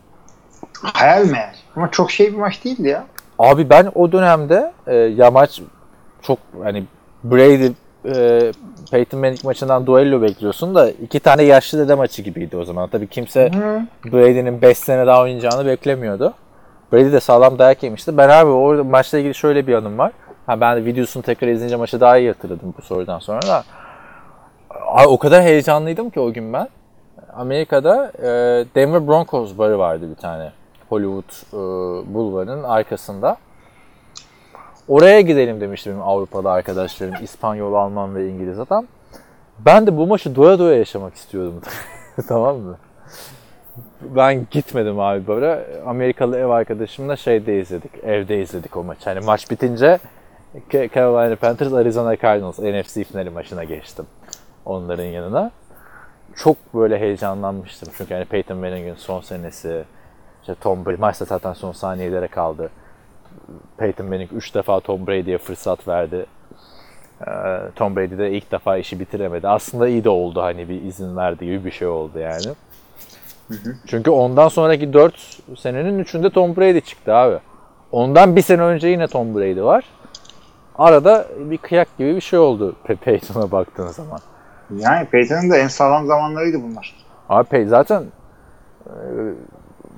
Hayal 0.83 1.26
meyal. 1.26 1.54
Ama 1.76 1.90
çok 1.90 2.11
şey 2.11 2.33
bir 2.33 2.37
maç 2.37 2.64
değildi 2.64 2.88
ya. 2.88 3.04
Abi 3.38 3.70
ben 3.70 3.90
o 3.94 4.12
dönemde 4.12 4.72
e, 4.87 4.94
ya 4.94 5.30
maç 5.30 5.61
çok 6.22 6.38
hani 6.62 6.85
Brady 7.24 7.66
e, 8.04 8.52
Peyton 8.90 9.20
Manning 9.20 9.44
maçından 9.44 9.87
duello 9.87 10.22
bekliyorsun 10.22 10.74
da 10.74 10.90
iki 10.90 11.20
tane 11.20 11.42
yaşlı 11.42 11.78
dede 11.78 11.94
maçı 11.94 12.22
gibiydi 12.22 12.57
o 12.57 12.64
zaman. 12.64 12.88
Tabii 12.88 13.07
kimse. 13.09 13.50
Brady'nin 14.04 14.62
5 14.62 14.78
sene 14.78 15.07
daha 15.07 15.22
oynayacağını 15.22 15.66
beklemiyordu. 15.66 16.35
Brady 16.94 17.12
de 17.12 17.20
sağlam 17.20 17.59
dayak 17.59 17.83
yemişti. 17.83 18.16
Ben 18.16 18.28
abi 18.28 18.50
orada 18.50 18.85
maçla 18.85 19.18
ilgili 19.18 19.35
şöyle 19.35 19.66
bir 19.66 19.74
anım 19.74 19.98
var. 19.98 20.12
Ha 20.46 20.61
ben 20.61 20.76
de 20.76 20.85
videosunu 20.85 21.22
tekrar 21.22 21.48
izleyince 21.48 21.76
maçı 21.76 22.00
daha 22.00 22.18
iyi 22.18 22.28
hatırladım 22.28 22.74
bu 22.78 22.83
sorudan 22.83 23.18
sonra 23.18 23.42
da. 23.42 23.64
Ay, 24.70 25.07
o 25.09 25.18
kadar 25.18 25.42
heyecanlıydım 25.42 26.11
ki 26.11 26.20
o 26.20 26.33
gün 26.33 26.52
ben. 26.52 26.68
Amerika'da 27.33 28.12
e, 28.18 28.28
Denver 28.74 29.07
Broncos 29.07 29.59
barı 29.59 29.78
vardı 29.78 30.11
bir 30.11 30.14
tane. 30.14 30.52
Hollywood 30.88 31.52
e, 31.52 31.57
Bulvarı'nın 32.14 32.62
arkasında. 32.62 33.37
Oraya 34.88 35.20
gidelim 35.20 35.61
demişti 35.61 35.90
benim 35.90 36.02
Avrupa'da 36.02 36.50
arkadaşlarım. 36.50 37.14
İspanyol, 37.22 37.74
Alman 37.74 38.14
ve 38.14 38.28
İngiliz 38.28 38.59
adam. 38.59 38.87
Ben 39.59 39.87
de 39.87 39.96
bu 39.96 40.07
maçı 40.07 40.37
doya 40.37 40.59
doya 40.59 40.78
yaşamak 40.78 41.14
istiyordum. 41.14 41.61
tamam 42.28 42.57
mı? 42.57 42.76
Ben 44.05 44.47
gitmedim 44.51 45.01
abi 45.01 45.27
böyle. 45.27 45.67
Amerikalı 45.87 46.38
ev 46.38 46.47
arkadaşımla 46.47 47.17
şeyde 47.17 47.61
izledik. 47.61 48.05
Evde 48.05 48.40
izledik 48.43 48.77
o 48.77 48.85
maçı. 48.85 49.05
Hani 49.05 49.21
maç 49.21 49.51
bitince 49.51 49.99
Carolina 50.73 51.37
Panthers, 51.37 51.73
Arizona 51.73 52.17
Cardinals 52.17 52.59
NFC 52.59 53.05
finali 53.05 53.31
maçına 53.31 53.64
geçtim. 53.64 54.07
Onların 54.64 55.05
yanına. 55.05 55.51
Çok 56.37 56.57
böyle 56.75 56.99
heyecanlanmıştım. 56.99 57.93
Çünkü 57.97 58.14
hani 58.14 58.25
Peyton 58.25 58.59
Manning'in 58.59 58.95
son 58.95 59.21
senesi, 59.21 59.85
işte 60.40 60.55
Tom 60.55 60.87
Brady, 60.87 60.97
maçta 60.97 61.25
zaten 61.25 61.53
son 61.53 61.73
saniyelere 61.73 62.29
kaldı. 62.29 62.71
Peyton 63.77 64.07
Manning 64.07 64.33
3 64.33 64.55
defa 64.55 64.81
Tom 64.81 65.07
Brady'ye 65.07 65.38
fırsat 65.38 65.88
verdi. 65.88 66.27
Tom 67.77 67.97
Brady 67.97 68.19
de 68.19 68.31
ilk 68.31 68.53
defa 68.53 68.77
işi 68.77 69.01
bitiremedi. 69.01 69.49
Aslında 69.49 69.88
iyi 69.88 70.05
de 70.05 70.09
oldu 70.09 70.43
hani 70.43 70.69
bir 70.69 70.83
izin 70.83 71.17
verdi 71.17 71.45
gibi 71.45 71.64
bir 71.64 71.71
şey 71.71 71.88
oldu 71.88 72.19
yani. 72.19 72.55
Hı 73.48 73.54
hı. 73.54 73.74
Çünkü 73.87 74.11
ondan 74.11 74.48
sonraki 74.48 74.92
4 74.92 75.14
senenin 75.59 76.04
3'ünde 76.04 76.30
Tom 76.30 76.57
Brady 76.57 76.80
çıktı 76.80 77.14
abi. 77.14 77.38
Ondan 77.92 78.37
bir 78.37 78.42
sene 78.42 78.62
önce 78.62 78.88
yine 78.88 79.07
Tom 79.07 79.35
Brady 79.35 79.62
var. 79.62 79.85
Arada 80.78 81.26
bir 81.38 81.59
kıyak 81.59 81.98
gibi 81.98 82.16
bir 82.16 82.20
şey 82.20 82.38
oldu 82.38 82.76
Peyton'a 83.04 83.50
baktığın 83.50 83.88
zaman. 83.88 84.18
Yani 84.78 85.07
Peyton'ın 85.07 85.50
da 85.50 85.57
en 85.57 85.68
sağlam 85.68 86.07
zamanlarıydı 86.07 86.62
bunlar. 86.62 86.94
Abi 87.28 87.66
zaten 87.66 88.04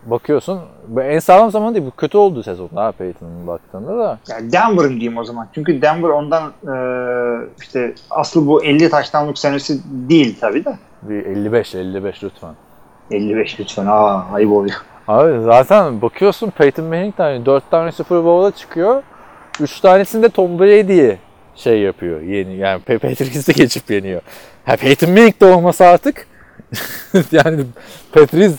bakıyorsun 0.06 0.60
en 1.00 1.18
sağlam 1.18 1.50
zaman 1.50 1.74
değil 1.74 1.86
bu 1.86 1.90
kötü 1.90 2.18
olduğu 2.18 2.42
sezonda 2.42 2.84
ha 2.84 2.92
Peyton'un 2.92 3.46
baktığında 3.46 3.98
da. 3.98 4.18
Yani 4.28 4.52
Denver'ın 4.52 5.00
diyeyim 5.00 5.18
o 5.18 5.24
zaman. 5.24 5.48
Çünkü 5.54 5.82
Denver 5.82 6.08
ondan 6.08 6.52
e, 6.68 6.74
işte 7.60 7.94
aslı 8.10 8.46
bu 8.46 8.64
50 8.64 8.90
taştanlık 8.90 9.38
senesi 9.38 9.80
değil 9.84 10.36
tabii 10.40 10.64
de. 10.64 10.78
Bir 11.02 11.26
55 11.26 11.74
55 11.74 12.22
lütfen. 12.22 12.54
55 13.10 13.60
lütfen. 13.60 13.86
Aa 13.86 14.26
ayıp 14.32 14.52
oluyor. 14.52 14.76
Abi 15.08 15.42
zaten 15.44 16.02
bakıyorsun 16.02 16.50
Peyton 16.50 16.84
Manning 16.84 17.16
tane 17.16 17.46
4 17.46 17.70
tane 17.70 17.92
Super 17.92 18.24
Bowl'a 18.24 18.50
çıkıyor. 18.50 19.02
3 19.60 19.80
tanesinde 19.80 20.28
Tom 20.28 20.58
Brady'yi 20.58 21.18
şey 21.54 21.80
yapıyor. 21.80 22.20
Yeni 22.20 22.56
yani 22.56 22.80
Patrice'i 22.80 23.54
geçip 23.54 23.90
yeniyor. 23.90 24.20
Ha 24.64 24.76
Peyton 24.76 25.10
Manning 25.10 25.40
de 25.40 25.46
olmasa 25.46 25.86
artık 25.86 26.26
yani 27.32 27.64
Patrice 28.12 28.54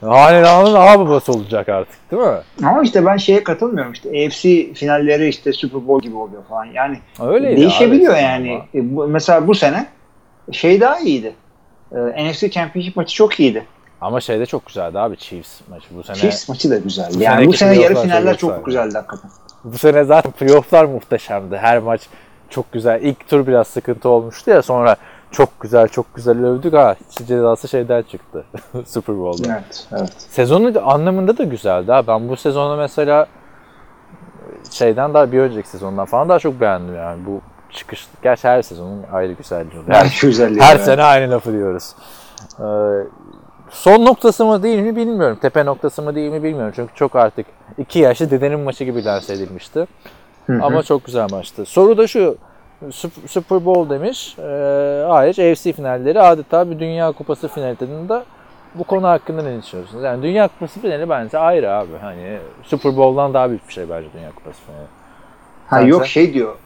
hanedanın 0.00 0.74
ağababası 0.74 1.32
olacak 1.32 1.68
artık 1.68 2.10
değil 2.10 2.22
mi? 2.22 2.38
Ama 2.64 2.82
işte 2.82 3.06
ben 3.06 3.16
şeye 3.16 3.44
katılmıyorum 3.44 3.92
işte 3.92 4.08
AFC 4.08 4.72
finalleri 4.74 5.28
işte 5.28 5.52
Super 5.52 5.88
Bowl 5.88 6.06
gibi 6.06 6.16
oluyor 6.16 6.42
falan 6.48 6.64
yani 6.64 6.98
Öyleydi 7.20 7.60
değişebiliyor 7.60 8.14
abi, 8.14 8.22
yani. 8.22 8.62
E, 8.74 8.96
bu, 8.96 9.08
mesela 9.08 9.46
bu 9.46 9.54
sene 9.54 9.86
şey 10.52 10.80
daha 10.80 10.98
iyiydi. 10.98 11.32
Ee, 11.92 12.30
NFC 12.30 12.50
Championship 12.50 12.96
maçı 12.96 13.14
çok 13.14 13.40
iyiydi. 13.40 13.64
Ama 14.02 14.20
şey 14.20 14.40
de 14.40 14.46
çok 14.46 14.66
güzeldi 14.66 14.98
abi 14.98 15.16
Chiefs 15.16 15.60
maçı 15.70 15.86
bu 15.90 16.02
sene. 16.02 16.16
Chiefs 16.16 16.48
maçı 16.48 16.70
da 16.70 16.78
güzeldi. 16.78 17.16
Yani 17.18 17.46
bu 17.46 17.52
sene 17.52 17.74
yarı 17.74 17.94
finaller 17.94 18.36
çok, 18.36 18.66
güzeldi 18.66 18.94
hakikaten. 18.94 19.30
Bu 19.64 19.78
sene 19.78 20.04
zaten 20.04 20.32
playofflar 20.32 20.84
muhteşemdi. 20.84 21.56
Her 21.56 21.78
maç 21.78 22.00
çok 22.50 22.72
güzel. 22.72 23.02
İlk 23.02 23.28
tur 23.28 23.46
biraz 23.46 23.66
sıkıntı 23.66 24.08
olmuştu 24.08 24.50
ya 24.50 24.62
sonra 24.62 24.96
çok 25.30 25.60
güzel 25.60 25.88
çok 25.88 26.14
güzel 26.14 26.44
övdük 26.44 26.74
ha 26.74 26.96
cezası 27.26 27.68
şeyden 27.68 28.02
çıktı 28.02 28.44
Super 28.86 29.18
Bowl'da. 29.18 29.52
Evet, 29.52 29.86
evet. 29.92 30.12
Sezonu 30.18 30.90
anlamında 30.90 31.38
da 31.38 31.44
güzeldi 31.44 31.92
ha. 31.92 32.06
Ben 32.06 32.28
bu 32.28 32.36
sezonu 32.36 32.76
mesela 32.76 33.26
şeyden 34.70 35.14
daha 35.14 35.32
bir 35.32 35.38
önceki 35.38 35.68
sezondan 35.68 36.04
falan 36.04 36.28
daha 36.28 36.38
çok 36.38 36.60
beğendim 36.60 36.96
yani. 36.96 37.26
Bu 37.26 37.40
çıkış 37.70 38.06
gerçi 38.22 38.48
her 38.48 38.62
sezonun 38.62 39.02
ayrı 39.12 39.32
güzelliği 39.32 39.80
oluyor. 39.80 39.94
Her, 39.94 40.18
güzelliği 40.22 40.60
her 40.60 40.78
sene 40.78 41.02
aynı 41.02 41.32
lafı 41.32 41.52
diyoruz. 41.52 41.94
Ee, 42.60 42.64
son 43.72 44.04
noktası 44.04 44.44
mı 44.44 44.62
değil 44.62 44.78
mi 44.78 44.96
bilmiyorum. 44.96 45.38
Tepe 45.42 45.66
noktası 45.66 46.02
mı 46.02 46.14
değil 46.14 46.30
mi 46.30 46.42
bilmiyorum. 46.42 46.72
Çünkü 46.76 46.94
çok 46.94 47.16
artık 47.16 47.46
iki 47.78 47.98
yaşlı 47.98 48.30
dedenin 48.30 48.60
maçı 48.60 48.84
gibi 48.84 49.04
lanse 49.04 49.32
edilmişti. 49.32 49.86
Hı 50.46 50.52
hı. 50.52 50.62
Ama 50.62 50.82
çok 50.82 51.04
güzel 51.04 51.28
maçtı. 51.30 51.64
Soru 51.64 51.98
da 51.98 52.06
şu. 52.06 52.36
Super 53.26 53.64
Bowl 53.64 53.90
demiş. 53.90 54.38
E, 54.38 54.42
hariç 55.08 55.38
AFC 55.38 55.72
finalleri 55.72 56.20
adeta 56.20 56.70
bir 56.70 56.78
Dünya 56.78 57.12
Kupası 57.12 57.48
finali 57.48 57.76
tadında 57.76 58.24
bu 58.74 58.84
konu 58.84 59.08
hakkında 59.08 59.42
ne 59.42 59.62
düşünüyorsunuz? 59.62 60.04
Yani 60.04 60.22
Dünya 60.22 60.48
Kupası 60.48 60.80
finali 60.80 61.08
bence 61.08 61.38
ayrı 61.38 61.72
abi. 61.72 61.92
Hani 62.00 62.38
Super 62.62 62.96
Bowl'dan 62.96 63.34
daha 63.34 63.48
büyük 63.48 63.68
bir 63.68 63.72
şey 63.72 63.84
bence 63.90 64.08
Dünya 64.14 64.30
Kupası 64.30 64.58
finali. 64.66 64.86
Ha 65.66 65.76
Bence... 65.76 65.90
yok 65.90 66.06
şey 66.06 66.34
diyor. 66.34 66.56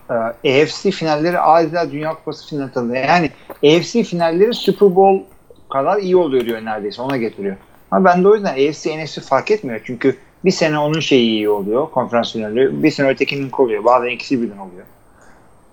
E, 0.45 0.63
AFC 0.63 0.91
finalleri 0.91 1.39
adeta 1.39 1.91
Dünya 1.91 2.15
Kupası 2.15 2.49
finali 2.49 2.73
tadında. 2.73 2.97
Yani 2.97 3.31
AFC 3.65 4.03
finalleri 4.03 4.55
Super 4.55 4.97
Bowl 4.97 5.36
kadar 5.79 5.99
iyi 5.99 6.17
oluyor 6.17 6.45
diyor 6.47 6.65
neredeyse. 6.65 7.03
Ona 7.03 7.17
getiriyor. 7.17 7.57
Ama 7.91 8.05
ben 8.05 8.25
de 8.25 8.29
o 8.29 8.35
yüzden 8.35 8.53
AFC 8.53 9.05
NFC 9.05 9.21
fark 9.21 9.51
etmiyor. 9.51 9.81
Çünkü 9.85 10.17
bir 10.45 10.51
sene 10.51 10.79
onun 10.79 11.01
şeyi 11.01 11.31
iyi 11.31 11.49
oluyor. 11.49 11.91
Konferans 11.91 12.33
finali. 12.33 12.83
Bir 12.83 12.91
sene 12.91 13.09
ötekinin 13.09 13.51
oluyor. 13.59 13.85
Bazen 13.85 14.09
ikisi 14.09 14.43
birden 14.43 14.59
oluyor. 14.59 14.87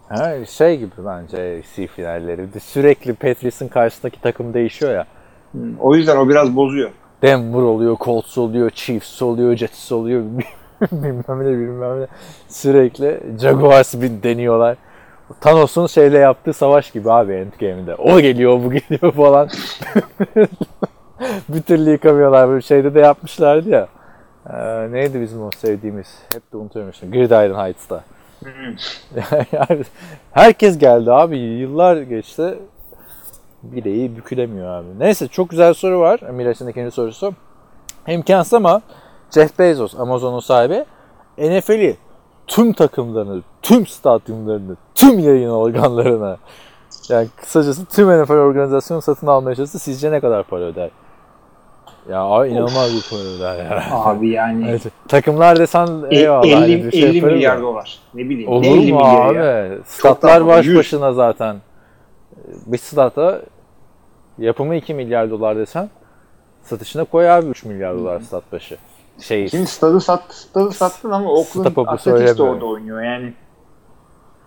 Ha, 0.09 0.45
şey 0.45 0.77
gibi 0.77 0.91
bence 1.05 1.61
C 1.75 1.87
finalleri. 1.87 2.47
Sürekli 2.59 3.13
Patriots'ın 3.13 3.67
karşısındaki 3.67 4.21
takım 4.21 4.53
değişiyor 4.53 4.93
ya. 4.93 5.05
Hmm, 5.51 5.79
o 5.79 5.95
yüzden 5.95 6.17
o 6.17 6.29
biraz 6.29 6.55
bozuyor. 6.55 6.89
Denver 7.21 7.61
oluyor, 7.61 7.97
Colts 7.97 8.37
oluyor, 8.37 8.69
Chiefs 8.69 9.21
oluyor, 9.21 9.55
Jets 9.55 9.91
oluyor. 9.91 10.23
bilmem 10.91 11.23
ne 11.29 11.57
bilmem 11.59 12.01
ne. 12.01 12.07
Sürekli 12.47 13.21
Jaguars 13.41 14.01
bir 14.01 14.23
deniyorlar. 14.23 14.77
Thanos'un 15.41 15.87
şeyle 15.87 16.17
yaptığı 16.17 16.53
savaş 16.53 16.91
gibi 16.91 17.11
abi 17.11 17.33
Endgame'de. 17.33 17.95
O 17.95 18.19
geliyor, 18.19 18.63
bu 18.63 18.71
geliyor 18.71 19.11
falan. 19.15 19.49
bir 21.49 21.61
türlü 21.61 21.89
yıkamıyorlar. 21.91 22.49
Böyle 22.49 22.61
şeyde 22.61 22.95
de 22.95 22.99
yapmışlardı 22.99 23.69
ya. 23.69 23.87
Ee, 24.49 24.91
neydi 24.91 25.21
bizim 25.21 25.43
o 25.43 25.49
sevdiğimiz? 25.57 26.17
Hep 26.33 26.53
de 26.53 26.57
unutuyorum 26.57 26.91
işte. 26.91 27.07
Gridiron 27.07 27.63
Heights'ta. 27.63 28.03
herkes 30.31 30.77
geldi 30.77 31.11
abi. 31.11 31.37
Yıllar 31.37 31.97
geçti. 32.01 32.59
Bileği 33.63 34.15
bükülemiyor 34.17 34.67
abi. 34.67 34.87
Neyse 34.99 35.27
çok 35.27 35.49
güzel 35.49 35.73
soru 35.73 35.99
var. 35.99 36.19
Miraç'ın 36.19 36.67
ikinci 36.67 36.91
sorusu. 36.91 37.33
İmkansız 38.07 38.53
ama 38.53 38.81
Jeff 39.31 39.59
Bezos, 39.59 39.95
Amazon'un 39.99 40.39
sahibi, 40.39 40.85
NFL'i 41.37 41.97
tüm 42.47 42.73
takımlarını, 42.73 43.41
tüm 43.61 43.87
stadyumlarını, 43.87 44.75
tüm 44.95 45.19
yayın 45.19 45.49
organlarına 45.49 46.37
yani 47.09 47.27
kısacası 47.35 47.85
tüm 47.85 48.21
NFL 48.23 48.31
organizasyonu 48.31 49.01
satın 49.01 49.27
almaya 49.27 49.55
çalışsa 49.55 49.79
sizce 49.79 50.11
ne 50.11 50.19
kadar 50.19 50.43
para 50.43 50.63
öder? 50.63 50.89
Ya 52.09 52.21
abi 52.21 52.49
inanılmaz 52.49 52.95
bir 52.95 53.09
para 53.09 53.21
öder 53.21 53.65
ya. 53.65 53.87
Abi 53.91 54.29
yani. 54.29 54.65
Evet. 54.69 54.81
Takımlar 55.07 55.59
desen 55.59 55.87
eyvallah. 56.11 56.45
50, 56.45 56.53
hani 56.53 56.91
şey 56.91 57.03
50 57.03 57.21
milyar 57.21 57.61
dolar. 57.61 57.99
Ne 58.13 58.29
bileyim. 58.29 58.51
Olur 58.51 58.89
mu 58.89 58.99
abi? 58.99 59.37
Ya. 59.37 59.69
Statlar 59.85 60.47
baş 60.47 60.65
100. 60.65 60.77
başına 60.77 61.13
zaten. 61.13 61.57
Bir 62.65 62.77
stata 62.77 63.41
yapımı 64.37 64.75
2 64.75 64.93
milyar 64.93 65.29
dolar 65.29 65.57
desen 65.57 65.89
satışına 66.61 67.03
koy 67.03 67.31
abi 67.31 67.45
3 67.47 67.65
milyar 67.65 67.95
dolar 67.95 68.19
stat 68.19 68.43
başı. 68.51 68.77
Şey, 69.19 69.49
Şimdi 69.49 69.67
stadı, 69.67 70.01
sat, 70.01 70.33
stadı 70.33 70.71
sattın 70.71 71.11
ama 71.11 71.31
Oakland 71.31 71.87
Athletics 71.87 72.37
de 72.37 72.43
orada 72.43 72.65
oynuyor 72.65 73.03
yani. 73.03 73.33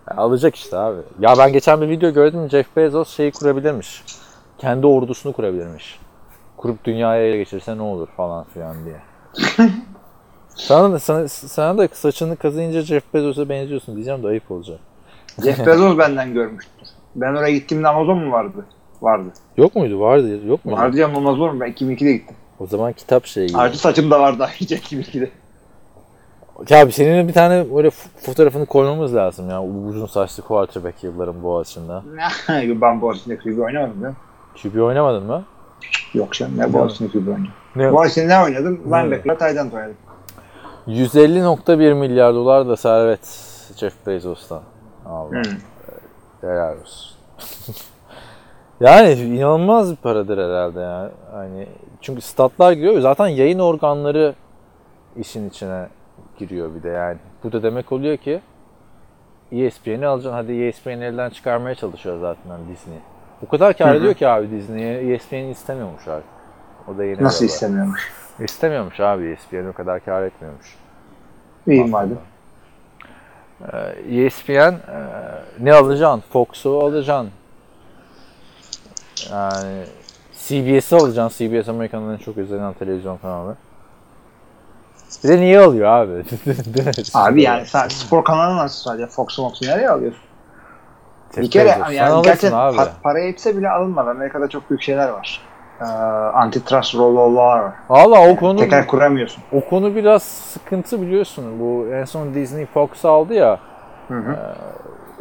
Alacak 0.07 0.55
işte 0.55 0.77
abi. 0.77 0.99
Ya 1.19 1.35
ben 1.37 1.53
geçen 1.53 1.81
bir 1.81 1.89
video 1.89 2.13
gördüm 2.13 2.49
Jeff 2.49 2.75
Bezos 2.75 3.15
şeyi 3.15 3.31
kurabilirmiş. 3.31 4.03
Kendi 4.57 4.87
ordusunu 4.87 5.33
kurabilirmiş 5.33 5.99
kurup 6.57 6.83
dünyaya 6.83 7.23
ele 7.23 7.37
geçirse 7.37 7.77
ne 7.77 7.81
olur 7.81 8.07
falan 8.17 8.45
filan 8.53 8.75
diye. 8.85 8.97
sana, 10.55 10.93
da, 10.93 10.99
sana, 10.99 11.27
sana 11.27 11.77
da 11.77 11.87
saçını 11.93 12.35
kazıyınca 12.35 12.81
Jeff 12.81 13.13
Bezos'a 13.13 13.49
benziyorsun 13.49 13.95
diyeceğim 13.95 14.23
de 14.23 14.27
ayıp 14.27 14.51
olacak. 14.51 14.79
Jeff 15.43 15.59
Bezos 15.67 15.97
benden 15.97 16.33
görmüştür. 16.33 16.87
Ben 17.15 17.33
oraya 17.33 17.51
gittiğimde 17.51 17.87
Amazon 17.87 18.17
mu 18.17 18.31
vardı? 18.31 18.65
Vardı. 19.01 19.29
Yok 19.57 19.75
muydu? 19.75 19.99
Vardı. 19.99 20.47
Yok 20.47 20.65
muydu? 20.65 20.79
Vardı 20.79 20.97
ya 20.97 21.15
olur 21.15 21.49
mu? 21.49 21.59
Ben 21.59 21.71
2002'de 21.71 22.13
gittim. 22.13 22.35
O 22.59 22.67
zaman 22.67 22.93
kitap 22.93 23.25
şeyi. 23.25 23.49
Artı 23.57 23.77
saçım 23.77 24.11
da 24.11 24.19
vardı 24.19 24.43
ayrıca 24.47 24.77
2002'de. 24.77 25.31
Ya 26.69 26.91
senin 26.91 27.27
bir 27.27 27.33
tane 27.33 27.75
böyle 27.75 27.89
fotoğrafını 28.25 28.65
koymamız 28.65 29.15
lazım 29.15 29.49
ya. 29.49 29.63
Uzun 29.63 30.05
saçlı 30.05 30.43
quarterback 30.43 31.03
yılların 31.03 31.43
Boğaziçi'nde. 31.43 32.01
ben 32.81 33.01
Boğaziçi'nde 33.01 33.37
QB 33.37 33.59
oynamadım 33.59 34.03
ya. 34.03 34.13
QB 34.63 34.81
oynamadın 34.81 35.23
mı? 35.23 35.43
Yok 36.13 36.33
canım 36.33 36.57
ne 36.57 36.73
Boğaziçi'nde 36.73 37.09
QB 37.09 37.27
oynadım. 37.27 37.47
Ne? 37.75 37.93
Boğaziçi'nde 37.93 38.27
ne 38.27 38.43
oynadım? 38.43 38.81
Linebacker'la 38.85 39.61
end 39.61 39.71
oynadım. 39.71 39.97
150.1 40.87 41.93
milyar 41.93 42.33
dolar 42.33 42.67
da 42.67 42.77
servet 42.77 43.47
Jeff 43.75 43.93
Bezos'tan. 44.07 44.61
Allah. 45.05 45.31
Hmm. 45.31 45.41
Helal 46.41 46.75
olsun. 46.81 47.17
yani 48.79 49.11
inanılmaz 49.11 49.91
bir 49.91 49.95
paradır 49.95 50.37
herhalde 50.37 50.79
ya. 50.79 51.11
Hani 51.31 51.67
çünkü 52.01 52.21
statlar 52.21 52.71
giriyor. 52.71 52.99
Zaten 53.01 53.27
yayın 53.27 53.59
organları 53.59 54.35
işin 55.17 55.49
içine 55.49 55.87
giriyor 56.37 56.75
bir 56.75 56.83
de 56.83 56.89
yani. 56.89 57.17
Bu 57.43 57.51
da 57.51 57.63
demek 57.63 57.91
oluyor 57.91 58.17
ki 58.17 58.41
ESPN'i 59.51 60.07
alacaksın. 60.07 60.37
Hadi 60.37 60.63
ESPN'i 60.63 61.03
elden 61.03 61.29
çıkarmaya 61.29 61.75
çalışıyor 61.75 62.19
zaten 62.19 62.49
hani 62.49 62.67
Disney. 62.67 62.97
O 63.45 63.49
kadar 63.49 63.77
kar 63.77 63.95
ediyor 63.95 64.13
ki 64.13 64.27
abi 64.27 64.51
Disney'e 64.51 65.13
ESPN'i 65.13 65.51
istemiyormuş 65.51 66.07
artık. 66.07 66.29
O 66.87 66.97
da 66.97 67.03
yeni 67.03 67.23
Nasıl 67.23 67.45
istemiyormuş? 67.45 68.11
İstemiyormuş 68.39 68.99
abi 68.99 69.25
ESPN 69.29 69.67
o 69.69 69.73
kadar 69.73 70.05
kar 70.05 70.23
etmiyormuş. 70.23 70.75
İyi 71.67 71.85
madem. 71.85 72.17
Ee, 73.73 74.23
ESPN 74.25 74.51
e, 74.53 74.77
ne 75.59 75.73
alacaksın? 75.73 76.23
Fox'u 76.29 76.79
alacaksın. 76.79 77.31
Yani 79.31 79.83
CBS'i 80.47 80.95
alacaksın. 80.95 81.49
CBS 81.49 81.69
Amerika'nın 81.69 82.13
en 82.13 82.17
çok 82.17 82.37
izlenen 82.37 82.73
televizyon 82.73 83.17
kanalı. 83.17 83.55
Bir 85.23 85.29
de 85.29 85.37
niye 85.39 85.59
alıyor 85.59 85.87
abi? 85.87 86.23
Abi 87.13 87.41
yani 87.43 87.65
sen 87.65 87.87
spor 87.87 88.23
kanalı 88.23 88.57
nasıl 88.57 88.83
sadece 88.89 89.07
Fox'u 89.07 89.43
Fox'u 89.43 89.65
nereye 89.65 89.89
alıyorsun? 89.89 90.21
Jeff 91.35 91.43
Bir 91.43 91.51
kere 91.51 91.77
yani 91.93 92.21
gerçekten 92.23 92.57
abi. 92.57 92.77
pa- 92.77 92.89
para 93.03 93.19
yetse 93.19 93.57
bile 93.57 93.69
alınmadı. 93.69 94.09
Amerika'da 94.09 94.47
çok 94.47 94.69
büyük 94.69 94.81
şeyler 94.81 95.09
var. 95.09 95.41
Ee, 95.81 95.83
antitrust 96.33 96.95
rollover 96.95 97.41
var. 97.59 97.71
Valla 97.89 98.29
o 98.31 98.35
konu 98.35 98.59
Tekrar 98.59 98.87
kuramıyorsun. 98.87 99.43
o 99.51 99.69
konu 99.69 99.95
biraz 99.95 100.23
sıkıntı 100.23 101.01
biliyorsun. 101.01 101.59
Bu 101.59 101.87
en 101.93 102.05
son 102.05 102.33
Disney 102.33 102.65
Fox 102.65 103.05
aldı 103.05 103.33
ya. 103.33 103.59
Hı 104.07 104.13
hı. 104.17 104.37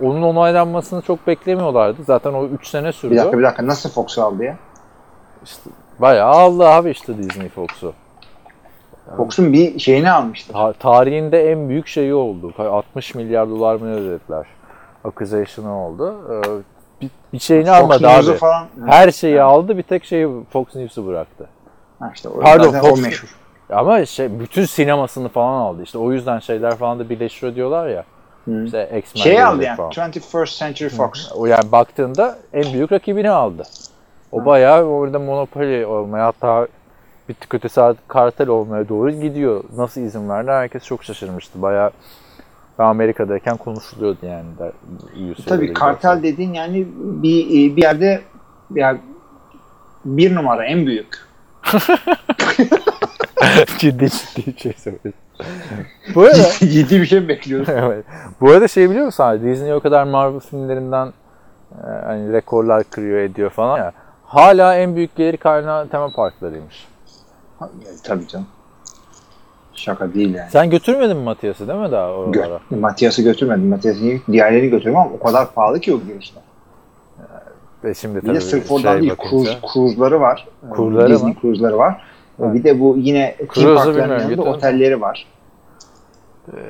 Onun 0.02 0.22
onaylanmasını 0.22 1.02
çok 1.02 1.26
beklemiyorlardı. 1.26 2.04
Zaten 2.04 2.32
o 2.32 2.44
3 2.46 2.66
sene 2.68 2.86
Bir 2.86 2.92
sürüyor. 2.92 3.22
dakika 3.24 3.38
bir 3.38 3.42
dakika 3.44 3.66
nasıl 3.66 3.90
Fox'u 3.90 4.22
aldı 4.22 4.44
ya? 4.44 4.56
İşte 5.46 5.70
bayağı 5.98 6.30
aldı 6.30 6.66
abi 6.68 6.90
işte 6.90 7.18
Disney 7.18 7.48
Fox'u. 7.48 7.92
Fox'un 9.16 9.52
bir 9.52 9.78
şeyini 9.78 10.10
almıştı. 10.10 10.52
Ta- 10.52 10.72
tarihinde 10.72 11.50
en 11.52 11.68
büyük 11.68 11.86
şeyi 11.86 12.14
oldu. 12.14 12.52
60 12.58 13.14
milyar 13.14 13.48
dolar 13.50 13.74
mı 13.74 13.94
ödediler? 13.94 14.46
Accusation'ı 15.04 15.84
oldu. 15.86 16.14
Ee, 16.30 16.42
bir, 17.00 17.10
bir 17.32 17.38
şeyini 17.38 17.66
Fox 17.66 17.74
almadı 17.76 18.02
News'u 18.02 18.30
abi. 18.30 18.38
falan. 18.38 18.66
Her 18.86 19.10
şeyi 19.10 19.42
aldı 19.42 19.78
bir 19.78 19.82
tek 19.82 20.04
şeyi 20.04 20.28
Fox 20.52 20.74
News'u 20.74 21.06
bıraktı. 21.06 21.46
Ha 21.98 22.10
işte 22.14 22.28
o, 22.28 22.40
Pardon, 22.40 22.70
zaten 22.70 22.88
o 22.90 22.92
Fox- 22.92 23.02
meşhur. 23.02 23.36
Ama 23.70 24.06
şey 24.06 24.40
bütün 24.40 24.64
sinemasını 24.64 25.28
falan 25.28 25.52
aldı. 25.60 25.82
İşte 25.82 25.98
o 25.98 26.12
yüzden 26.12 26.38
şeyler 26.38 26.76
falan 26.76 26.98
da 26.98 27.08
birleşiyor 27.10 27.54
diyorlar 27.54 27.88
ya. 27.88 28.04
Hı. 28.44 28.64
İşte 28.64 28.90
X-Men 28.98 29.22
Şey 29.22 29.42
aldı 29.42 29.62
yani. 29.62 29.76
falan. 29.76 29.90
21st 29.92 30.58
Century 30.58 30.88
Fox. 30.88 31.32
O 31.34 31.46
yani 31.46 31.72
baktığında 31.72 32.38
en 32.52 32.72
büyük 32.72 32.92
rakibini 32.92 33.30
aldı. 33.30 33.62
O 34.36 34.44
bayağı 34.44 34.84
orada 34.84 35.18
monopoli 35.18 35.86
olmaya 35.86 36.26
hatta 36.26 36.68
bir 37.28 37.34
tık 37.34 37.54
ötesi 37.54 37.94
kartel 38.08 38.48
olmaya 38.48 38.88
doğru 38.88 39.10
gidiyor. 39.10 39.64
Nasıl 39.76 40.00
izin 40.00 40.28
verdi 40.28 40.50
herkes 40.50 40.84
çok 40.84 41.04
şaşırmıştı. 41.04 41.62
Bayağı 41.62 41.90
ben 42.78 42.84
Amerika'dayken 42.84 43.56
konuşuluyordu 43.56 44.26
yani. 44.26 44.58
Da, 44.58 44.72
Tabii 45.46 45.72
kartel 45.72 46.22
dediğin 46.22 46.54
yani 46.54 46.86
bir 46.96 47.76
bir 47.76 47.82
yerde 47.82 48.20
ya 48.74 48.98
bir 50.04 50.34
numara 50.34 50.64
en 50.64 50.86
büyük. 50.86 51.26
ciddi 53.78 54.10
ciddi 54.10 54.46
bir 54.46 54.58
şey 54.58 54.72
söylüyorsun. 54.72 55.12
Bu 56.14 56.22
arada, 56.22 56.42
Ciddi 56.58 57.00
bir 57.00 57.06
şey 57.06 57.20
mi 57.20 57.38
evet. 57.68 58.04
Bu 58.40 58.50
arada 58.50 58.68
şey 58.68 58.90
biliyor 58.90 59.06
musun 59.06 59.24
abi? 59.24 59.42
Disney 59.42 59.74
o 59.74 59.80
kadar 59.80 60.04
Marvel 60.04 60.40
filmlerinden 60.40 61.06
e, 61.06 61.86
hani 62.04 62.32
rekorlar 62.32 62.84
kırıyor 62.84 63.18
ediyor 63.18 63.50
falan 63.50 63.78
ya. 63.78 63.92
Hala 64.26 64.74
en 64.76 64.96
büyük 64.96 65.16
gelir 65.16 65.36
kaynağı 65.36 65.88
tema 65.88 66.08
parklarıymış. 66.08 66.88
Tabii 68.04 68.28
canım. 68.28 68.46
Şaka 69.74 70.14
değil 70.14 70.34
yani. 70.34 70.50
Sen 70.50 70.70
götürmedin 70.70 71.16
mi 71.16 71.22
Matias'ı 71.22 71.68
değil 71.68 71.78
mi 71.80 71.90
daha 71.90 72.10
oralara? 72.10 72.60
Gö- 72.70 72.80
Matias'ı 72.80 73.22
götürmedim. 73.22 73.68
Matias'ı 73.68 74.00
diğerlerini 74.32 74.70
götürdüm 74.70 74.96
ama 74.96 75.10
o 75.10 75.18
kadar 75.18 75.52
pahalı 75.54 75.80
ki 75.80 75.94
o 75.94 76.00
girişler. 76.00 76.42
Ve 77.84 77.94
şimdi 77.94 78.16
Bir 78.16 78.20
tabii 78.26 78.34
de 78.36 78.40
sırf 78.40 78.70
oradan 78.72 78.92
şey 78.92 79.02
değil, 79.02 79.14
cruise, 79.30 79.58
cruise'ları 79.72 80.20
var. 80.20 80.48
Cruise'ları 80.76 81.10
Disney 81.12 81.32
mı? 81.32 81.38
cruise'ları 81.42 81.78
var. 81.78 82.02
Evet. 82.42 82.54
Bir 82.54 82.64
de 82.64 82.80
bu 82.80 82.94
yine 82.98 83.36
Cruise'u 83.54 83.88
bilmiyorum, 83.88 83.98
yanında 84.12 84.28
götürdüm. 84.28 84.48
otelleri 84.52 85.00
var. 85.00 85.26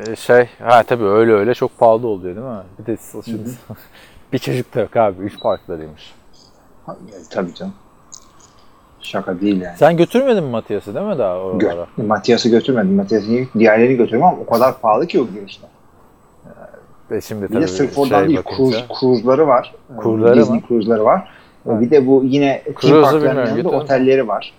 Ee, 0.08 0.16
şey 0.16 0.48
ha 0.58 0.82
tabii 0.82 1.04
öyle 1.04 1.32
öyle 1.32 1.54
çok 1.54 1.78
pahalı 1.78 2.06
oluyor 2.06 2.36
değil 2.36 2.46
mi? 2.46 2.62
Bir 2.78 2.86
de 2.86 2.96
şimdi 3.24 3.50
bir 4.32 4.38
çocuk 4.38 4.74
da 4.74 4.80
yok 4.80 4.96
abi. 4.96 5.22
Üç 5.22 5.40
parklarıymış. 5.40 6.14
Ha, 6.86 6.96
Tabii 7.30 7.54
canım. 7.54 7.74
Şaka 9.00 9.40
değil 9.40 9.60
yani. 9.60 9.76
Sen 9.76 9.96
götürmedin 9.96 10.44
mi 10.44 10.50
Matias'ı 10.50 10.94
değil 10.94 11.06
mi 11.06 11.18
daha 11.18 11.38
oralara? 11.38 11.86
Gö- 11.98 12.06
Matias'ı 12.06 12.48
götürmedim. 12.48 12.94
Matias'ı 12.94 13.26
diğerlerini 13.58 13.96
götürdüm 13.96 14.22
ama 14.24 14.36
o 14.46 14.46
kadar 14.46 14.80
pahalı 14.80 15.06
ki 15.06 15.20
o 15.20 15.26
girişler. 15.26 15.70
Ve 17.10 17.20
şimdi 17.20 17.42
Bir 17.42 17.48
tabii 17.48 17.62
de 17.62 17.66
sırf 17.66 17.98
oradan 17.98 18.18
şey 18.18 18.28
değil, 18.28 18.42
cruise, 18.56 18.84
cruise'ları 19.00 19.46
var. 19.46 19.74
Cruise'ları 20.02 20.40
Disney 20.40 20.58
mı? 20.60 20.66
cruise'ları 20.68 21.04
var. 21.04 21.28
Evet. 21.66 21.80
Bir 21.80 21.90
de 21.90 22.06
bu 22.06 22.22
yine 22.24 22.62
theme 22.80 23.02
bilmiyorum, 23.02 23.46
yanında 23.46 23.68
otelleri 23.68 24.28
var. 24.28 24.54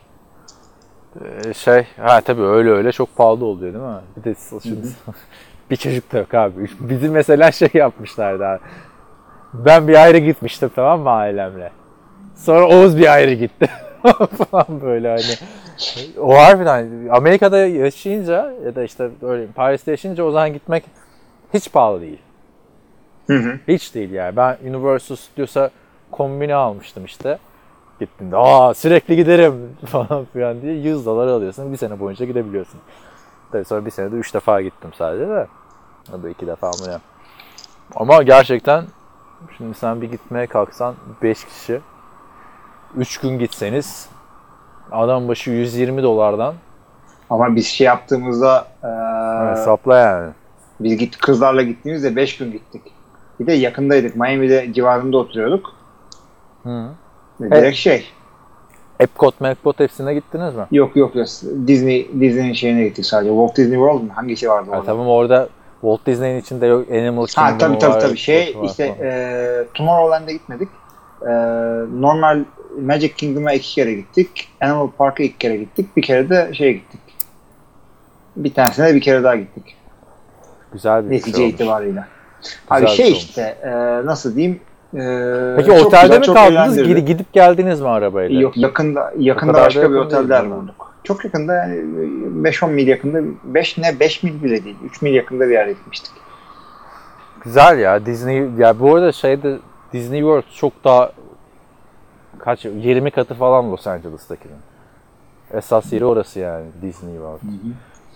Ee, 1.21 1.53
şey 1.53 1.87
ha 1.97 2.21
tabii 2.21 2.41
öyle 2.41 2.69
öyle 2.71 2.91
çok 2.91 3.15
pahalı 3.15 3.45
oluyor 3.45 3.73
değil 3.73 3.85
mi? 3.85 3.99
Bir 4.17 4.23
de 4.23 4.35
şimdi 4.63 4.87
bir 5.69 5.75
çocuk 5.75 6.13
da 6.13 6.17
yok 6.17 6.33
abi. 6.33 6.69
Bizim 6.79 7.11
mesela 7.11 7.51
şey 7.51 7.69
yapmışlardı 7.73 8.45
abi. 8.45 8.59
Ben 9.53 9.87
bir 9.87 10.03
ayrı 10.03 10.17
gitmiştim 10.17 10.71
tamam 10.75 10.99
mı 11.01 11.09
ailemle. 11.09 11.71
Sonra 12.37 12.67
Oğuz 12.67 12.97
bir 12.97 13.13
ayrı 13.13 13.33
gitti. 13.33 13.69
falan 14.51 14.81
böyle 14.81 15.09
hani. 15.09 15.47
O 16.19 16.37
harbiden 16.37 17.07
Amerika'da 17.11 17.57
yaşayınca 17.57 18.53
ya 18.65 18.75
da 18.75 18.83
işte 18.83 19.09
öyle 19.21 19.47
Paris'te 19.47 19.91
yaşayınca 19.91 20.23
o 20.23 20.31
zaman 20.31 20.53
gitmek 20.53 20.83
hiç 21.53 21.71
pahalı 21.71 22.01
değil. 22.01 22.19
Hı 23.27 23.37
hı. 23.37 23.59
Hiç 23.67 23.95
değil 23.95 24.11
yani. 24.11 24.35
Ben 24.35 24.57
Universal 24.65 25.15
Studios'a 25.15 25.69
kombine 26.11 26.55
almıştım 26.55 27.05
işte. 27.05 27.37
Gittiğimde 27.99 28.37
aa 28.37 28.73
sürekli 28.73 29.15
giderim 29.15 29.77
falan 29.85 30.25
filan 30.33 30.61
diye 30.61 30.73
100 30.73 31.05
dolar 31.05 31.27
alıyorsun. 31.27 31.71
Bir 31.71 31.77
sene 31.77 31.99
boyunca 31.99 32.25
gidebiliyorsun. 32.25 32.79
Tabii 33.51 33.65
sonra 33.65 33.85
bir 33.85 33.91
senede 33.91 34.15
3 34.15 34.33
defa 34.33 34.61
gittim 34.61 34.89
sadece 34.97 35.29
de. 35.29 35.47
Ya 36.11 36.23
da 36.23 36.29
2 36.29 36.47
defa 36.47 36.67
mı 36.67 36.87
ne. 36.87 36.97
Ama 37.95 38.23
gerçekten 38.23 38.85
şimdi 39.57 39.77
sen 39.77 40.01
bir 40.01 40.11
gitmeye 40.11 40.47
kalksan 40.47 40.95
5 41.21 41.45
kişi 41.45 41.81
3 42.95 43.17
gün 43.17 43.39
gitseniz 43.39 44.09
adam 44.91 45.27
başı 45.27 45.51
120 45.51 46.03
dolardan 46.03 46.53
Ama 47.29 47.55
biz 47.55 47.67
şey 47.67 47.87
yaptığımızda 47.87 48.67
eee, 48.83 49.51
hesapla 49.51 49.97
yani. 49.99 50.31
biz 50.79 50.97
git 50.97 51.17
kızlarla 51.17 51.61
gittiğimizde 51.61 52.15
5 52.15 52.37
gün 52.37 52.51
gittik. 52.51 52.81
Bir 53.39 53.47
de 53.47 53.53
yakındaydık. 53.53 54.15
Miami'de 54.15 54.73
civarında 54.73 55.17
oturuyorduk. 55.17 55.73
Hı. 56.63 56.87
Direkt 57.41 57.77
şey. 57.77 58.05
Epcot, 58.99 59.41
Melcot 59.41 59.79
hepsine 59.79 60.13
gittiniz 60.13 60.55
mi? 60.55 60.63
Yok 60.71 60.95
yok 60.95 61.15
yok. 61.15 61.27
Disney 61.67 62.09
Disney'nin 62.19 62.53
şeyine 62.53 62.83
gittik 62.83 63.05
sadece. 63.05 63.29
Walt 63.29 63.57
Disney 63.57 63.77
World 63.77 64.01
mu? 64.01 64.09
Hangisi 64.15 64.49
vardı 64.49 64.69
Ha, 64.71 64.75
orada? 64.77 64.85
tamam 64.85 65.07
orada 65.07 65.49
Walt 65.81 66.05
Disney'in 66.05 66.41
içinde 66.41 66.65
yok 66.65 66.91
Animal 66.91 67.25
Kingdom 67.25 67.51
Ha 67.51 67.57
tabii 67.57 67.77
tabii 67.79 67.93
var, 67.93 67.99
tabii. 67.99 68.17
Şey 68.17 68.43
Epcot 68.47 68.61
var 68.63 68.67
işte 68.69 68.83
e, 68.85 69.67
Tomorrowland'e 69.73 70.33
gitmedik. 70.33 70.69
E, 71.21 71.29
normal 72.01 72.43
Magic 72.81 73.13
Kingdom'a 73.13 73.53
iki 73.53 73.75
kere 73.75 73.93
gittik. 73.93 74.49
Animal 74.61 74.87
Park'a 74.97 75.23
iki 75.23 75.37
kere 75.37 75.57
gittik. 75.57 75.97
Bir 75.97 76.01
kere 76.01 76.29
de 76.29 76.49
şeye 76.53 76.71
gittik. 76.73 76.99
Bir 78.35 78.53
tanesine 78.53 78.95
bir 78.95 79.01
kere 79.01 79.23
daha 79.23 79.35
gittik. 79.35 79.75
güzel 80.73 81.05
bir 81.05 81.15
Netice 81.15 81.31
şey 81.37 81.45
olmuş. 81.45 81.53
itibariyle. 81.55 82.03
Güzel 82.41 82.77
Abi 82.77 82.81
bir 82.83 82.87
şey 82.87 82.95
şey 82.97 83.05
olmuş. 83.05 83.23
işte 83.23 83.41
e, 83.63 83.69
nasıl 84.05 84.35
diyeyim 84.35 84.59
e, 84.93 84.99
Peki 85.57 85.71
otelde 85.71 86.17
güzel, 86.17 86.19
mi 86.19 86.25
kaldınız? 86.35 86.51
eğlendirdi. 86.77 86.87
Gidi- 86.89 87.05
Gidip 87.05 87.33
geldiniz 87.33 87.81
mi 87.81 87.87
arabayla? 87.89 88.41
Yok 88.41 88.57
yakında 88.57 89.13
yakında 89.19 89.53
başka 89.53 89.79
bir 89.91 89.95
yakın 89.95 90.09
değil 90.11 90.21
oteller 90.23 90.51
bulduk. 90.51 90.93
Çok 91.03 91.25
yakında 91.25 91.53
yani 91.53 91.75
5-10 92.43 92.69
mil 92.71 92.87
yakında 92.87 93.19
5 93.43 93.77
ne 93.77 93.99
5 93.99 94.23
mil 94.23 94.43
bile 94.43 94.63
değil. 94.65 94.75
3 94.85 95.01
mil 95.01 95.13
yakında 95.13 95.47
bir 95.47 95.53
yere 95.53 95.71
gitmiştik. 95.73 96.11
Güzel 97.43 97.79
ya 97.79 98.05
Disney. 98.05 98.43
Ya 98.57 98.79
bu 98.79 98.95
arada 98.95 99.11
şeyde 99.11 99.57
Disney 99.93 100.19
World 100.19 100.43
çok 100.55 100.83
daha 100.83 101.11
kaç 102.47 102.65
20 102.65 103.11
katı 103.11 103.33
falan 103.33 103.71
Los 103.71 103.87
Angeles'takinin. 103.87 104.55
Esas 105.53 105.93
yeri 105.93 106.05
orası 106.05 106.39
yani 106.39 106.65
Disney 106.81 107.13
World. 107.13 107.39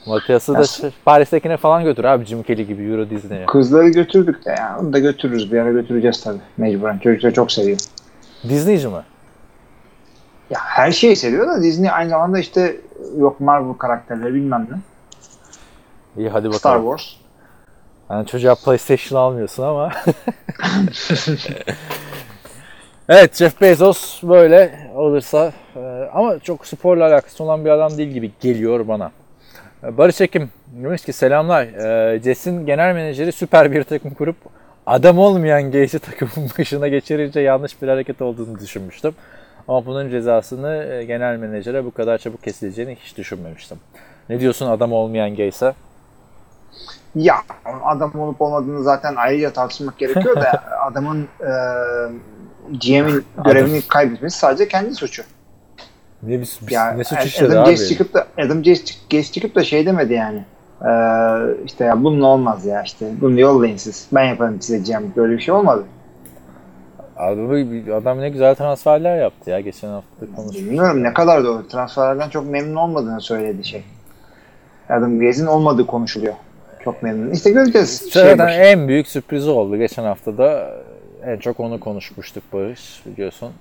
Matias'ı 0.05 0.53
da 0.53 0.57
Ya- 0.57 0.65
şey, 0.65 0.91
Paris'tekine 1.05 1.57
falan 1.57 1.83
götür 1.83 2.03
abi 2.03 2.25
Jim 2.25 2.43
Kelly 2.43 2.67
gibi 2.67 2.83
Euro 2.83 3.09
Disney'e. 3.09 3.45
Kızları 3.45 3.89
götürdük 3.89 4.45
de 4.45 4.55
yani 4.59 4.79
onu 4.81 4.93
da 4.93 4.99
götürürüz. 4.99 5.51
Bir 5.51 5.59
ara 5.59 5.71
götüreceğiz 5.71 6.23
tabii 6.23 6.39
mecburen. 6.57 6.97
Çocuklar 6.97 7.31
çok 7.31 7.51
seviyor. 7.51 7.77
Disneyci 8.49 8.87
mi? 8.87 8.93
Ya 10.49 10.59
her 10.63 10.91
şeyi 10.91 11.15
seviyor 11.15 11.47
da 11.47 11.61
Disney 11.61 11.91
aynı 11.91 12.09
zamanda 12.09 12.39
işte 12.39 12.75
yok 13.17 13.39
Marvel 13.39 13.73
karakterleri 13.73 14.33
bilmem 14.33 14.67
ne. 14.71 14.77
İyi 16.21 16.29
hadi 16.29 16.43
bakalım. 16.51 16.59
Star 16.59 16.79
Wars. 16.81 17.21
Yani 18.09 18.27
çocuğa 18.27 18.55
PlayStation 18.55 19.19
almıyorsun 19.19 19.63
ama. 19.63 19.91
evet 23.11 23.35
Jeff 23.35 23.61
Bezos 23.61 24.23
böyle 24.23 24.89
olursa 24.95 25.51
e, 25.75 25.79
ama 26.13 26.39
çok 26.39 26.67
sporla 26.67 27.07
alakası 27.07 27.43
olan 27.43 27.65
bir 27.65 27.69
adam 27.69 27.97
değil 27.97 28.09
gibi 28.09 28.31
geliyor 28.41 28.87
bana. 28.87 29.11
E, 29.83 29.97
Barış 29.97 30.21
Ekim 30.21 30.49
demiş 30.83 31.05
ki 31.05 31.13
selamlar. 31.13 31.67
Jess'in 32.23 32.65
genel 32.65 32.95
menajeri 32.95 33.31
süper 33.31 33.71
bir 33.71 33.83
takım 33.83 34.13
kurup 34.13 34.35
adam 34.85 35.19
olmayan 35.19 35.71
Gage'i 35.71 35.99
takımın 35.99 36.49
başına 36.57 36.87
geçirince 36.87 37.39
yanlış 37.39 37.81
bir 37.81 37.87
hareket 37.87 38.21
olduğunu 38.21 38.59
düşünmüştüm. 38.59 39.13
Ama 39.67 39.85
bunun 39.85 40.09
cezasını 40.09 40.85
e, 40.91 41.03
genel 41.05 41.37
menajere 41.37 41.85
bu 41.85 41.91
kadar 41.91 42.17
çabuk 42.17 42.43
kesileceğini 42.43 42.95
hiç 42.95 43.17
düşünmemiştim. 43.17 43.77
Ne 44.29 44.39
diyorsun 44.39 44.67
adam 44.67 44.93
olmayan 44.93 45.29
Gage'e? 45.29 45.73
Ya 47.15 47.35
adam 47.83 48.19
olup 48.19 48.41
olmadığını 48.41 48.83
zaten 48.83 49.15
ayrıca 49.15 49.53
tartışmak 49.53 49.97
gerekiyor 49.97 50.35
da 50.35 50.63
adamın 50.85 51.27
e, 51.41 51.51
GM'in 52.79 53.25
görevini 53.45 53.81
kaybetmesi 53.87 54.37
sadece 54.39 54.67
kendi 54.67 54.95
suçu. 54.95 55.23
Ne, 56.23 56.41
biz, 56.41 56.59
biz- 56.61 56.71
Yani 56.71 56.99
ne 56.99 57.03
suç 57.03 57.17
Adam 57.17 57.27
işledi 57.27 57.53
Gaze 57.53 57.71
abi? 57.71 57.89
çıkıp 57.89 58.13
da 58.13 58.27
Adam 58.37 58.63
Gaze, 58.63 58.83
Gaze 59.11 59.31
çıkıp 59.31 59.55
da 59.55 59.63
şey 59.63 59.85
demedi 59.85 60.13
yani. 60.13 60.43
Ee, 60.81 61.65
işte 61.65 61.85
ya 61.85 62.03
bununla 62.03 62.27
olmaz 62.27 62.65
ya 62.65 62.83
işte 62.83 63.05
bunu 63.21 63.39
yollayın 63.39 63.77
siz. 63.77 64.07
Ben 64.11 64.23
yaparım 64.23 64.61
size 64.61 64.93
GM. 64.93 65.03
Böyle 65.15 65.33
bir 65.33 65.41
şey 65.41 65.53
olmadı. 65.53 65.83
Abi, 67.17 67.93
adam 67.93 68.21
ne 68.21 68.29
güzel 68.29 68.55
transferler 68.55 69.17
yaptı 69.17 69.49
ya 69.49 69.59
geçen 69.59 69.87
hafta 69.87 70.25
konuştuk. 70.35 70.65
Bilmiyorum 70.65 71.03
ne 71.03 71.13
kadar 71.13 71.43
doğru. 71.43 71.67
Transferlerden 71.67 72.29
çok 72.29 72.47
memnun 72.49 72.75
olmadığını 72.75 73.21
söyledi 73.21 73.63
şey. 73.63 73.83
Adam 74.89 75.19
Gaze'in 75.19 75.45
olmadığı 75.47 75.87
konuşuluyor. 75.87 76.33
Çok 76.83 77.03
memnun. 77.03 77.31
İşte 77.31 77.51
göreceğiz. 77.51 78.13
Şey 78.13 78.21
Zaten 78.23 78.39
başı- 78.47 78.59
en 78.59 78.87
büyük 78.87 79.07
sürprizi 79.07 79.49
oldu 79.49 79.77
geçen 79.77 80.03
haftada. 80.03 80.71
En 81.25 81.37
çok 81.37 81.59
onu 81.59 81.79
konuşmuştuk 81.79 82.43
Barış 82.53 83.01
biliyorsun. 83.05 83.53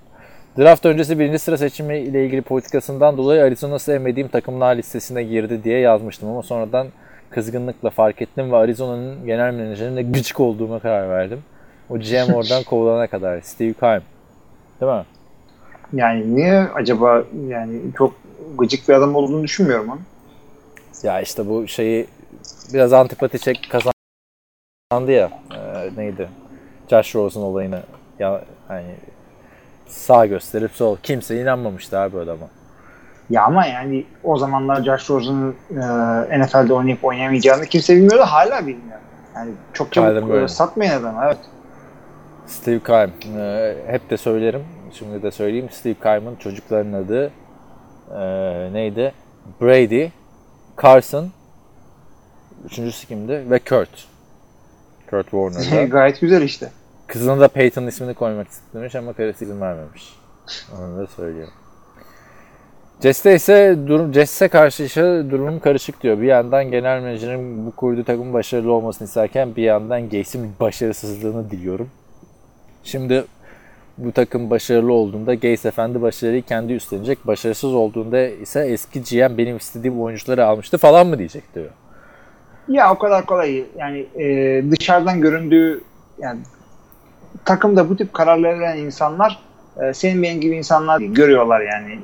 Draft 0.59 0.87
öncesi 0.87 1.19
birinci 1.19 1.39
sıra 1.39 1.59
seçimi 1.59 1.99
ile 1.99 2.27
ilgili 2.27 2.43
politikasından 2.43 3.17
dolayı 3.17 3.43
Arizona 3.43 3.79
sevmediğim 3.79 4.29
takımlar 4.29 4.77
listesine 4.77 5.23
girdi 5.23 5.65
diye 5.65 5.79
yazmıştım 5.79 6.29
ama 6.29 6.43
sonradan 6.43 6.87
kızgınlıkla 7.31 7.91
fark 7.91 8.23
ettim 8.23 8.53
ve 8.53 8.57
Arizona'nın 8.57 9.27
genel 9.27 9.55
menajerine 9.55 10.03
gıcık 10.03 10.41
olduğuma 10.41 10.79
karar 10.79 11.09
verdim. 11.09 11.43
O 11.91 11.99
GM 11.99 12.33
oradan 12.35 12.63
kovulana 12.63 13.07
kadar. 13.07 13.41
Steve 13.41 13.73
Keim. 13.73 14.03
Değil 14.81 14.93
mi? 14.93 15.05
Yani 15.93 16.37
niye 16.37 16.59
acaba 16.61 17.25
yani 17.49 17.81
çok 17.99 18.15
gıcık 18.59 18.89
bir 18.89 18.95
adam 18.95 19.15
olduğunu 19.15 19.43
düşünmüyorum 19.43 19.89
onu. 19.89 20.01
Ya 21.03 21.21
işte 21.21 21.49
bu 21.49 21.69
şeyi 21.69 22.07
biraz 22.75 22.93
antipati 22.93 23.39
çek 23.39 23.69
kazandı 23.71 25.13
ya. 25.13 25.31
Ee, 25.55 25.91
neydi? 25.97 26.29
Josh 26.91 27.15
Rosen 27.15 27.41
olayını 27.41 27.83
ya 28.19 28.45
hani 28.69 28.95
sağ 29.87 30.27
gösterip 30.27 30.71
sol. 30.71 30.97
Kimse 31.03 31.43
inanmamıştı 31.43 31.99
abi 31.99 32.17
o 32.17 32.21
adama. 32.21 32.47
Ya 33.31 33.45
ama 33.45 33.67
yani 33.67 34.07
o 34.25 34.37
zamanlar 34.37 34.85
Josh 34.85 35.11
Rosen'ın 35.11 35.55
e, 36.31 36.41
NFL'de 36.41 36.73
oynayıp 36.73 37.05
oynayamayacağını 37.05 37.67
kimse 37.67 37.97
bilmiyordu. 37.97 38.23
Hala 38.27 38.67
bilmiyor. 38.67 38.99
Yani 39.37 39.51
çok 39.73 39.93
çabuk 39.93 40.35
e, 40.35 40.49
satmayın 40.49 40.93
adamı. 40.93 41.21
Evet. 41.25 41.39
Steve 42.47 42.81
Keim. 42.81 43.39
Ee, 43.39 43.77
hep 43.87 44.11
de 44.11 44.17
söylerim. 44.17 44.65
Şimdi 44.93 45.23
de 45.23 45.31
söyleyeyim. 45.31 45.69
Steve 45.71 45.95
Keim'in 46.03 46.37
çocuklarının 46.37 47.05
adı 47.05 47.31
ee, 48.15 48.73
neydi? 48.73 49.13
Brady, 49.61 50.09
Carson, 50.83 51.31
üçüncüsü 52.65 53.07
kimdi? 53.07 53.51
Ve 53.51 53.59
Kurt. 53.59 54.07
Kurt 55.11 55.31
Warner'da. 55.31 55.85
Gayet 55.91 56.21
güzel 56.21 56.43
işte. 56.43 56.71
Kızına 57.11 57.41
da 57.41 57.49
Peyton 57.49 57.87
ismini 57.87 58.15
koymak 58.15 58.49
istemiş 58.49 58.95
ama 58.95 59.13
karısı 59.13 59.45
izin 59.45 59.61
vermemiş. 59.61 60.17
Onu 60.79 60.99
da 60.99 61.07
söyleyeyim. 61.07 61.51
Jess'te 63.03 63.35
ise 63.35 63.79
durum 63.87 64.15
Jess'e 64.15 64.49
karşı 64.49 64.83
ise 64.83 65.25
durumum 65.31 65.61
karışık 65.61 66.03
diyor. 66.03 66.21
Bir 66.21 66.27
yandan 66.27 66.71
genel 66.71 67.03
menajerin 67.03 67.67
bu 67.67 67.71
kurduğu 67.77 68.05
takımın 68.05 68.33
başarılı 68.33 68.73
olmasını 68.73 69.09
isterken 69.09 69.57
bir 69.57 69.63
yandan 69.63 70.03
Gates'in 70.03 70.53
başarısızlığını 70.61 71.51
diliyorum. 71.51 71.91
Şimdi 72.85 73.25
bu 73.99 74.13
takım 74.13 74.51
başarılı 74.51 74.93
olduğunda 74.93 75.35
Gates 75.35 75.67
Efendi 75.67 76.03
başarıyı 76.03 76.43
kendi 76.43 76.73
üstlenecek. 76.73 77.27
Başarısız 77.27 77.75
olduğunda 77.75 78.21
ise 78.21 78.61
eski 78.61 79.03
GM 79.03 79.39
benim 79.39 79.57
istediğim 79.57 80.03
oyuncuları 80.03 80.47
almıştı 80.47 80.79
falan 80.79 81.07
mı 81.07 81.19
diyecek 81.19 81.55
diyor. 81.55 81.71
Ya 82.69 82.93
o 82.93 82.99
kadar 82.99 83.27
kolay. 83.27 83.65
Yani 83.79 84.07
e, 84.19 84.65
dışarıdan 84.71 85.21
göründüğü 85.21 85.81
yani 86.19 86.41
takımda 87.45 87.91
bu 87.91 87.97
tip 87.97 88.15
kararlar 88.15 88.61
veren 88.61 88.79
insanlar 88.79 89.39
e, 89.83 89.95
senin 89.95 90.23
benim 90.23 90.41
gibi 90.41 90.57
insanlar 90.57 91.01
görüyorlar 91.01 91.61
yani. 91.61 91.99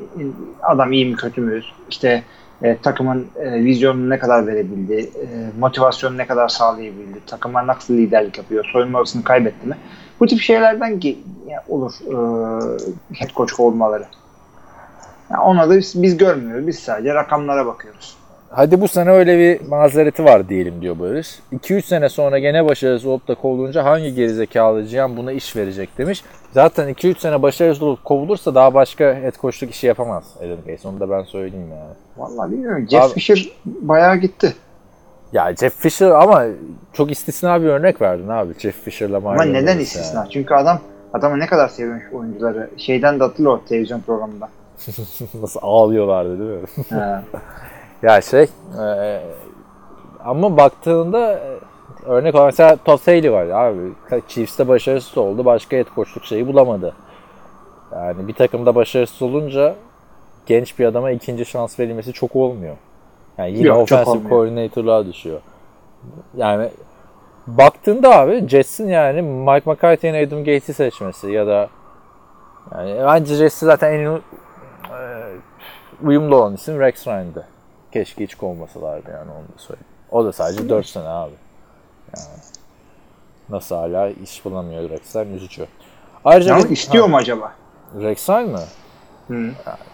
Adam 0.63 0.93
iyi 0.93 1.07
mi 1.07 1.17
kötü 1.17 1.41
mü? 1.41 1.63
İşte 1.89 2.23
e, 2.63 2.77
takımın 2.77 3.27
e, 3.37 3.53
vizyonunu 3.65 4.11
ne 4.11 4.19
kadar 4.19 4.47
verebildi? 4.47 4.95
E, 4.95 5.27
motivasyonu 5.59 6.19
ne 6.19 6.27
kadar 6.27 6.49
sağlayabildi? 6.49 7.21
Takıma 7.27 7.67
nasıl 7.67 7.95
liderlik 7.95 8.39
yapıyor? 8.39 8.65
Soyunma 8.73 8.99
odasını 8.99 9.25
kaybetti 9.25 9.67
mi? 9.67 9.77
Bu 10.21 10.27
tip 10.27 10.41
şeylerden 10.41 10.93
ge- 10.93 11.17
yani 11.47 11.61
olur 11.69 11.93
e, 12.07 12.17
head 13.19 13.31
coach 13.35 13.61
olmaları. 13.61 14.05
Yani 15.31 15.43
ona 15.43 15.71
da 15.71 15.77
biz, 15.77 16.03
biz 16.03 16.17
görmüyoruz. 16.17 16.67
Biz 16.67 16.79
sadece 16.79 17.15
rakamlara 17.15 17.67
bakıyoruz 17.67 18.16
Hadi 18.57 18.81
bu 18.81 18.89
sene 18.89 19.11
öyle 19.11 19.39
bir 19.39 19.69
mazereti 19.69 20.25
var 20.25 20.49
diyelim 20.49 20.83
diyor 20.83 20.99
Barış. 20.99 21.39
2-3 21.53 21.83
sene 21.83 22.09
sonra 22.09 22.39
gene 22.39 22.65
başarısız 22.65 23.07
olup 23.07 23.29
da 23.29 23.35
kovulunca 23.35 23.85
hangi 23.85 24.15
gerizekalı 24.15 24.83
GM 24.83 25.17
buna 25.17 25.33
iş 25.33 25.57
verecek 25.57 25.99
demiş. 25.99 26.25
Zaten 26.53 26.89
2-3 26.89 27.19
sene 27.19 27.43
başarısız 27.43 27.83
olup 27.83 28.05
kovulursa 28.05 28.55
daha 28.55 28.75
başka 28.75 29.05
head 29.05 29.33
coachluk 29.41 29.71
işi 29.71 29.87
yapamaz 29.87 30.25
Adam 30.39 30.57
Gates. 30.57 30.87
Onu 30.87 31.01
da 31.01 31.11
ben 31.11 31.23
söyleyeyim 31.23 31.69
yani. 31.71 31.95
Vallahi 32.17 32.53
bilmiyorum. 32.53 32.87
Jeff 32.91 33.05
Abi- 33.05 33.13
Fisher 33.13 33.49
bayağı 33.65 34.17
gitti. 34.17 34.55
Ya 35.33 35.55
Jeff 35.61 35.75
Fisher 35.77 36.11
ama 36.11 36.45
çok 36.93 37.11
istisna 37.11 37.61
bir 37.63 37.67
örnek 37.67 38.01
verdin 38.03 38.29
abi. 38.29 38.53
Jeff 38.59 38.83
Fisher'la 38.85 39.17
Ama 39.17 39.35
Mario 39.35 39.53
neden 39.53 39.75
Lewis 39.75 39.97
istisna? 39.97 40.21
yani. 40.21 40.31
Çünkü 40.31 40.55
adam 40.55 40.79
adamı 41.13 41.39
ne 41.39 41.47
kadar 41.47 41.69
seviyormuş 41.69 42.05
oyuncuları. 42.13 42.71
Şeyden 42.77 43.21
de 43.21 43.25
hatırla 43.25 43.51
o 43.51 43.65
televizyon 43.65 44.01
programında. 44.01 44.49
Nasıl 45.43 45.61
ağlıyorlardı 45.63 46.39
değil 46.39 46.51
mi? 46.61 46.67
Ya 48.03 48.21
şey 48.21 48.47
e, 48.81 49.21
ama 50.25 50.57
baktığında 50.57 51.33
e, 51.33 51.59
örnek 52.07 52.35
olarak 52.35 52.47
mesela 52.47 52.79
Haley 53.07 53.33
var 53.33 53.47
abi. 53.47 53.93
Chiefs'te 54.29 54.69
başarısız 54.69 55.19
oldu. 55.19 55.45
Başka 55.45 55.77
head 55.77 55.87
coachluk 55.95 56.25
şeyi 56.25 56.47
bulamadı. 56.47 56.95
Yani 57.93 58.29
bir 58.29 58.33
takımda 58.33 58.75
başarısız 58.75 59.23
olunca 59.23 59.75
genç 60.47 60.79
bir 60.79 60.85
adama 60.85 61.11
ikinci 61.11 61.45
şans 61.45 61.81
verilmesi 61.81 62.13
çok 62.13 62.37
olmuyor. 62.37 62.77
Yani 63.39 63.51
yine 63.51 63.69
Yok, 63.69 63.79
offensive 63.79 64.29
coordinator'lığa 64.29 65.07
düşüyor. 65.07 65.41
Yani 66.37 66.69
baktığında 67.47 68.19
abi 68.19 68.49
Jets'in 68.49 68.89
yani 68.89 69.23
Mike 69.23 69.71
McCarthy'nin 69.71 70.27
Adam 70.27 70.39
Gates'i 70.39 70.75
seçmesi 70.75 71.31
ya 71.31 71.47
da 71.47 71.69
yani 72.73 72.95
bence 73.07 73.35
Jets'i 73.35 73.67
zaten 73.67 73.93
en 73.93 74.05
e, 74.05 74.21
uyumlu 76.03 76.37
olan 76.37 76.55
isim 76.55 76.81
Rex 76.81 77.07
Ryan'dı. 77.07 77.47
Keşke 77.93 78.25
hiç 78.25 78.35
kovmasalardı 78.35 79.11
yani 79.11 79.31
onu 79.31 79.43
da 79.55 79.59
söyleyeyim. 79.59 79.87
O 80.11 80.25
da 80.25 80.33
sadece 80.33 80.69
4 80.69 80.87
sene 80.87 81.09
abi. 81.09 81.33
Yani 82.17 82.27
nasıl 83.49 83.77
hala 83.77 84.09
iş 84.09 84.45
bulamıyor 84.45 84.91
Rex 84.91 85.17
Ryan 85.17 85.33
üzücü. 85.33 85.67
Ayrıca 86.25 86.55
Ama 86.55 86.65
bir- 86.65 86.71
istiyor 86.71 87.05
ha, 87.05 87.09
mu 87.11 87.17
acaba? 87.17 87.53
Rex 88.01 88.29
Ryan 88.31 88.49
mı? 88.49 88.61
Hı. 89.29 89.51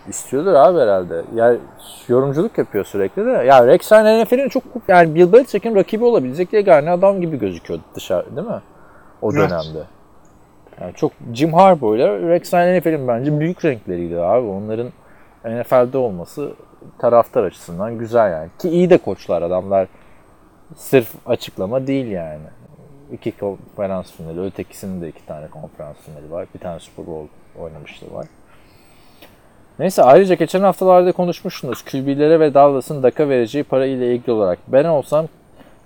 İstiyordur 0.08 0.54
abi 0.54 0.78
herhalde. 0.78 1.22
Ya 1.34 1.56
yorumculuk 2.08 2.58
yapıyor 2.58 2.84
sürekli 2.84 3.26
de. 3.26 3.30
Ya 3.30 3.66
Rex 3.66 3.92
Ryan 3.92 4.22
NFL'in 4.24 4.48
çok 4.48 4.62
yani 4.88 5.14
Bill 5.14 5.32
Belichick'in 5.32 5.74
rakibi 5.74 6.04
olabilecek 6.04 6.52
yegane 6.52 6.90
adam 6.90 7.20
gibi 7.20 7.38
gözüküyordu 7.38 7.82
dışarı 7.94 8.36
değil 8.36 8.46
mi? 8.48 8.60
O 9.22 9.32
Evet. 9.32 9.50
dönemde. 9.50 9.82
Yani 10.80 10.94
çok 10.94 11.12
Jim 11.34 11.52
Harbaugh 11.54 11.96
ile 11.96 12.28
Rex 12.28 12.52
NFL'in 12.52 13.08
bence 13.08 13.40
büyük 13.40 13.64
renkleriydi 13.64 14.18
abi. 14.20 14.46
Onların 14.46 14.88
NFL'de 15.44 15.98
olması 15.98 16.52
taraftar 16.98 17.44
açısından 17.44 17.98
güzel 17.98 18.32
yani. 18.32 18.48
Ki 18.58 18.68
iyi 18.68 18.90
de 18.90 18.98
koçlar 18.98 19.42
adamlar. 19.42 19.88
Sırf 20.76 21.14
açıklama 21.26 21.86
değil 21.86 22.06
yani. 22.06 22.46
İki 23.12 23.32
konferans 23.32 24.12
finali, 24.12 24.40
ötekisinin 24.40 25.02
de 25.02 25.08
iki 25.08 25.26
tane 25.26 25.48
konferans 25.48 25.96
finali 25.96 26.30
var. 26.30 26.46
Bir 26.54 26.60
tane 26.60 26.80
Super 26.80 27.06
Bowl 27.06 27.28
oynamışlığı 27.60 28.14
var. 28.14 28.26
Neyse 29.78 30.02
ayrıca 30.02 30.34
geçen 30.34 30.60
haftalarda 30.60 31.12
konuşmuştunuz. 31.12 31.82
QB'lere 31.82 32.40
ve 32.40 32.54
Dallas'ın 32.54 33.02
DAC'a 33.02 33.28
vereceği 33.28 33.64
para 33.64 33.86
ile 33.86 34.14
ilgili 34.14 34.32
olarak. 34.32 34.58
Ben 34.68 34.84
olsam 34.84 35.26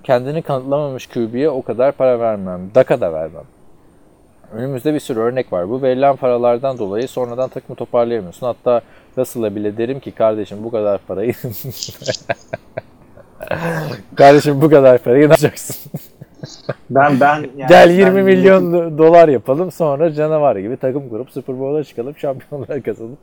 kendini 0.05 0.43
kanıtlamamış 0.43 1.07
QB'ye 1.07 1.51
o 1.51 1.63
kadar 1.63 1.93
para 1.93 2.21
vermem. 2.21 2.71
DAC'a 2.75 3.01
da 3.01 3.13
vermem. 3.13 3.45
Önümüzde 4.53 4.95
bir 4.95 5.01
sürü 5.01 5.21
örnek 5.21 5.53
var. 5.53 5.69
Bu 5.69 5.83
verilen 5.83 6.17
paralardan 6.17 6.79
dolayı 6.79 7.09
sonradan 7.09 7.49
takımı 7.49 7.77
toparlayamıyorsun. 7.77 8.47
Hatta 8.47 8.81
Russell'a 9.19 9.55
bile 9.57 9.77
derim 9.77 10.01
ki 10.01 10.13
kardeşim 10.13 10.65
bu 10.65 10.71
kadar 10.71 10.99
parayı 10.99 11.35
kardeşim 14.17 14.63
bu 14.63 14.71
kadar 14.71 14.99
parayı 14.99 15.21
ne 15.21 15.23
yapacaksın? 15.23 15.93
Ben 16.91 17.21
ben 17.21 17.37
yani 17.57 17.69
Gel 17.69 17.89
ben 17.89 17.95
20 17.95 18.23
milyon 18.23 18.73
do- 18.73 18.99
dolar 18.99 19.29
yapalım 19.29 19.71
sonra 19.73 20.13
canavar 20.13 20.57
gibi 20.57 20.77
takım 20.77 21.09
kurup 21.09 21.31
Super 21.31 21.59
Bowl'a 21.61 21.85
çıkalım 21.85 22.17
şampiyonlar 22.17 22.83
kazanıp 22.83 23.19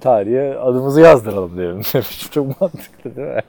tarihe 0.00 0.58
adımızı 0.58 1.00
yazdıralım 1.00 1.56
diyorum. 1.56 1.80
Çok 2.30 2.60
mantıklı 2.60 3.16
değil 3.16 3.28
mi? 3.28 3.40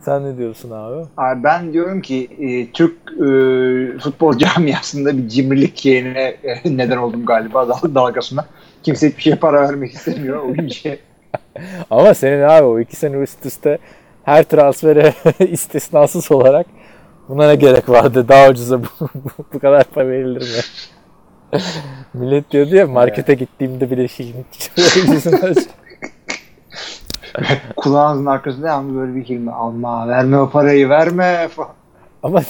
Sen 0.00 0.24
ne 0.24 0.36
diyorsun 0.38 0.70
abi? 0.70 1.04
Abi 1.16 1.44
ben 1.44 1.72
diyorum 1.72 2.00
ki 2.00 2.28
e, 2.40 2.72
Türk 2.72 2.96
e, 3.12 3.98
futbol 3.98 4.38
camiasında 4.38 5.18
bir 5.18 5.28
cimrilik 5.28 5.86
yerine 5.86 6.22
e, 6.44 6.76
neden 6.76 6.96
oldum 6.96 7.26
galiba 7.26 7.68
dal- 7.68 7.94
dalgasına. 7.94 8.46
Kimse 8.82 9.08
hiçbir 9.08 9.22
şeye 9.22 9.36
para 9.36 9.62
vermek 9.62 9.92
istemiyor 9.92 10.42
o 10.42 10.62
işe. 10.62 10.98
Ama 11.90 12.14
senin 12.14 12.42
abi 12.42 12.64
o 12.64 12.80
iki 12.80 12.96
sene 12.96 13.16
üst 13.16 13.46
üste 13.46 13.78
her 14.24 14.42
transfere 14.42 15.14
istisnasız 15.38 16.32
olarak 16.32 16.66
buna 17.28 17.46
ne 17.48 17.54
gerek 17.54 17.88
vardı? 17.88 18.28
Daha 18.28 18.48
ucuza 18.48 18.82
bu, 18.82 18.86
bu, 19.14 19.30
bu 19.54 19.58
kadar 19.58 19.84
para 19.84 20.08
verilir 20.08 20.40
mi? 20.40 20.62
Millet 22.14 22.50
diyordu 22.50 22.76
ya 22.76 22.86
markete 22.86 23.34
gittiğimde 23.34 23.90
bile 23.90 24.08
şeyin 24.08 24.46
yüzünden 24.96 25.54
Kulağınızın 27.76 28.26
arkasında 28.26 28.66
devamlı 28.66 29.00
böyle 29.00 29.14
bir 29.14 29.24
kelime 29.24 29.52
alma, 29.52 30.08
verme 30.08 30.38
o 30.38 30.50
parayı, 30.50 30.88
verme 30.88 31.48
falan. 31.48 31.70
Ama 32.22 32.42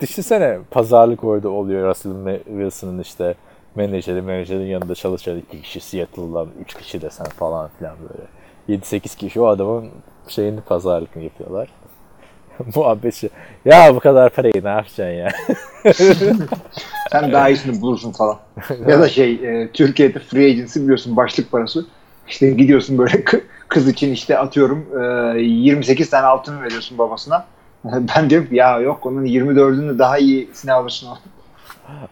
düşünsene 0.00 0.58
pazarlık 0.70 1.24
orada 1.24 1.48
oluyor 1.48 1.88
Russell 1.88 2.38
Wilson'ın 2.44 2.98
işte 2.98 3.34
menajeri, 3.74 4.22
menajerin 4.22 4.66
yanında 4.66 4.94
çalışan 4.94 5.38
iki 5.38 5.62
kişi, 5.62 5.80
Seattle'dan 5.80 6.48
üç 6.64 6.74
kişi 6.74 7.02
desen 7.02 7.26
falan 7.26 7.70
filan 7.78 7.96
böyle. 8.08 8.80
7-8 8.80 9.16
kişi 9.16 9.40
o 9.40 9.46
adamın 9.46 9.88
şeyini 10.28 10.60
pazarlıkını 10.60 11.22
yapıyorlar. 11.22 11.68
Muhabbet 12.76 13.14
şu. 13.14 13.28
Ya 13.64 13.94
bu 13.94 14.00
kadar 14.00 14.30
parayı 14.30 14.64
ne 14.64 14.68
yapacaksın 14.68 15.04
ya? 15.04 15.28
Sen 17.12 17.32
daha 17.32 17.48
iyisini 17.48 17.80
bulursun 17.80 18.12
falan. 18.12 18.36
ya 18.88 19.00
da 19.00 19.08
şey 19.08 19.32
e, 19.32 19.68
Türkiye'de 19.72 20.18
free 20.18 20.50
agency 20.50 20.80
biliyorsun 20.80 21.16
başlık 21.16 21.50
parası. 21.50 21.86
İşte 22.28 22.50
gidiyorsun 22.50 22.98
böyle 22.98 23.16
kı- 23.16 23.42
kız 23.68 23.88
için 23.88 24.12
işte 24.12 24.38
atıyorum 24.38 24.86
e, 25.36 25.40
28 25.40 26.10
tane 26.10 26.26
altın 26.26 26.62
veriyorsun 26.62 26.98
babasına. 26.98 27.46
Ben 27.84 28.30
diyorum 28.30 28.48
ki 28.48 28.56
ya 28.56 28.80
yok 28.80 29.06
onun 29.06 29.24
24'ünü 29.24 29.98
daha 29.98 30.18
iyisini 30.18 30.72
alırsın. 30.72 31.08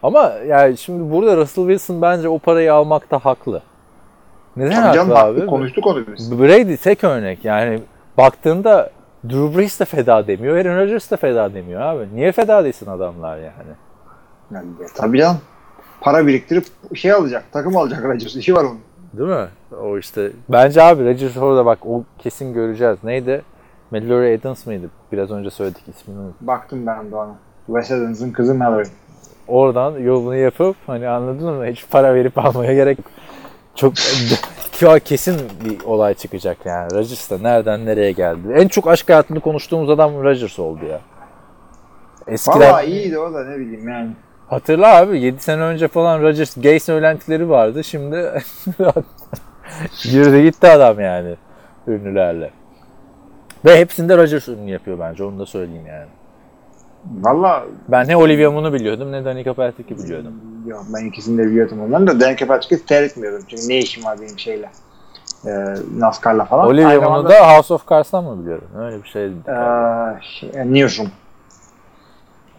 Ama 0.03 0.33
yani 0.47 0.77
şimdi 0.77 1.11
burada 1.11 1.37
Russell 1.37 1.63
Wilson 1.67 2.01
bence 2.01 2.29
o 2.29 2.39
parayı 2.39 2.73
almakta 2.73 3.19
haklı. 3.19 3.61
Neden 4.57 4.71
Tabii 4.71 4.81
haklı 4.81 4.95
canım 4.95 5.11
abi? 5.11 5.17
haklı, 5.17 5.45
konuştuk 5.45 5.87
onu 5.87 6.03
biz. 6.07 6.39
Brady 6.39 6.75
tek 6.75 7.03
örnek 7.03 7.45
yani 7.45 7.79
baktığında 8.17 8.89
Drew 9.29 9.57
Brees 9.57 9.79
de 9.79 9.85
feda 9.85 10.27
demiyor, 10.27 10.57
Aaron 10.57 10.77
Rodgers 10.77 11.11
da 11.11 11.17
feda 11.17 11.53
demiyor 11.53 11.81
abi. 11.81 12.07
Niye 12.13 12.31
feda 12.31 12.63
değilsin 12.63 12.89
adamlar 12.89 13.37
yani? 13.37 13.73
Yani, 14.53 14.65
tabii 14.95 15.17
canım. 15.17 15.37
Para 16.01 16.27
biriktirip 16.27 16.65
şey 16.95 17.11
alacak, 17.11 17.43
takım 17.51 17.77
alacak 17.77 18.05
Rodgers. 18.05 18.35
işi 18.35 18.55
var 18.55 18.63
onun. 18.63 18.79
Değil 19.13 19.29
mi? 19.29 19.47
O 19.83 19.97
işte. 19.97 20.31
Bence 20.49 20.81
abi 20.81 21.05
Rodgers 21.05 21.37
orada 21.37 21.65
bak 21.65 21.79
o 21.85 22.03
kesin 22.19 22.53
göreceğiz. 22.53 22.97
Neydi? 23.03 23.41
Mallory 23.91 24.35
Adams 24.35 24.65
mıydı? 24.65 24.89
Biraz 25.11 25.31
önce 25.31 25.49
söyledik 25.49 25.83
ismini. 25.87 26.31
Baktım 26.41 26.87
ben 26.87 27.11
de 27.11 27.15
ona. 27.15 27.35
Wes 27.67 27.91
Adams'ın 27.91 28.31
kızı 28.31 28.55
Mallory. 28.55 28.87
Oradan 29.47 29.99
yolunu 29.99 30.35
yapıp 30.35 30.75
hani 30.87 31.07
anladın 31.07 31.53
mı? 31.53 31.65
Hiç 31.65 31.85
para 31.89 32.15
verip 32.15 32.37
almaya 32.37 32.73
gerek 32.73 32.97
çok 33.75 33.93
kesin 35.05 35.35
bir 35.65 35.85
olay 35.85 36.13
çıkacak 36.13 36.57
yani. 36.65 36.91
Rodgers 36.91 37.31
da 37.31 37.37
nereden 37.37 37.85
nereye 37.85 38.11
geldi. 38.11 38.53
En 38.55 38.67
çok 38.67 38.87
aşk 38.87 39.09
hayatını 39.09 39.39
konuştuğumuz 39.39 39.89
adam 39.89 40.23
Rodgers 40.23 40.59
oldu 40.59 40.85
ya. 40.85 40.99
Eskiden 42.27 42.73
Valla 42.73 42.83
iyiydi 42.83 43.19
o 43.19 43.33
da 43.33 43.45
ne 43.45 43.57
bileyim 43.59 43.89
yani. 43.89 44.11
Hatırla 44.47 44.97
abi 44.97 45.21
7 45.21 45.39
sene 45.39 45.61
önce 45.61 45.87
falan 45.87 46.21
Rodgers 46.21 46.55
gay 46.61 46.79
söylentileri 46.79 47.49
vardı. 47.49 47.83
Şimdi 47.83 48.15
yürüdü 50.03 50.43
gitti 50.43 50.67
adam 50.67 50.99
yani 50.99 51.35
ünlülerle. 51.87 52.51
Ve 53.65 53.79
hepsinde 53.79 54.17
Rodgers 54.17 54.47
ünlü 54.47 54.71
yapıyor 54.71 54.99
bence 54.99 55.23
onu 55.23 55.39
da 55.39 55.45
söyleyeyim 55.45 55.85
yani. 55.87 56.09
Valla 57.21 57.63
Ben 57.87 58.07
ne 58.07 58.17
Olivia 58.17 58.51
Munn'u 58.51 58.73
biliyordum 58.73 59.11
ne 59.11 59.25
Danica 59.25 59.53
Patrick'i 59.53 59.97
biliyordum. 59.97 60.33
yok 60.67 60.85
ben 60.93 61.05
ikisini 61.05 61.37
de 61.37 61.45
biliyordum 61.45 61.81
onların 61.81 62.07
da 62.07 62.19
Dan 62.19 62.35
Patrick'i 62.47 62.83
seyretmiyordum. 62.87 63.41
Çünkü 63.47 63.69
ne 63.69 63.77
işim 63.77 64.05
var 64.05 64.17
benim 64.21 64.39
şeyle. 64.39 64.69
Ee, 65.45 65.75
NASCAR'la 65.97 66.45
falan. 66.45 66.67
Olivia 66.67 67.09
Munn'u 67.09 67.29
da 67.29 67.55
House 67.55 67.73
of 67.73 67.89
Cards'tan 67.89 68.23
mı 68.23 68.41
biliyorum? 68.41 68.67
Öyle 68.79 69.03
bir 69.03 69.07
şeydi. 69.09 69.33
ee, 69.47 70.23
şey, 70.23 70.49
Newsroom. 70.65 71.09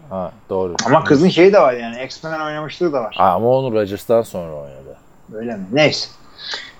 Ha, 0.09 0.31
doğru. 0.49 0.73
Ama 0.85 1.03
kızın 1.03 1.29
şeyi 1.29 1.53
de 1.53 1.59
var 1.59 1.73
yani. 1.73 2.03
X-Men 2.03 2.39
oynamışlığı 2.39 2.93
da 2.93 3.03
var. 3.03 3.15
Ha, 3.17 3.31
ama 3.31 3.47
onu 3.47 3.75
Rodgers'tan 3.75 4.21
sonra 4.21 4.53
oynadı. 4.53 4.97
Öyle 5.33 5.55
mi? 5.55 5.63
Neyse. 5.73 6.07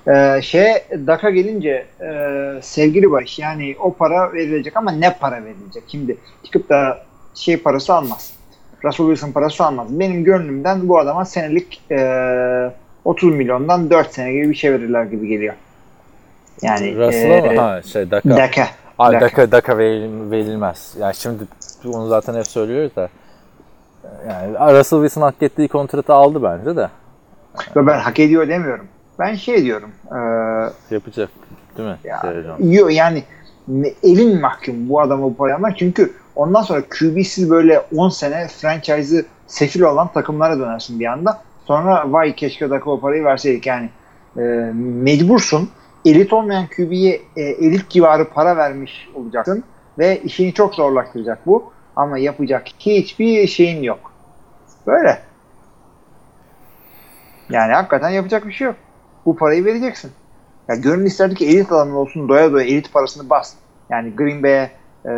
Ee, 0.07 0.41
şey 0.41 0.74
Daka 1.07 1.30
gelince 1.30 1.86
e, 2.01 2.59
sevgili 2.61 3.11
baş 3.11 3.39
yani 3.39 3.76
o 3.80 3.93
para 3.93 4.34
verilecek 4.34 4.78
ama 4.78 4.91
ne 4.91 5.18
para 5.18 5.36
verilecek? 5.45 5.84
Şimdi 5.88 6.18
çıkıp 6.43 6.70
da 6.70 6.97
şey 7.36 7.57
parası 7.57 7.93
almaz. 7.93 8.33
Russell 8.83 9.05
Wilson 9.05 9.31
parası 9.31 9.65
almaz. 9.65 9.88
Benim 9.99 10.23
gönlümden 10.23 10.89
bu 10.89 10.99
adama 10.99 11.25
senelik 11.25 11.81
e, 11.91 12.71
30 13.05 13.33
milyondan 13.36 13.89
4 13.89 14.13
sene 14.13 14.33
gibi 14.33 14.49
bir 14.49 14.55
şey 14.55 14.71
verirler 14.71 15.03
gibi 15.03 15.27
geliyor. 15.27 15.53
Yani 16.61 16.95
Russell'a 16.95 17.47
e, 17.47 17.55
mı? 17.55 17.61
Ha 17.61 17.81
şey 17.81 18.11
Daka. 18.11 18.29
Daka. 18.29 18.67
Abi 18.99 19.15
Daka. 19.15 19.25
Daka, 19.25 19.51
Daka 19.51 19.77
veril- 19.77 20.31
verilmez. 20.31 20.95
Yani 20.99 21.15
şimdi 21.15 21.43
onu 21.86 22.07
zaten 22.07 22.36
hep 22.36 22.47
söylüyoruz 22.47 22.95
da. 22.95 23.09
Yani 24.29 24.77
Russell 24.79 24.99
Wilson 24.99 25.21
hak 25.21 25.36
ettiği 25.41 25.67
kontratı 25.67 26.13
aldı 26.13 26.43
bence 26.43 26.75
de. 26.75 26.89
Ve 27.75 27.88
ben 27.88 27.99
hak 27.99 28.19
ediyor 28.19 28.47
demiyorum. 28.47 28.88
Ben 29.19 29.36
şey 29.36 29.63
diyorum. 29.63 29.91
E, 30.11 30.17
Yapacak. 30.95 31.29
Değil 31.77 31.89
mi? 31.89 31.97
Ya, 32.03 32.19
Seyircan? 32.21 32.57
Yo, 32.59 32.88
yani 32.88 33.23
elin 34.03 34.41
mahkum 34.41 34.89
bu 34.89 35.01
adama 35.01 35.23
bu 35.23 35.36
parayı 35.36 35.55
almak. 35.55 35.77
Çünkü 35.77 36.13
ondan 36.36 36.61
sonra 36.61 36.81
QB'siz 36.81 37.49
böyle 37.49 37.86
10 37.95 38.09
sene 38.09 38.47
franchise'ı 38.47 39.25
sefil 39.47 39.81
olan 39.81 40.13
takımlara 40.13 40.59
dönersin 40.59 40.99
bir 40.99 41.05
anda. 41.05 41.41
Sonra 41.65 42.11
vay 42.11 42.36
keşke 42.36 42.69
Daka 42.69 42.91
o 42.91 42.99
parayı 42.99 43.23
verseydik 43.23 43.65
yani. 43.65 43.89
E, 44.38 44.41
mecbursun. 44.73 45.69
Elit 46.05 46.33
olmayan 46.33 46.67
QB'ye 46.67 47.21
e, 47.36 47.41
elit 47.41 47.89
civarı 47.89 48.29
para 48.29 48.57
vermiş 48.57 49.09
olacaksın. 49.15 49.63
Ve 49.99 50.21
işini 50.21 50.53
çok 50.53 50.75
zorlaştıracak 50.75 51.45
bu. 51.45 51.71
Ama 51.95 52.17
yapacak 52.17 52.67
hiçbir 52.79 53.47
şeyin 53.47 53.83
yok. 53.83 54.11
Böyle. 54.88 55.19
Yani 57.49 57.73
hakikaten 57.73 58.09
yapacak 58.09 58.47
bir 58.47 58.51
şey 58.51 58.67
yok. 58.67 58.75
Bu 59.25 59.36
parayı 59.36 59.65
vereceksin. 59.65 60.11
Ya 60.67 60.75
gönül 60.75 61.05
isterdi 61.05 61.36
ki 61.36 61.47
elit 61.47 61.71
adamın 61.71 61.95
olsun 61.95 62.29
doya 62.29 62.51
doya 62.51 62.65
elit 62.65 62.93
parasını 62.93 63.29
bas. 63.29 63.53
Yani 63.89 64.15
Green 64.15 64.43
Bay'e 64.43 64.71
e, 65.05 65.11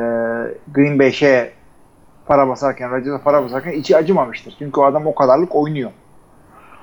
Green 0.73 0.99
Bay 0.99 1.11
şeye 1.11 1.51
para 2.25 2.47
basarken, 2.47 2.91
Rodgers'a 2.91 3.23
para 3.23 3.43
basarken 3.43 3.71
içi 3.71 3.97
acımamıştır. 3.97 4.55
Çünkü 4.59 4.79
o 4.79 4.83
adam 4.83 5.07
o 5.07 5.15
kadarlık 5.15 5.55
oynuyor. 5.55 5.91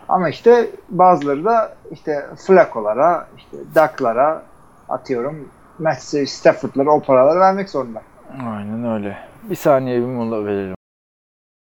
Ama 0.09 0.29
işte 0.29 0.71
bazıları 0.89 1.45
da 1.45 1.75
işte 1.91 2.27
Flacco'lara, 2.47 3.27
işte 3.37 3.57
Duck'lara 3.75 4.43
atıyorum 4.89 5.49
Matthew 5.79 6.27
Stafford'lara 6.27 6.91
o 6.91 7.01
paraları 7.01 7.41
vermek 7.41 7.71
zorunda. 7.71 8.03
Aynen 8.47 8.93
öyle. 8.93 9.19
Bir 9.43 9.55
saniye 9.57 10.01
bir 10.01 10.07
mola 10.07 10.47
verelim 10.47 10.75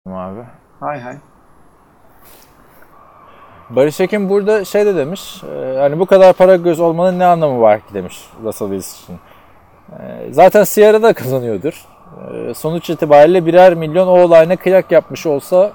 abi. 0.06 0.40
Hay 0.80 1.00
hay. 1.02 1.16
Barış 3.70 4.00
Ekim 4.02 4.30
burada 4.30 4.66
şey 4.66 4.86
de 4.86 4.96
demiş. 4.96 5.44
e, 5.44 5.78
hani 5.80 6.00
bu 6.00 6.06
kadar 6.06 6.34
para 6.34 6.56
göz 6.56 6.80
olmanın 6.80 7.20
ne 7.20 7.26
anlamı 7.26 7.62
var 7.62 7.80
ki 7.80 7.94
demiş 7.94 8.30
Russell 8.44 8.70
Wilson 8.70 9.04
için. 9.04 9.20
E, 9.92 10.28
zaten 10.32 10.64
Sierra 10.64 11.04
da 11.04 11.14
kazanıyordur. 11.14 11.86
E, 12.34 12.54
sonuç 12.54 12.90
itibariyle 12.90 13.46
birer 13.46 13.74
milyon 13.74 14.08
o 14.08 14.20
olayına 14.22 14.56
kıyak 14.56 14.92
yapmış 14.92 15.26
olsa 15.26 15.72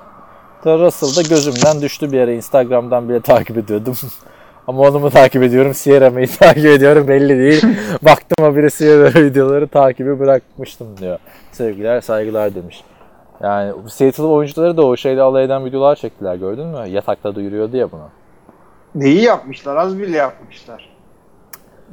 Russell 0.66 1.24
da 1.24 1.28
gözümden 1.28 1.82
düştü 1.82 2.12
bir 2.12 2.20
ara. 2.20 2.32
Instagram'dan 2.32 3.08
bile 3.08 3.20
takip 3.20 3.58
ediyordum. 3.58 3.96
Ama 4.66 4.82
onu 4.82 4.98
mu 4.98 5.10
takip 5.10 5.42
ediyorum, 5.42 5.74
Sierra 5.74 6.10
mı 6.10 6.26
takip 6.38 6.66
ediyorum 6.66 7.08
belli 7.08 7.38
değil. 7.38 7.62
Baktım 8.02 8.46
o 8.46 8.56
biri 8.56 8.70
Sierra 8.70 9.20
videoları 9.20 9.68
takibi 9.68 10.18
bırakmıştım 10.18 10.96
diyor. 10.96 11.18
Sevgiler, 11.52 12.00
saygılar 12.00 12.54
demiş. 12.54 12.84
Yani 13.42 13.72
Seattle 13.88 14.22
oyuncuları 14.22 14.76
da 14.76 14.86
o 14.86 14.96
şeyle 14.96 15.22
alay 15.22 15.44
eden 15.44 15.64
videolar 15.64 15.96
çektiler 15.96 16.34
gördün 16.34 16.66
mü? 16.66 16.88
Yatakta 16.88 17.34
duyuruyordu 17.34 17.76
ya 17.76 17.92
bunu. 17.92 18.08
Neyi 18.94 19.22
yapmışlar? 19.22 19.76
Az 19.76 19.98
bile 19.98 20.16
yapmışlar. 20.16 20.90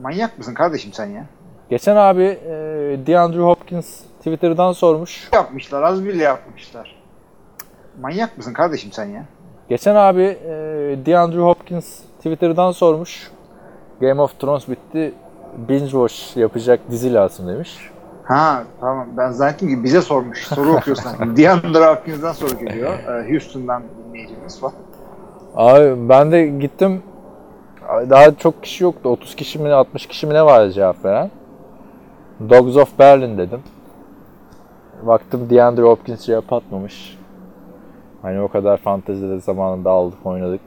Manyak 0.01 0.37
mısın 0.37 0.53
kardeşim 0.53 0.93
sen 0.93 1.05
ya? 1.05 1.25
Geçen 1.69 1.95
abi 1.95 2.23
e, 2.23 2.51
DeAndre 3.07 3.39
Hopkins 3.41 3.99
Twitter'dan 4.17 4.71
sormuş. 4.71 5.29
Yapmışlar. 5.33 5.83
Az 5.83 6.05
bile 6.05 6.23
yapmışlar. 6.23 6.95
Manyak 8.01 8.37
mısın 8.37 8.53
kardeşim 8.53 8.91
sen 8.91 9.05
ya? 9.05 9.25
Geçen 9.69 9.95
abi 9.95 10.21
e, 10.21 10.49
DeAndre 11.05 11.39
Hopkins 11.39 11.99
Twitter'dan 12.17 12.71
sormuş. 12.71 13.31
Game 14.01 14.21
of 14.21 14.39
Thrones 14.39 14.69
bitti. 14.69 15.13
Binge 15.57 15.89
watch 15.89 16.37
yapacak 16.37 16.79
dizi 16.91 17.13
lazım 17.13 17.47
demiş. 17.47 17.77
Ha 18.23 18.63
tamam 18.79 19.07
ben 19.17 19.31
zannettim 19.31 19.69
ki 19.69 19.83
bize 19.83 20.01
sormuş. 20.01 20.47
Soru 20.47 20.73
okuyorsun. 20.73 21.37
DeAndre 21.37 21.85
Hopkins'dan 21.85 22.31
soru 22.31 22.59
geliyor. 22.59 22.93
Ee, 22.99 23.29
Houston'dan 23.31 23.83
dinleyicimiz 24.09 24.59
falan. 24.59 24.73
Abi 25.55 26.09
ben 26.09 26.31
de 26.31 26.47
gittim. 26.47 27.03
Daha 28.09 28.35
çok 28.35 28.63
kişi 28.63 28.83
yoktu. 28.83 29.09
30 29.09 29.35
kişi 29.35 29.59
mi 29.59 29.69
ne 29.69 29.73
60 29.73 30.05
kişi 30.07 30.27
mi 30.27 30.33
ne 30.33 30.45
vardı 30.45 30.71
cevap 30.71 31.05
veren. 31.05 31.31
Dogs 32.49 32.77
of 32.77 32.99
Berlin 32.99 33.37
dedim. 33.37 33.59
Baktım 35.03 35.49
DeAndre 35.49 35.81
Hopkins 35.81 36.25
cevap 36.25 36.53
atmamış. 36.53 37.17
Hani 38.21 38.41
o 38.41 38.47
kadar 38.47 38.77
fantezide 38.77 39.39
zamanında 39.39 39.91
aldık 39.91 40.25
oynadık. 40.25 40.61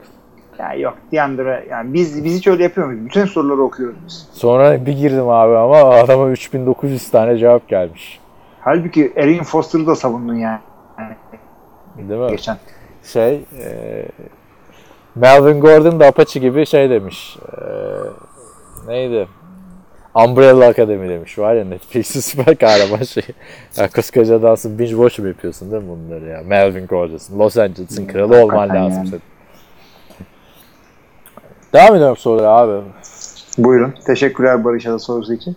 Ya 0.59 0.75
yok 0.75 0.95
DeAndre 1.13 1.67
yani 1.71 1.95
biz 1.95 2.25
biz 2.25 2.39
hiç 2.39 2.47
öyle 2.47 2.63
yapıyor 2.63 2.87
muyuz? 2.87 3.05
Bütün 3.05 3.25
soruları 3.25 3.63
okuyoruz 3.63 3.97
biz. 4.07 4.29
Sonra 4.33 4.87
bir 4.87 4.93
girdim 4.93 5.29
abi 5.29 5.57
ama 5.57 5.77
adama 5.77 6.31
3900 6.31 7.11
tane 7.11 7.39
cevap 7.39 7.69
gelmiş. 7.69 8.21
Halbuki 8.61 9.13
Erin 9.17 9.43
Foster'ı 9.43 9.87
da 9.87 9.95
savundun 9.95 10.35
yani. 10.35 10.61
Değil 11.97 12.21
mi? 12.21 12.31
Geçen. 12.31 12.57
Şey 13.05 13.45
e, 13.59 14.07
Melvin 15.15 15.61
Gordon 15.61 16.01
da 16.01 16.07
Apache 16.07 16.41
gibi 16.41 16.67
şey 16.67 16.91
demiş. 16.91 17.39
E, 17.53 17.63
neydi? 18.87 19.29
Umbrella 20.15 20.67
Academy 20.67 21.09
demiş. 21.09 21.39
Var 21.39 21.55
ya 21.55 21.65
Netflix'in 21.65 22.21
süper 22.31 22.57
kahraman 22.57 23.03
şey. 23.03 23.23
Ya 23.77 23.89
koskoca 23.91 24.37
adamsın 24.37 24.79
binge 24.79 24.91
watch 24.91 25.19
mu 25.19 25.29
yapıyorsun 25.29 25.73
değil 25.73 25.83
mi 25.83 25.89
bunları 25.89 26.25
ya? 26.29 26.43
Melvin 26.47 26.87
Gordon'sın. 26.87 27.39
Los 27.39 27.57
Angeles'ın 27.57 28.07
kralı 28.07 28.43
olman 28.45 28.69
lazım 28.69 28.93
yani. 28.93 29.09
senin. 29.09 29.23
Devam 31.73 31.95
ediyorum 31.95 32.17
sorulara 32.17 32.49
abi. 32.49 32.85
Buyurun. 33.59 33.95
Teşekkürler 34.07 34.65
Barış 34.65 34.87
Ada 34.87 34.99
sorusu 34.99 35.35
için. 35.35 35.57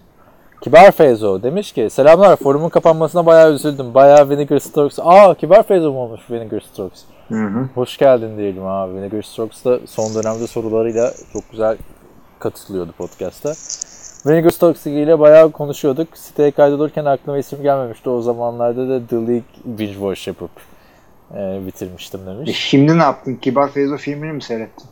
Kibar 0.61 0.91
Feyzo 0.91 1.43
demiş 1.43 1.71
ki 1.71 1.89
selamlar 1.89 2.35
forumun 2.35 2.69
kapanmasına 2.69 3.25
bayağı 3.25 3.53
üzüldüm. 3.53 3.93
Bayağı 3.93 4.29
Vinegar 4.29 4.59
Strokes. 4.59 4.99
Aa 5.01 5.33
Kibar 5.35 5.63
Feyzo 5.63 5.91
mu 5.91 5.99
olmuş 5.99 6.21
Vinegar 6.31 6.59
Strokes? 6.59 7.01
Hı 7.29 7.35
hı. 7.35 7.69
Hoş 7.75 7.97
geldin 7.97 8.37
diyelim 8.37 8.65
abi. 8.65 8.93
Vinegar 8.95 9.21
Strokes 9.21 9.65
da 9.65 9.79
son 9.87 10.23
dönemde 10.23 10.47
sorularıyla 10.47 11.11
çok 11.33 11.51
güzel 11.51 11.77
katılıyordu 12.39 12.91
podcast'a. 12.97 13.53
Vinegar 14.25 14.49
Strokes 14.49 14.85
ile 14.85 15.19
bayağı 15.19 15.51
konuşuyorduk. 15.51 16.17
Siteye 16.17 16.51
kaydolurken 16.51 17.05
aklıma 17.05 17.37
isim 17.37 17.61
gelmemişti. 17.61 18.09
O 18.09 18.21
zamanlarda 18.21 18.89
da 18.89 19.07
The 19.07 19.15
League 19.15 19.43
binge 19.65 19.93
watch 19.93 20.27
yapıp 20.27 20.51
e, 21.35 21.61
bitirmiştim 21.65 22.21
E 22.23 22.25
demiş. 22.25 22.57
şimdi 22.57 22.97
ne 22.97 23.01
yaptın? 23.03 23.35
Kibar 23.35 23.69
Feyzo 23.71 23.97
filmini 23.97 24.31
mi 24.33 24.41
seyrettin? 24.41 24.85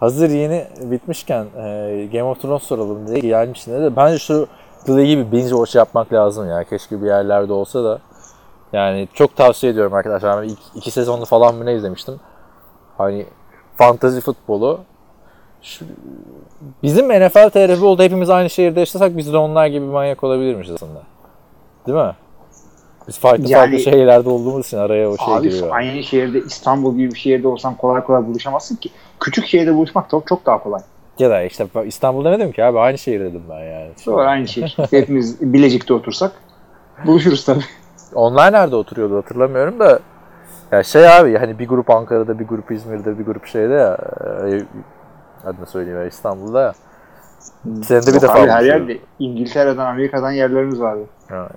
Hazır 0.00 0.30
yeni 0.30 0.66
bitmişken 0.80 1.44
e, 1.56 2.08
Game 2.12 2.22
of 2.24 2.42
Thrones 2.42 2.62
soralım 2.62 3.06
diye 3.08 3.18
gelmişsin 3.18 3.72
de 3.82 3.96
bence 3.96 4.18
şu 4.18 4.46
The 4.86 4.92
League'i 4.96 5.18
bir 5.18 5.32
binge 5.32 5.48
watch 5.48 5.76
yapmak 5.76 6.12
lazım 6.12 6.48
ya. 6.48 6.64
Keşke 6.64 7.02
bir 7.02 7.06
yerlerde 7.06 7.52
olsa 7.52 7.84
da. 7.84 8.00
Yani 8.72 9.08
çok 9.14 9.36
tavsiye 9.36 9.72
ediyorum 9.72 9.94
arkadaşlar. 9.94 10.42
Ben 10.42 10.48
iki, 10.48 10.62
iki 10.74 10.90
sezonlu 10.90 11.24
falan 11.24 11.54
mı 11.54 11.66
ne 11.66 11.74
izlemiştim. 11.74 12.20
Hani 12.98 13.26
fantazi 13.76 14.20
futbolu. 14.20 14.80
Şu, 15.62 15.84
bizim 16.82 17.08
NFL 17.08 17.50
TR 17.50 17.82
oldu 17.82 18.02
hepimiz 18.02 18.30
aynı 18.30 18.50
şehirde 18.50 18.80
yaşasak 18.80 19.16
biz 19.16 19.32
de 19.32 19.36
onlar 19.36 19.66
gibi 19.66 19.86
manyak 19.86 20.24
olabilirmişiz 20.24 20.74
aslında. 20.74 21.02
Değil 21.86 21.98
mi? 21.98 22.12
Biz 23.08 23.18
farklı 23.18 23.44
Yani- 23.48 23.60
farklı 23.60 23.78
şehirlerde 23.78 24.28
olduğumuz 24.28 24.66
için 24.66 24.78
araya 24.78 25.10
o 25.10 25.16
şey 25.16 25.34
Abi 25.34 25.48
giriyor. 25.48 25.68
aynı 25.70 26.02
şehirde 26.02 26.38
İstanbul 26.38 26.96
gibi 26.96 27.12
bir 27.14 27.18
şehirde 27.18 27.48
olsan 27.48 27.74
kolay 27.76 28.04
kolay 28.04 28.26
buluşamazsın 28.26 28.76
ki. 28.76 28.90
Küçük 29.20 29.46
şehirde 29.46 29.74
buluşmak 29.74 30.10
çok 30.10 30.26
çok 30.26 30.46
daha 30.46 30.62
kolay. 30.62 30.80
Ya 31.18 31.30
da 31.30 31.42
işte 31.42 31.66
İstanbul 31.84 32.24
demedim 32.24 32.52
ki 32.52 32.64
abi 32.64 32.78
aynı 32.78 32.98
şehir 32.98 33.20
dedim 33.20 33.42
ben 33.50 33.60
yani. 33.64 33.90
Doğru 34.06 34.20
aynı 34.20 34.48
şey. 34.48 34.74
Hepimiz 34.90 35.52
Bilecik'te 35.52 35.94
otursak 35.94 36.32
buluşuruz 37.06 37.44
tabii. 37.44 37.64
Onlar 38.14 38.52
nerede 38.52 38.76
oturuyordu 38.76 39.16
hatırlamıyorum 39.16 39.80
da 39.80 39.98
ya 40.72 40.82
şey 40.82 41.08
abi 41.08 41.36
hani 41.38 41.58
bir 41.58 41.68
grup 41.68 41.90
Ankara'da 41.90 42.38
bir 42.38 42.44
grup 42.46 42.70
İzmir'de 42.70 43.18
bir 43.18 43.24
grup 43.24 43.46
şeyde 43.46 43.74
ya 43.74 43.98
e, 44.46 44.62
adını 45.46 45.66
söyleyeyim 45.66 46.08
İstanbul'da 46.08 46.60
ya. 46.60 46.72
Senin 47.64 48.02
de 48.02 48.06
bir 48.06 48.12
Yok 48.12 48.22
defa 48.22 48.40
abi, 48.40 48.50
her 48.50 48.64
yerde 48.64 48.98
İngiltere'den 49.18 49.86
Amerika'dan 49.86 50.30
yerlerimiz 50.30 50.80
vardı. 50.80 51.04
Ha. 51.28 51.48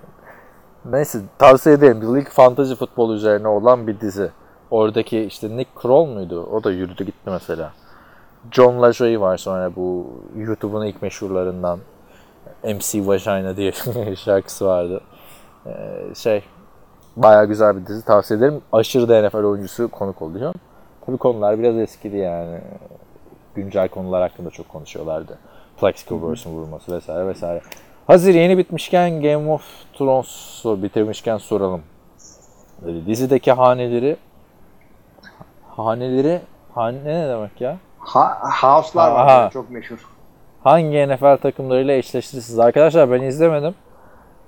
Neyse 0.86 1.20
tavsiye 1.40 1.76
ederim. 1.76 2.02
The 2.02 2.08
League 2.08 2.30
fantasy 2.30 2.74
futbol 2.74 3.14
üzerine 3.14 3.48
olan 3.48 3.88
bir 3.88 4.00
dizi. 4.00 4.32
Oradaki 4.72 5.20
işte 5.20 5.58
Nick 5.58 5.72
Kroll 5.82 6.06
muydu? 6.06 6.50
O 6.52 6.64
da 6.64 6.72
yürüdü 6.72 7.06
gitti 7.06 7.30
mesela. 7.30 7.72
John 8.52 8.82
LaJoie 8.82 9.20
var 9.20 9.38
sonra 9.38 9.76
bu 9.76 10.08
YouTube'un 10.36 10.86
ilk 10.86 11.02
meşhurlarından. 11.02 11.80
MC 12.64 13.08
Vagina 13.08 13.58
diye 13.58 13.72
şarkısı 14.16 14.66
vardı. 14.66 15.02
Ee, 15.66 15.72
şey 16.16 16.44
bayağı 17.16 17.46
güzel 17.46 17.78
bir 17.78 17.86
dizi 17.86 18.06
tavsiye 18.06 18.38
ederim. 18.38 18.62
Aşırı 18.72 19.10
da 19.10 19.28
NFL 19.28 19.38
oyuncusu 19.38 19.88
konuk 19.88 20.22
oluyor. 20.22 20.54
Tabii 21.06 21.18
konular 21.18 21.60
biraz 21.60 21.78
eskidi 21.78 22.18
yani. 22.18 22.62
Güncel 23.58 23.88
konular 23.88 24.22
hakkında 24.22 24.50
çok 24.50 24.70
konuşuyorlardı. 24.70 25.38
Plexico 25.80 26.22
Burst'un 26.22 26.52
vurulması 26.52 26.96
vesaire 26.96 27.28
vesaire. 27.28 27.62
Hazır 28.08 28.34
yeni 28.34 28.58
bitmişken 28.58 29.22
Game 29.22 29.52
of 29.52 29.62
Thrones'u 29.94 30.84
bitirmişken 30.84 31.38
soralım. 31.38 31.82
Böyle 32.82 33.06
dizideki 33.06 33.52
haneleri 33.52 34.18
haneleri 35.70 36.42
hane 36.76 37.04
ne 37.04 37.30
demek 37.30 37.62
ya? 37.62 37.78
Ha, 38.00 38.40
House'lar 38.62 39.12
var 39.12 39.40
böyle 39.40 39.50
çok 39.50 39.70
meşhur. 39.70 40.10
Hangi 40.64 41.08
NFL 41.08 41.38
takımlarıyla 41.38 41.94
eşleştirirsiniz? 41.94 42.60
Arkadaşlar 42.60 43.12
ben 43.12 43.22
izlemedim. 43.22 43.76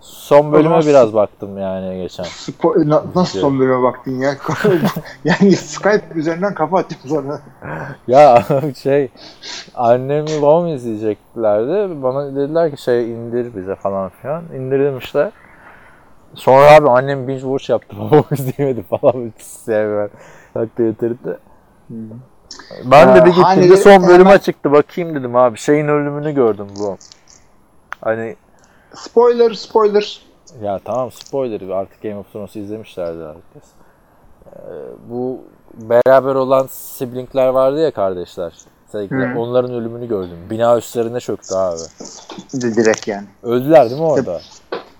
Son 0.01 0.51
bölüme 0.51 0.75
Ama- 0.75 0.85
biraz 0.85 1.13
baktım 1.13 1.57
yani 1.57 2.01
geçen. 2.01 2.23
Spo- 2.23 2.89
na- 2.89 3.03
nasıl 3.15 3.39
son 3.39 3.59
bölüme 3.59 3.83
baktın 3.83 4.11
ya? 4.19 4.35
yani 5.23 5.55
Skype 5.55 6.05
üzerinden 6.15 6.53
kafa 6.53 6.77
atacağım 6.79 7.07
sonra. 7.09 7.39
Ya 8.07 8.43
şey 8.83 9.09
annem 9.75 10.25
babam 10.41 10.67
izleyeceklerdi. 10.67 12.03
Bana 12.03 12.35
dediler 12.35 12.75
ki 12.75 12.81
şey 12.81 13.11
indir 13.11 13.55
bize 13.55 13.75
falan 13.75 14.09
filan. 14.21 14.43
İndirdim 14.55 14.97
işte. 14.97 15.31
Sonra 16.33 16.71
abi 16.71 16.89
annem 16.89 17.27
binge 17.27 17.39
watch 17.41 17.69
yaptı. 17.69 17.95
Babam 17.99 18.23
izleyemedi 18.31 18.83
falan. 18.83 19.33
Sevmem. 19.37 20.09
Haklı 20.53 20.83
yatırdı. 20.83 21.39
Ben 22.85 23.15
de 23.15 23.19
bir 23.21 23.29
gittim 23.29 23.41
de 23.43 23.45
haneleri 23.45 23.77
son 23.77 24.07
bölüme 24.07 24.29
hemen- 24.29 24.37
çıktı. 24.37 24.71
Bakayım 24.71 25.15
dedim 25.15 25.35
abi. 25.35 25.57
Şeyin 25.57 25.87
ölümünü 25.87 26.31
gördüm 26.31 26.67
bu. 26.79 26.97
Hani 28.01 28.35
Spoiler 28.93 29.53
spoiler. 29.53 30.21
ya 30.61 30.79
tamam 30.85 31.11
spoiler 31.11 31.69
artık 31.69 32.01
Game 32.01 32.17
of 32.17 32.31
Thrones'u 32.33 32.59
izlemişlerdi 32.59 33.23
herkes. 33.23 33.69
Ee, 34.45 34.59
bu 35.09 35.41
beraber 35.73 36.35
olan 36.35 36.67
siblingler 36.71 37.47
vardı 37.47 37.81
ya 37.81 37.91
kardeşler. 37.91 38.53
Sevgililer. 38.91 39.35
Hı. 39.35 39.39
Onların 39.39 39.73
ölümünü 39.73 40.07
gördüm. 40.07 40.37
Bina 40.49 40.77
üstlerine 40.77 41.19
çöktü 41.19 41.55
abi. 41.55 41.81
Direkt 42.53 43.07
yani. 43.07 43.27
Öldüler 43.43 43.89
değil 43.89 44.01
mi 44.01 44.07
orada? 44.07 44.41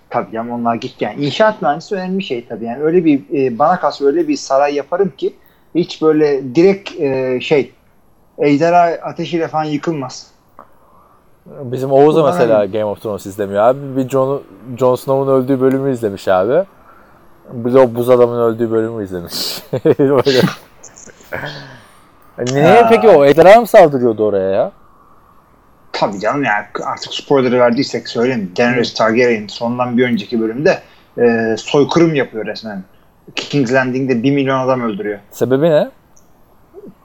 Tabii 0.10 0.32
canım 0.32 0.52
onlar 0.52 0.76
gitti 0.76 1.04
yani. 1.04 1.26
İnşaat 1.26 1.62
mühendisi 1.62 1.96
önemli 1.96 2.24
şey 2.24 2.48
tabii 2.48 2.66
yani. 2.66 2.84
Öyle 2.84 3.06
bir 3.06 3.24
e, 3.34 3.60
bana 3.60 3.80
kalsa 3.80 4.06
öyle 4.06 4.28
bir 4.28 4.38
saray 4.38 4.76
yaparım 4.76 5.14
ki 5.18 5.36
hiç 5.76 6.02
böyle 6.02 6.56
direkt 6.56 7.00
e, 7.00 7.40
şey 7.42 7.74
ejderha 8.38 8.98
ateşiyle 9.02 9.48
falan 9.48 9.64
yıkılmaz. 9.64 10.29
Bizim 11.50 11.92
Oğuz 11.92 12.16
da 12.16 12.24
mesela. 12.24 12.66
Game 12.66 12.86
of 12.86 13.02
Thrones 13.02 13.26
izlemiyor 13.26 13.64
abi. 13.64 13.80
Bir 13.98 14.10
Jon, 14.10 14.42
Jon 14.78 14.96
Snow'un 14.96 15.28
öldüğü 15.28 15.62
bölümü 15.62 15.92
izlemiş 15.92 16.28
abi. 16.28 16.64
Bir 17.54 17.74
de 17.74 17.80
o 17.80 17.96
buz 17.96 18.10
adamın 18.10 18.40
öldüğü 18.40 18.72
bölümü 18.72 19.04
izlemiş. 19.04 19.64
Böyle. 20.00 20.42
Niye 22.54 22.86
peki 22.90 23.10
o 23.10 23.26
ejderha 23.26 23.62
mı 23.62 23.68
saldırıyordu 23.68 24.26
oraya 24.26 24.50
ya? 24.50 24.72
Tabii 25.92 26.20
canım 26.20 26.44
yani 26.44 26.66
artık 26.84 27.14
spoiler'ı 27.14 27.60
verdiysek 27.60 28.08
söyleyeyim. 28.08 28.52
Daenerys 28.58 28.94
Targaryen 28.94 29.48
sondan 29.48 29.98
bir 29.98 30.06
önceki 30.06 30.42
bölümde 30.42 30.80
e, 31.18 31.56
soykırım 31.58 32.16
yapıyor 32.16 32.46
resmen. 32.46 32.84
King's 33.36 33.74
Landing'de 33.74 34.24
1 34.24 34.32
milyon 34.32 34.60
adam 34.60 34.82
öldürüyor. 34.82 35.20
Sebebi 35.32 35.70
ne? 35.70 35.90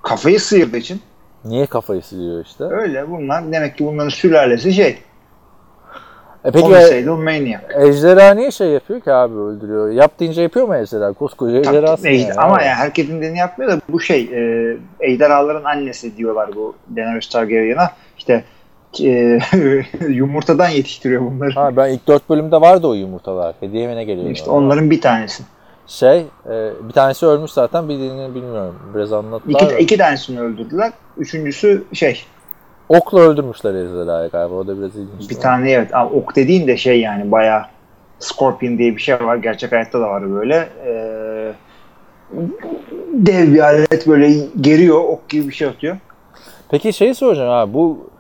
Kafayı 0.03 0.41
sıyırdığı 0.41 0.77
için. 0.77 1.01
Niye 1.45 1.67
kafayı 1.67 2.03
siliyor 2.03 2.45
işte? 2.45 2.65
Öyle 2.65 3.11
bunlar 3.11 3.53
demek 3.53 3.79
ki 3.79 3.87
bunların 3.87 4.09
sülalesi 4.09 4.73
şey. 4.73 4.99
E 6.45 6.51
peki 6.51 6.65
Homicidal 6.65 7.17
Maniac. 7.17 7.61
ejderha 7.77 8.35
niye 8.35 8.51
şey 8.51 8.69
yapıyor 8.69 9.01
ki 9.01 9.13
abi 9.13 9.35
öldürüyor? 9.35 9.91
Yap 9.91 10.21
deyince 10.21 10.43
yapıyor 10.43 10.67
mu 10.67 10.77
ejderha? 10.77 11.13
Koskoca 11.13 11.59
ejderhasın 11.59 12.05
ejder- 12.09 12.29
yani. 12.29 12.41
ama 12.41 12.63
yani 12.63 12.75
herkesin 12.75 13.19
dediğini 13.19 13.39
yapmıyor 13.39 13.73
da 13.73 13.81
bu 13.89 14.01
şey 14.01 14.21
e, 14.23 14.77
ejderhaların 15.01 15.65
annesi 15.65 16.17
diyorlar 16.17 16.51
bu 16.57 16.75
Daenerys 16.97 17.29
Targaryen'a. 17.29 17.91
İşte 18.19 18.45
e, 19.03 19.39
yumurtadan 20.09 20.69
yetiştiriyor 20.69 21.23
bunları. 21.23 21.51
Ha, 21.55 21.77
ben 21.77 21.89
ilk 21.89 22.09
dört 22.09 22.31
bölümde 22.31 22.61
vardı 22.61 22.87
o 22.87 22.95
yumurtalar. 22.95 23.55
Hediye 23.61 23.89
mi 23.89 23.97
ne 23.97 24.05
geliyor? 24.05 24.31
İşte 24.31 24.51
onların 24.51 24.91
bir 24.91 25.01
tanesi. 25.01 25.43
Şey, 25.87 26.19
e, 26.51 26.71
bir 26.89 26.93
tanesi 26.93 27.27
ölmüş 27.27 27.51
zaten 27.51 27.89
bir 27.89 27.99
diğerini 27.99 28.35
bilmiyorum. 28.35 28.75
Biraz 28.95 29.13
anlattılar 29.13 29.61
İki, 29.61 29.75
da. 29.75 29.79
iki 29.79 29.97
tanesini 29.97 30.41
öldürdüler. 30.41 30.93
Üçüncüsü 31.19 31.85
şey 31.93 32.25
Okla 32.89 33.21
öldürmüşler 33.21 33.75
ejderhayı 33.75 34.31
galiba. 34.31 34.55
O 34.55 34.67
da 34.67 34.79
biraz 34.79 34.97
ilginç. 34.97 35.31
bir 35.31 35.35
tane 35.41 35.71
evet. 35.71 35.95
Ama 35.95 36.11
ok 36.11 36.37
dediğin 36.37 36.67
de 36.67 36.77
şey 36.77 37.01
yani 37.01 37.33
bayağı 37.33 37.63
Scorpion 38.19 38.79
diye 38.79 38.97
bir 38.97 39.01
şey 39.01 39.15
var. 39.21 39.37
Gerçek 39.37 39.73
hayatta 39.73 40.01
da 40.01 40.09
var 40.09 40.31
böyle. 40.33 40.69
Ee, 40.87 41.53
dev 43.13 43.53
bir 43.53 43.61
alet 43.61 44.07
böyle 44.07 44.33
geriyor. 44.61 44.99
Ok 45.05 45.29
gibi 45.29 45.49
bir 45.49 45.55
şey 45.55 45.69
atıyor. 45.69 45.97
Peki 46.71 46.93
şeyi 46.93 47.15
soracağım 47.15 47.51
abi 47.51 47.75
bu 47.75 48.11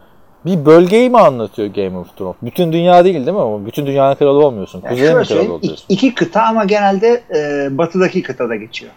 bir 0.46 0.66
bölgeyi 0.66 1.10
mi 1.10 1.18
anlatıyor 1.18 1.68
Game 1.68 1.98
of 1.98 2.16
Thrones? 2.16 2.36
Bütün 2.42 2.72
dünya 2.72 3.04
değil 3.04 3.14
değil 3.26 3.36
mi? 3.36 3.40
Ama 3.42 3.66
bütün 3.66 3.86
dünyanın 3.86 4.14
kralı 4.14 4.46
olmuyorsun. 4.46 4.82
Yani 4.84 4.94
Kuzey 4.94 5.14
mi 5.14 5.24
kralı 5.24 5.54
oluyorsun? 5.54 5.86
iki, 5.88 6.14
kıta 6.14 6.42
ama 6.42 6.64
genelde 6.64 7.22
e, 7.36 7.68
batıdaki 7.78 8.22
kıtada 8.22 8.56
geçiyor. 8.56 8.92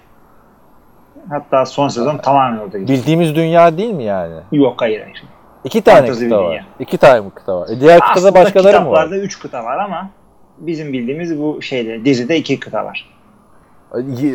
Hatta 1.29 1.65
son 1.65 1.87
sezon 1.87 2.17
tamamen 2.17 2.57
orada 2.57 2.77
geçiyor. 2.77 2.99
Bildiğimiz 2.99 3.35
dünya 3.35 3.77
değil 3.77 3.93
mi 3.93 4.03
yani? 4.03 4.35
Yok 4.51 4.81
hayır 4.81 5.01
hayır. 5.01 5.23
İki 5.63 5.81
tane 5.81 5.97
Fantasy 5.97 6.25
bir 6.25 6.29
kıta 6.29 6.43
var. 6.43 6.49
dünya. 6.51 6.65
İki 6.79 6.97
tane 6.97 7.29
kıta 7.35 7.59
var? 7.59 7.69
E 7.69 7.79
diğer 7.79 7.99
kıtada 7.99 8.13
Aslında 8.13 8.33
başkaları 8.35 8.81
mı 8.81 8.91
var? 8.91 8.95
kitaplarda 9.03 9.17
üç 9.25 9.39
kıta 9.39 9.63
var 9.63 9.77
ama 9.77 10.09
bizim 10.57 10.93
bildiğimiz 10.93 11.39
bu 11.39 11.61
şeyde 11.61 12.05
dizide 12.05 12.37
iki 12.37 12.59
kıta 12.59 12.85
var. 12.85 13.09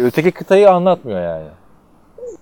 Öteki 0.03 0.31
kıtayı 0.33 0.71
anlatmıyor 0.71 1.21
yani. 1.23 1.49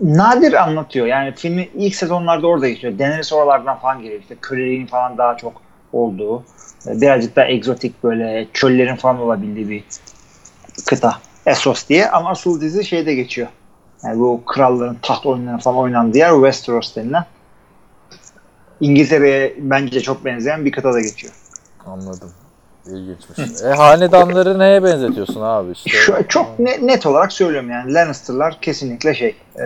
Nadir 0.00 0.52
anlatıyor. 0.52 1.06
Yani 1.06 1.34
filmi 1.34 1.68
ilk 1.74 1.94
sezonlarda 1.94 2.46
orada 2.46 2.68
geçiyor. 2.68 2.98
Daenerys 2.98 3.32
oralardan 3.32 3.78
falan 3.78 4.02
geliyor. 4.02 4.20
İşte 4.20 4.36
köleliğin 4.42 4.86
falan 4.86 5.18
daha 5.18 5.36
çok 5.36 5.62
olduğu. 5.92 6.44
Birazcık 6.86 7.36
daha 7.36 7.46
egzotik 7.46 8.04
böyle 8.04 8.46
çöllerin 8.52 8.96
falan 8.96 9.18
olabildiği 9.18 9.68
bir 9.68 9.84
kıta. 10.86 11.18
Essos 11.46 11.88
diye. 11.88 12.10
Ama 12.10 12.30
asıl 12.30 12.60
dizi 12.60 12.84
şeyde 12.84 13.14
geçiyor. 13.14 13.48
Yani 14.02 14.20
bu 14.20 14.42
kralların 14.46 14.96
taht 15.02 15.26
oyunlarının 15.26 15.58
falan 15.58 15.78
oynandığı 15.78 16.18
yer 16.18 16.32
Westeros 16.32 16.96
denilen. 16.96 17.24
İngiltere'ye 18.80 19.54
bence 19.58 20.00
çok 20.00 20.24
benzeyen 20.24 20.64
bir 20.64 20.72
kıtada 20.72 21.00
geçiyor. 21.00 21.32
Anladım. 21.86 22.32
İlginçmiş. 22.86 23.62
e 23.62 23.68
hanedanları 23.68 24.58
neye 24.58 24.82
benzetiyorsun 24.82 25.40
abi 25.40 25.72
işte? 25.72 25.90
Şu, 25.90 26.14
çok 26.28 26.58
ne- 26.58 26.86
net 26.86 27.06
olarak 27.06 27.32
söylüyorum 27.32 27.70
yani 27.70 27.94
Lannister'lar 27.94 28.58
kesinlikle 28.60 29.14
şey 29.14 29.36
e, 29.56 29.64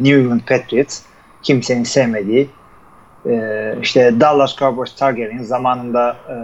New 0.00 0.20
England 0.20 0.40
Patriots 0.40 1.02
kimsenin 1.42 1.84
sevmediği 1.84 2.50
e, 3.26 3.74
işte 3.82 4.20
Dallas 4.20 4.56
Cowboys 4.56 4.94
Targaryen 4.94 5.42
zamanında 5.42 6.16
e, 6.28 6.36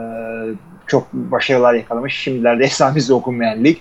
çok 0.87 1.13
başarılar 1.13 1.75
yakalamış 1.75 2.15
şimdilerde 2.15 2.65
efsanesi 2.65 3.13
okunmayan 3.13 3.65
lig 3.65 3.77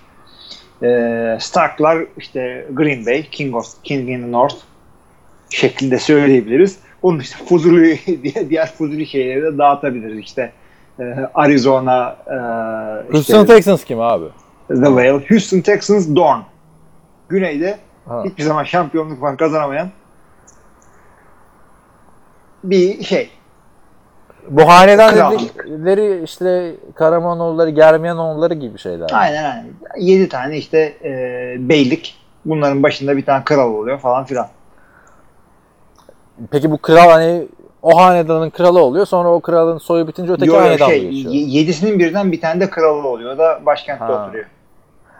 e, 0.84 1.38
Stark'lar 1.42 2.06
işte 2.18 2.68
Green 2.74 3.06
Bay 3.06 3.24
King 3.24 3.56
of 3.56 3.84
King 3.84 4.10
in 4.10 4.22
the 4.22 4.32
North 4.32 4.56
şeklinde 5.50 6.00
söyleyebiliriz. 6.00 6.78
Onun 7.02 7.20
işte 7.20 7.38
Fuzuli 7.46 8.00
diye 8.24 8.50
diğer 8.50 8.72
Fuzuli 8.72 9.08
şeyleri 9.08 9.42
de 9.42 9.58
dağıtabiliriz 9.58 10.20
işte 10.20 10.52
Arizona 11.34 12.16
e, 12.28 12.36
Houston 13.12 13.46
Texans 13.46 13.84
kim 13.84 14.00
abi? 14.02 14.26
The 14.68 14.76
Whale. 14.76 15.26
Houston 15.30 15.60
Texans 15.62 16.16
Dorn. 16.16 16.40
Güneyde 17.30 17.78
Ha. 18.08 18.24
hiçbir 18.26 18.44
zaman 18.44 18.64
şampiyonluk 18.64 19.20
falan 19.20 19.38
kazanamayan 19.38 19.90
bir 22.64 23.04
şey. 23.04 23.30
Bu 24.50 24.70
hanedan 24.70 25.14
Kral. 25.14 25.32
dedikleri 25.32 26.24
işte 26.24 26.76
Karamanoğulları, 26.96 27.70
Germiyanoğulları 27.70 28.54
gibi 28.54 28.78
şeyler. 28.78 29.10
Aynen 29.14 29.44
aynen. 29.44 29.66
7 29.98 30.30
tane 30.30 30.58
işte 30.58 30.78
e, 31.04 31.10
beylik. 31.70 32.22
Bunların 32.46 32.84
başında 32.84 33.18
bir 33.18 33.26
tane 33.26 33.44
kral 33.44 33.74
oluyor 33.74 34.00
falan 34.00 34.26
filan. 34.26 34.48
Peki 36.52 36.72
bu 36.72 36.78
kral 36.78 37.10
hani 37.10 37.48
o 37.86 37.98
hanedanın 37.98 38.50
kralı 38.50 38.84
oluyor 38.84 39.06
sonra 39.06 39.30
o 39.30 39.40
kralın 39.40 39.78
soyu 39.78 40.08
bitince 40.08 40.34
öteki 40.34 40.50
Yo, 40.50 40.58
hanedan 40.58 40.88
şey, 40.88 41.10
geçiyor? 41.10 41.34
yedisinin 41.34 42.00
birden 42.00 42.32
bir 42.32 42.42
tane 42.42 42.62
de 42.62 42.70
kralı 42.70 43.08
oluyor. 43.08 43.36
O 43.36 43.38
da 43.38 43.60
başkentte 43.66 44.04
Ha. 44.04 44.24
oturuyor. 44.26 44.46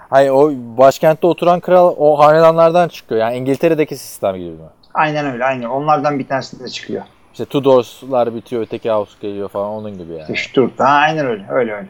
Hayır 0.10 0.30
o 0.30 0.52
başkentte 0.78 1.28
oturan 1.28 1.60
kral 1.60 1.96
o 1.98 2.20
hanedanlardan 2.20 2.88
çıkıyor. 2.88 3.22
Yani 3.22 3.38
İngiltere'deki 3.38 3.98
sistem 3.98 4.36
gibi 4.36 4.50
mi? 4.50 4.58
Aynen 4.94 5.26
öyle. 5.34 5.46
Aynen. 5.46 5.66
Onlardan 5.70 6.20
bir 6.20 6.28
tanesi 6.28 6.60
de 6.60 6.70
çıkıyor. 6.70 7.04
İşte 7.32 7.46
Tudors'lar 7.46 8.36
bitiyor, 8.36 8.62
öteki 8.62 8.92
House 8.92 9.14
geliyor 9.22 9.50
falan 9.50 9.70
onun 9.70 9.98
gibi 9.98 10.14
yani. 10.14 10.32
İşte 10.34 10.50
Stuart. 10.50 10.80
Ha, 10.80 10.84
aynen 10.86 11.26
öyle. 11.26 11.46
Öyle 11.50 11.74
öyle. 11.74 11.88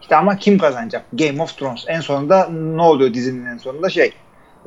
İşte 0.00 0.16
ama 0.16 0.36
kim 0.36 0.58
kazanacak? 0.58 1.02
Game 1.12 1.42
of 1.42 1.58
Thrones. 1.58 1.84
En 1.88 2.00
sonunda 2.00 2.48
ne 2.48 2.82
oluyor 2.82 3.14
dizinin 3.14 3.46
en 3.46 3.56
sonunda? 3.56 3.90
Şey 3.90 4.12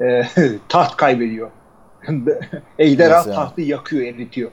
e, 0.02 0.24
taht 0.70 0.96
kaybediyor. 0.96 1.50
Ejderha 2.80 3.16
yani? 3.16 3.36
tahtı 3.36 3.62
yakıyor, 3.62 4.04
eritiyor. 4.04 4.52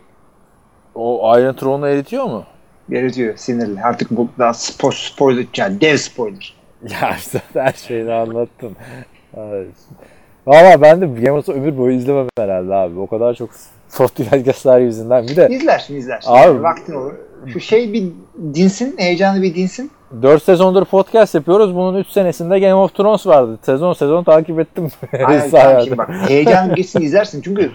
O 0.95 1.38
Iron 1.38 1.53
Throne'u 1.55 1.88
eritiyor 1.88 2.24
mu? 2.24 2.45
Eritiyor 2.93 3.36
sinirli. 3.36 3.82
Artık 3.82 4.11
bu 4.11 4.28
daha 4.38 4.55
spo 4.55 4.90
spoiler, 4.90 5.47
yani 5.57 5.80
dev 5.80 5.97
spoiler. 5.97 6.55
Ya 7.03 7.16
işte 7.16 7.43
her 7.55 7.72
şeyini 7.72 8.12
anlattın. 8.12 8.76
Evet. 9.36 9.68
Valla 10.47 10.82
ben 10.82 11.01
de 11.01 11.07
Game 11.07 11.32
of 11.32 11.47
Thrones 11.47 11.59
ömür 11.59 11.78
boyu 11.78 11.97
izlemem 11.97 12.26
herhalde 12.38 12.74
abi. 12.74 12.99
O 12.99 13.07
kadar 13.07 13.34
çok 13.34 13.51
sosyal 13.88 14.80
yüzünden. 14.80 15.28
Bir 15.28 15.36
de 15.36 15.49
İzlersin 15.51 15.97
izlersin. 15.97 16.30
Abi- 16.30 16.38
Yani 16.47 16.62
vaktin 16.62 16.95
olur. 16.95 17.12
Şu 17.47 17.61
şey 17.61 17.93
bir 17.93 18.12
dinsin, 18.55 18.95
heyecanlı 18.99 19.43
bir 19.43 19.55
dinsin. 19.55 19.90
4 20.22 20.43
sezondur 20.43 20.84
podcast 20.84 21.34
yapıyoruz. 21.34 21.74
Bunun 21.74 21.99
3 21.99 22.07
senesinde 22.09 22.59
Game 22.59 22.74
of 22.74 22.95
Thrones 22.95 23.26
vardı. 23.26 23.59
Sezon 23.62 23.93
sezon 23.93 24.24
takip 24.24 24.61
ettim. 24.61 24.88
Aynen, 25.26 25.80
şimdi 25.84 25.99
bak 25.99 26.11
heyecan 26.28 26.74
geçsin 26.74 27.01
izlersin 27.03 27.43
çünkü 27.43 27.70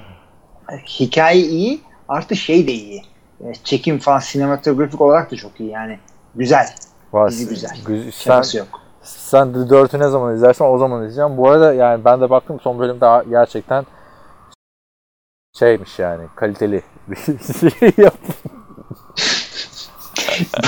hikaye 1.00 1.42
iyi 1.42 1.80
artı 2.08 2.36
şey 2.36 2.68
de 2.68 2.72
iyi. 2.72 3.02
E, 3.42 3.54
Çekim 3.64 4.00
falan 4.00 4.20
sinematografik 4.20 5.02
olarak 5.02 5.32
da 5.32 5.36
çok 5.36 5.60
iyi 5.60 5.70
yani. 5.70 6.00
Güzel. 6.36 6.68
Var. 7.14 7.32
dizi 7.32 7.50
güzel. 7.50 7.78
Gü- 7.86 8.12
Sen, 8.12 8.60
yok. 8.60 8.68
sen 9.02 9.54
The 9.54 9.60
4'ü 9.60 10.00
ne 10.00 10.08
zaman 10.10 10.36
izlersen 10.36 10.66
o 10.66 10.78
zaman 10.78 11.02
izleyeceğim. 11.04 11.38
Bu 11.38 11.50
arada 11.50 11.74
yani 11.74 12.06
ben 12.06 12.22
de 12.22 12.30
baktım 12.30 12.60
son 12.60 12.80
bölüm 12.80 13.02
daha 13.02 13.24
gerçekten 13.24 13.86
şeymiş 15.60 16.00
yani 16.00 16.24
kaliteli 16.36 16.84
bir 17.08 17.16
şey. 17.72 17.92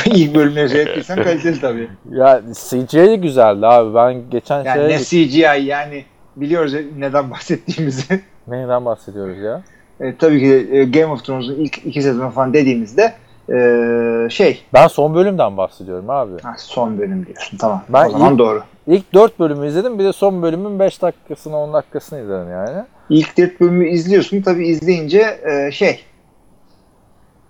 İlk 0.05 0.35
bölümleri 0.35 0.69
seyrettiysen 0.69 1.23
kaliteli 1.23 1.61
tabii. 1.61 1.89
Ya 2.09 2.41
CGI 2.69 3.21
güzeldi 3.21 3.65
abi. 3.67 3.95
Ben 3.95 4.29
geçen 4.29 4.63
Yani 4.63 5.03
şey 5.03 5.23
ne 5.23 5.27
CGI 5.29 5.65
yani 5.65 6.05
biliyoruz 6.35 6.73
neden 6.97 7.31
bahsettiğimizi. 7.31 8.21
neyden 8.47 8.85
bahsediyoruz 8.85 9.37
ya? 9.37 9.61
E, 10.01 10.15
tabii 10.15 10.39
ki 10.39 10.69
e, 10.71 10.83
Game 10.85 11.05
of 11.13 11.25
Thrones'un 11.25 11.55
ilk 11.55 11.77
iki 11.85 12.01
sezonu 12.01 12.29
falan 12.29 12.53
dediğimizde 12.53 13.13
e, 13.49 14.29
şey 14.29 14.63
Ben 14.73 14.87
son 14.87 15.15
bölümden 15.15 15.57
bahsediyorum 15.57 16.09
abi. 16.09 16.41
ha, 16.41 16.53
son 16.57 16.97
bölüm 16.99 17.25
diyorsun 17.25 17.57
tamam. 17.57 17.83
Ben 17.89 18.05
o 18.05 18.09
zaman 18.09 18.31
ilk- 18.31 18.39
doğru. 18.39 18.63
İlk 18.87 19.13
4 19.13 19.39
bölümü 19.39 19.67
izledim. 19.67 19.99
Bir 19.99 20.03
de 20.03 20.13
son 20.13 20.41
bölümün 20.41 20.79
5 20.79 21.01
dakikasını 21.01 21.57
10 21.57 21.73
dakikasını 21.73 22.19
izledim 22.21 22.51
yani. 22.51 22.85
İlk 23.09 23.37
dört 23.37 23.59
bölümü 23.61 23.89
izliyorsun 23.89 24.41
tabii 24.41 24.67
izleyince 24.67 25.39
e, 25.51 25.71
şey 25.71 25.99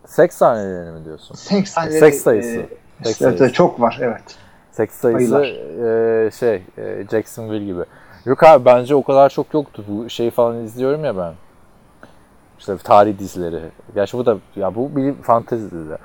Seks 0.06 0.36
sahnelerini 0.36 1.00
mi 1.00 1.06
diyorsun? 1.06 1.36
seks, 1.36 1.72
Seks 2.00 2.22
sayısı. 2.22 2.60
e, 2.60 3.04
Seks 3.04 3.22
evet, 3.22 3.38
sayısı. 3.38 3.54
çok 3.54 3.82
var 3.82 4.00
evet. 4.02 4.22
Seks 4.72 4.96
sayısı 4.96 5.36
e, 5.46 6.32
şey 6.40 6.64
e, 6.78 7.06
Jacksonville 7.12 7.66
gibi. 7.66 7.82
Yok 8.26 8.44
abi 8.44 8.66
bence 8.66 8.96
o 8.96 9.04
kadar 9.04 9.30
çok 9.30 9.54
yoktu. 9.54 9.84
Bu 9.88 10.10
şeyi 10.10 10.32
falan 10.32 10.64
izliyorum 10.64 11.06
ya 11.06 11.18
ben. 11.18 11.34
İşte 12.60 12.78
tarih 12.78 13.20
dizileri. 13.20 13.60
Gerçi 13.96 14.18
bu 14.18 14.26
da 14.26 14.38
ya 14.56 14.76
bu 14.76 14.96
bir 14.96 15.14
fantezi 15.14 15.72
dizi. 15.72 15.96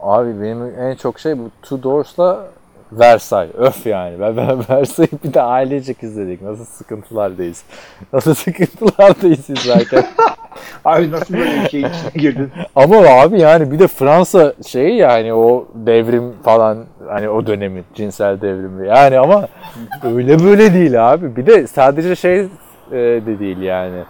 Abi 0.00 0.42
benim 0.42 0.78
en 0.78 0.94
çok 0.94 1.18
şey 1.18 1.38
bu 1.38 1.50
Tudors'la 1.62 2.46
Versailles. 2.92 3.54
Öf 3.54 3.86
yani. 3.86 4.20
Ben, 4.20 4.36
ben 4.36 4.58
Versailles'i 4.68 5.08
bir 5.24 5.34
de 5.34 5.42
ailecek 5.42 6.02
izledik. 6.02 6.42
Nasıl 6.42 6.64
sıkıntılardayız. 6.64 7.64
Nasıl 8.12 8.34
sıkıntılardayız 8.34 9.50
izlerken. 9.50 10.04
Abi 10.84 11.10
nasıl 11.10 11.34
böyle 11.34 11.64
bir 11.64 11.68
şey 11.68 11.80
içine 11.80 12.10
girdin? 12.14 12.50
Ama 12.76 12.96
abi 12.96 13.40
yani 13.40 13.72
bir 13.72 13.78
de 13.78 13.88
Fransa 13.88 14.54
şeyi 14.66 14.96
yani 14.96 15.34
o 15.34 15.68
devrim 15.74 16.32
falan 16.42 16.84
hani 17.08 17.28
o 17.28 17.46
dönemi 17.46 17.82
cinsel 17.94 18.40
devrimi 18.40 18.88
yani 18.88 19.18
ama 19.18 19.48
öyle 20.02 20.44
böyle 20.44 20.74
değil 20.74 21.12
abi. 21.12 21.36
Bir 21.36 21.46
de 21.46 21.66
sadece 21.66 22.16
şey 22.16 22.40
e, 22.40 22.96
de 22.96 23.38
değil 23.38 23.58
yani. 23.58 24.04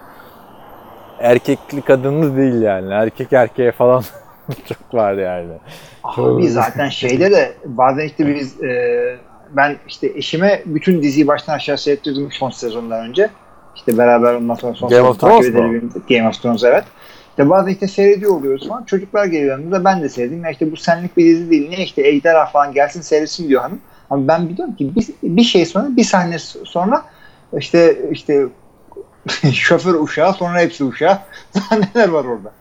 Erkekli 1.23 1.83
kadınlı 1.83 2.37
değil 2.37 2.63
yani. 2.63 2.93
Erkek 2.93 3.33
erkeğe 3.33 3.73
falan 3.73 4.03
çok 4.69 4.95
var 4.95 5.13
yani. 5.13 5.53
Abi 6.05 6.49
zaten 6.49 6.89
şeyde 6.89 7.31
de 7.31 7.53
bazen 7.65 8.07
işte 8.07 8.35
biz 8.35 8.63
e, 8.63 9.17
ben 9.51 9.77
işte 9.89 10.07
eşime 10.15 10.63
bütün 10.67 11.03
diziyi 11.03 11.27
baştan 11.27 11.55
aşağı 11.55 11.79
seyrettirdim 11.79 12.29
son 12.33 12.51
sezondan 12.51 13.09
önce. 13.09 13.31
İşte 13.77 13.99
beraber 13.99 14.35
ondan 14.35 14.55
sonra 14.55 14.75
son 14.75 14.89
Game 14.89 15.09
of 15.09 15.21
Thrones. 15.21 15.53
Game 16.09 16.29
of 16.29 16.43
Thrones 16.43 16.65
evet. 16.65 16.85
İşte 17.31 17.51
bazen 17.51 17.73
işte 17.73 17.89
seyrediyor 17.89 18.33
oluyoruz 18.33 18.69
falan. 18.69 18.85
Çocuklar 18.85 19.25
geliyor 19.25 19.51
yanımıza 19.51 19.85
ben 19.85 20.03
de 20.03 20.09
seyredeyim. 20.09 20.45
Ya 20.45 20.51
işte 20.51 20.73
bu 20.73 20.77
senlik 20.77 21.17
bir 21.17 21.25
dizi 21.25 21.51
değil. 21.51 21.69
Niye 21.69 21.85
işte 21.85 22.09
Ejderha 22.09 22.47
falan 22.47 22.73
gelsin 22.73 23.01
seyretsin 23.01 23.49
diyor 23.49 23.63
hanım. 23.63 23.81
Ama 24.11 24.29
ben 24.29 24.49
biliyorum 24.49 24.75
ki 24.75 24.93
bir, 24.97 25.07
bir 25.23 25.43
şey 25.43 25.67
sonra 25.67 25.97
bir 25.97 26.05
sahne 26.05 26.39
sonra 26.39 27.03
işte 27.59 27.99
işte 28.11 28.47
şoför 29.53 29.95
uşağı 29.95 30.33
sonra 30.35 30.61
hepsi 30.61 30.85
uşağı 30.85 31.19
sahneler 31.51 32.09
var 32.09 32.25
orada. 32.25 32.53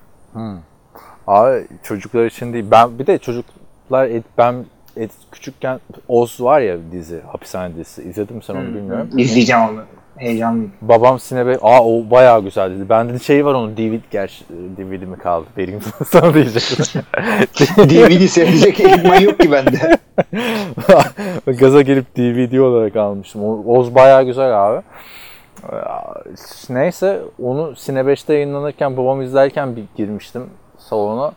Abi 1.28 1.68
çocuklar 1.84 2.26
için 2.26 2.54
değil. 2.54 2.66
Ben 2.72 3.00
bir 3.00 3.08
de 3.08 3.18
çocuklar 3.18 4.06
et- 4.06 4.24
ben 4.38 4.56
et, 4.98 5.12
küçükken 5.32 5.80
Oz 6.08 6.42
var 6.42 6.62
ya 6.62 6.78
dizi, 6.92 7.22
hapishane 7.32 7.76
dizisi. 7.76 8.04
İzledin 8.04 8.36
mi 8.36 8.44
sen 8.44 8.56
onu 8.56 8.68
bilmiyorum. 8.68 9.10
İzleyeceğim 9.18 9.62
onu. 9.64 9.82
Heyecanlıyım. 10.18 10.72
Babam 10.82 11.20
Sinebe, 11.20 11.58
aa 11.62 11.84
o 11.86 12.10
bayağı 12.12 12.42
güzel 12.44 12.72
dedi. 12.72 12.90
Bende 12.90 13.14
de 13.14 13.20
şey 13.20 13.46
var 13.46 13.54
onun 13.54 13.78
DVD, 13.78 14.02
gerçi 14.12 14.46
DVD 14.50 15.04
mi 15.08 15.18
kaldı 15.18 15.46
vereyim 15.58 15.80
sana 16.08 16.34
diyecektim. 16.34 17.02
DVD 17.78 18.28
seyredecek 18.28 18.80
ekipman 18.80 19.20
yok 19.20 19.40
ki 19.40 19.52
bende. 19.52 19.98
Gaza 21.60 21.82
gelip 21.82 22.18
DVD 22.18 22.58
olarak 22.58 22.96
almıştım. 22.96 23.42
Oz 23.68 23.96
bayağı 23.96 24.24
güzel 24.24 24.68
abi. 24.68 24.82
Ee, 25.64 25.76
Neyse 26.70 27.22
onu 27.44 27.76
Sine 27.76 28.00
5'te 28.00 28.34
yayınlanırken 28.34 28.98
babam 28.98 29.22
izlerken 29.22 29.76
bir 29.76 29.84
girmiştim 29.96 30.50
salona. 30.78 31.32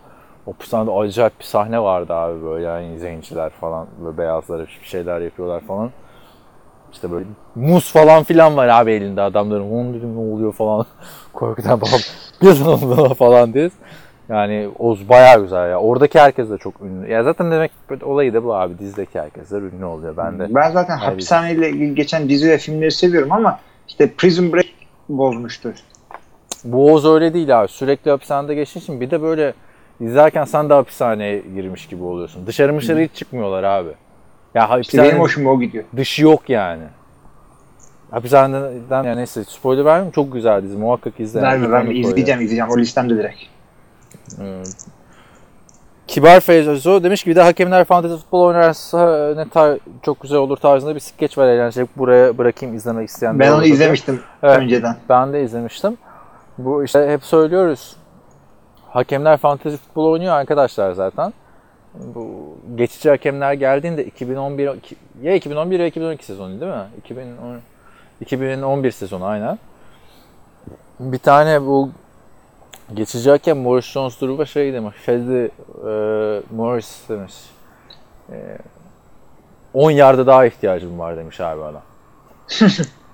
O 0.47 0.53
sahnede 0.61 0.91
acayip 0.93 1.39
bir 1.41 1.45
sahne 1.45 1.83
vardı 1.83 2.15
abi 2.15 2.45
böyle 2.45 2.65
yani 2.65 2.99
zenciler 2.99 3.51
falan 3.51 3.87
böyle 4.05 4.19
beyazlar 4.19 4.61
bir 4.61 4.87
şeyler 4.87 5.21
yapıyorlar 5.21 5.61
falan. 5.61 5.91
İşte 6.93 7.11
böyle 7.11 7.25
muz 7.55 7.93
falan 7.93 8.25
filan 8.25 8.57
var 8.57 8.69
abi 8.69 8.93
elinde 8.93 9.23
adamların. 9.23 9.73
Onu 9.73 9.95
dedim 9.95 10.15
ne 10.17 10.35
oluyor 10.35 10.53
falan. 10.53 10.87
Korkudan 11.33 11.81
babam 11.81 12.01
bir 12.43 13.15
falan 13.15 13.55
diye. 13.55 13.71
Yani 14.29 14.69
Oz 14.79 15.09
bayağı 15.09 15.43
güzel 15.43 15.71
ya. 15.71 15.81
Oradaki 15.81 16.21
herkes 16.21 16.51
de 16.51 16.59
çok 16.59 16.81
ünlü. 16.81 17.11
Ya 17.11 17.23
zaten 17.23 17.51
demek 17.51 17.71
olayı 18.03 18.35
da 18.35 18.45
bu 18.45 18.55
abi. 18.55 18.79
Dizideki 18.79 19.21
herkesler 19.21 19.59
ünlü 19.61 19.85
oluyor. 19.85 20.17
Ben 20.17 20.39
de 20.39 20.55
Ben 20.55 20.71
zaten 20.71 20.97
hapishaneyle 20.97 21.69
ilgili 21.69 21.95
geçen 21.95 22.29
dizi 22.29 22.51
ve 22.51 22.59
filmleri 22.59 22.93
seviyorum 22.93 23.33
ama 23.33 23.59
işte 23.89 24.15
Prison 24.15 24.53
Break 24.53 24.67
bozmuştu. 25.09 25.73
Bu 26.65 26.93
Oğuz 26.93 27.07
öyle 27.07 27.35
değil 27.35 27.61
abi. 27.61 27.69
Sürekli 27.69 28.11
hapishanede 28.11 28.55
geçtiği 28.55 28.79
için 28.79 29.01
bir 29.01 29.11
de 29.11 29.23
böyle 29.23 29.55
izlerken 30.01 30.45
sen 30.45 30.71
de 30.71 30.75
hapishaneye 30.75 31.43
girmiş 31.55 31.87
gibi 31.87 32.05
oluyorsun. 32.05 32.47
Dışarı 32.47 32.77
dışarı 32.79 33.01
hiç 33.01 33.15
çıkmıyor 33.15 33.63
abi. 33.63 33.89
Ya 34.55 34.63
İşte 34.63 34.69
hapishane 34.69 35.09
benim 35.09 35.21
hoşuma 35.21 35.51
o 35.51 35.61
gidiyor. 35.61 35.85
dışı 35.97 36.23
yok 36.23 36.51
yani. 36.51 36.85
Hapishaneden 38.11 39.05
yani 39.05 39.17
neyse 39.17 39.45
spoiler 39.45 39.85
vermeyeyim 39.85 40.13
çok 40.13 40.33
güzel 40.33 40.63
dizi 40.63 40.77
muhakkak 40.77 41.21
izle. 41.21 41.43
Verme 41.43 41.71
verme 41.71 41.95
izleyeceğim 41.95 42.41
izleyeceğim 42.41 42.71
o 42.71 42.79
listemde 42.79 43.17
direkt. 43.17 43.41
Evet. 44.43 44.77
Kibar 46.09 46.41
Feyzo 46.41 47.03
demiş 47.03 47.25
ki 47.25 47.31
bir 47.31 47.37
de 47.37 47.43
hakemler 47.43 47.85
fantezi 47.85 48.17
futbol 48.17 48.41
oynarsa 48.41 48.99
ne 49.37 49.43
tar- 49.43 49.79
çok 50.03 50.21
güzel 50.21 50.39
olur 50.39 50.57
tarzında 50.57 50.95
bir 50.95 51.01
skeç 51.01 51.39
var 51.39 51.49
eğlenceli. 51.49 51.87
Buraya 51.97 52.39
bırakayım 52.39 52.75
izlemek 52.75 53.09
isteyen. 53.09 53.39
Ben 53.39 53.53
onu 53.53 53.65
izlemiştim 53.65 54.21
Evet. 54.43 54.59
önceden. 54.59 54.97
Ben 55.09 55.33
de 55.33 55.43
izlemiştim. 55.43 55.97
Bu 56.59 56.85
işte 56.85 57.09
hep 57.09 57.25
söylüyoruz. 57.25 57.97
Hakemler 58.89 59.37
fantezi 59.37 59.77
futbol 59.77 60.05
oynuyor 60.13 60.35
arkadaşlar 60.35 60.93
zaten. 60.93 61.33
Bu 61.95 62.55
geçici 62.75 63.11
hakemler 63.11 63.53
geldiğinde 63.53 64.05
2011 64.05 64.71
ya 65.23 65.35
2011 65.35 65.81
ya 65.81 65.87
2012 65.87 66.25
sezonu 66.25 66.61
değil 66.61 66.73
mi? 66.73 66.85
2010 66.99 67.59
2011 68.21 68.91
sezonu 68.91 69.25
aynen. 69.25 69.59
Bir 71.01 71.19
tane 71.19 71.63
bu 71.63 71.91
geçici 72.95 73.31
hakem 73.31 73.59
Morris 73.59 73.87
Jones 73.87 74.21
Duruba 74.21 74.47
şey 74.47 74.73
demiş. 74.73 74.97
Fedi 75.03 75.51
e, 75.87 75.91
Morris 76.57 77.09
demiş. 77.09 77.35
E, 78.33 78.59
10 79.75 79.91
yarda 79.91 80.27
daha 80.27 80.47
ihtiyacım 80.47 80.99
var 80.99 81.17
demiş 81.17 81.41
abi 81.41 81.63
adam. 81.63 81.83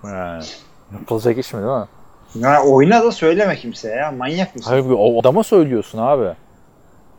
yani, 0.05 0.45
yapılacak 0.93 1.39
iş 1.39 1.53
mi 1.53 1.63
değil 1.63 1.79
mi? 1.79 1.87
Ya 2.35 2.63
oyna 2.63 3.05
da 3.05 3.13
söyleme 3.13 3.57
kimseye 3.57 3.97
ya 3.97 4.13
manyak 4.13 4.57
mısın? 4.57 4.71
Hayır 4.71 4.85
o 4.91 5.21
adama 5.21 5.43
söylüyorsun 5.43 5.99
abi. 5.99 6.35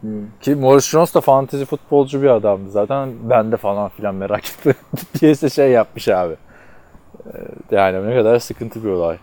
Hmm. 0.01 0.25
Ki 0.41 0.55
Morris 0.55 0.89
Jones 0.89 1.15
da 1.15 1.21
fantezi 1.21 1.65
futbolcu 1.65 2.21
bir 2.21 2.27
adamdı. 2.27 2.69
Zaten 2.71 3.09
ben 3.29 3.51
de 3.51 3.57
falan 3.57 3.89
filan 3.89 4.15
merak 4.15 4.43
ettim. 4.49 4.75
diye 5.21 5.35
şey 5.35 5.71
yapmış 5.71 6.07
abi. 6.07 6.35
Ee, 7.25 7.29
Yani 7.71 8.09
ne 8.09 8.15
kadar 8.15 8.39
sıkıntı 8.39 8.83
bir 8.83 8.89
olay. 8.89 9.17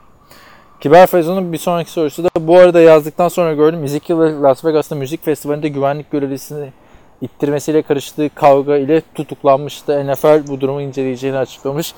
Kiber 0.81 1.07
Feyzo'nun 1.07 1.53
bir 1.53 1.59
sonraki 1.59 1.91
sorusu 1.91 2.25
da 2.25 2.29
bu 2.41 2.59
arada 2.59 2.81
yazdıktan 2.81 3.29
sonra 3.29 3.55
gördüm. 3.55 3.85
Ezekiel 3.85 4.43
Las 4.43 4.65
Vegas'ta 4.65 4.95
müzik 4.95 5.25
festivalinde 5.25 5.69
güvenlik 5.69 6.11
görevlisini 6.11 6.73
ittirmesiyle 7.21 7.83
karıştığı 7.83 8.31
kavga 8.35 8.77
ile 8.77 9.03
tutuklanmıştı. 9.15 10.07
NFL 10.07 10.49
bu 10.49 10.61
durumu 10.61 10.81
inceleyeceğini 10.81 11.39
açıklamış. 11.39 11.95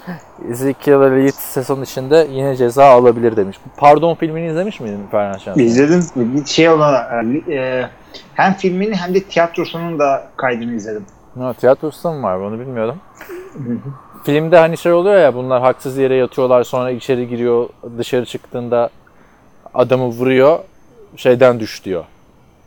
Ezekiel 0.51 1.01
Elliott 1.01 1.35
sezon 1.35 1.83
içinde 1.83 2.29
yine 2.31 2.57
ceza 2.57 2.85
alabilir 2.85 3.37
demiş. 3.37 3.59
Pardon 3.77 4.15
filmini 4.15 4.47
izlemiş 4.51 4.81
miydin 4.81 5.07
Ferhan 5.11 5.39
Şanslı? 5.39 5.63
İzledim. 5.63 6.05
Bir 6.17 6.45
şey 6.45 6.69
olan 6.69 7.35
e, 7.49 7.87
hem 8.35 8.55
filmini 8.55 8.97
hem 8.97 9.15
de 9.15 9.23
tiyatrosunun 9.23 9.99
da 9.99 10.29
kaydını 10.37 10.75
izledim. 10.75 11.07
Ha, 11.39 11.53
tiyatrosu 11.53 12.13
mı 12.13 12.23
var 12.23 12.41
bunu 12.41 12.61
bilmiyordum. 12.61 12.97
Filmde 14.25 14.59
hani 14.59 14.79
şey 14.79 14.93
oluyor 14.93 15.19
ya 15.19 15.35
bunlar 15.35 15.61
haksız 15.63 15.99
yere 15.99 16.15
yatıyorlar 16.15 16.65
sonra 16.65 16.91
içeri 16.91 17.29
giriyor 17.29 17.69
dışarı 17.99 18.25
çıktığında 18.25 18.91
adamı 19.75 20.07
vuruyor 20.07 20.59
şeyden 21.17 21.61
düş 21.61 21.85
diyor. 21.85 22.05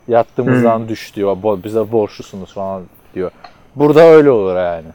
Yattığımızdan 0.08 0.88
düş 0.88 1.16
diyor. 1.16 1.36
Bize 1.64 1.92
borçlusunuz 1.92 2.54
falan 2.54 2.82
diyor. 3.14 3.30
Burada 3.76 4.02
öyle 4.02 4.30
olur 4.30 4.56
yani. 4.56 4.88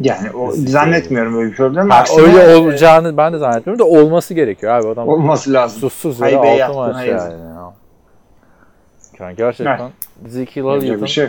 Yani 0.00 0.30
o, 0.30 0.46
Kesinlikle. 0.46 0.72
zannetmiyorum 0.72 1.38
öyle 1.38 1.50
bir 1.50 1.56
şey 1.56 1.66
ama 1.66 1.94
Ha, 1.94 2.04
öyle 2.18 2.42
e, 2.42 2.56
olacağını 2.56 3.16
ben 3.16 3.32
de 3.32 3.38
zannetmiyorum 3.38 3.78
da 3.78 3.84
olması 3.84 4.34
gerekiyor 4.34 4.72
abi 4.72 4.88
adam. 4.88 5.08
olması 5.08 5.52
lazım. 5.52 5.80
Sussuz 5.80 6.20
yere 6.20 6.36
Haybe 6.36 6.64
altı 6.64 6.74
maç 6.78 7.06
yani. 7.06 7.32
ya. 7.40 7.72
Yani 9.20 9.36
gerçekten 9.36 9.90
Elliott'un 10.36 11.02
bir 11.02 11.06
şey 11.08 11.28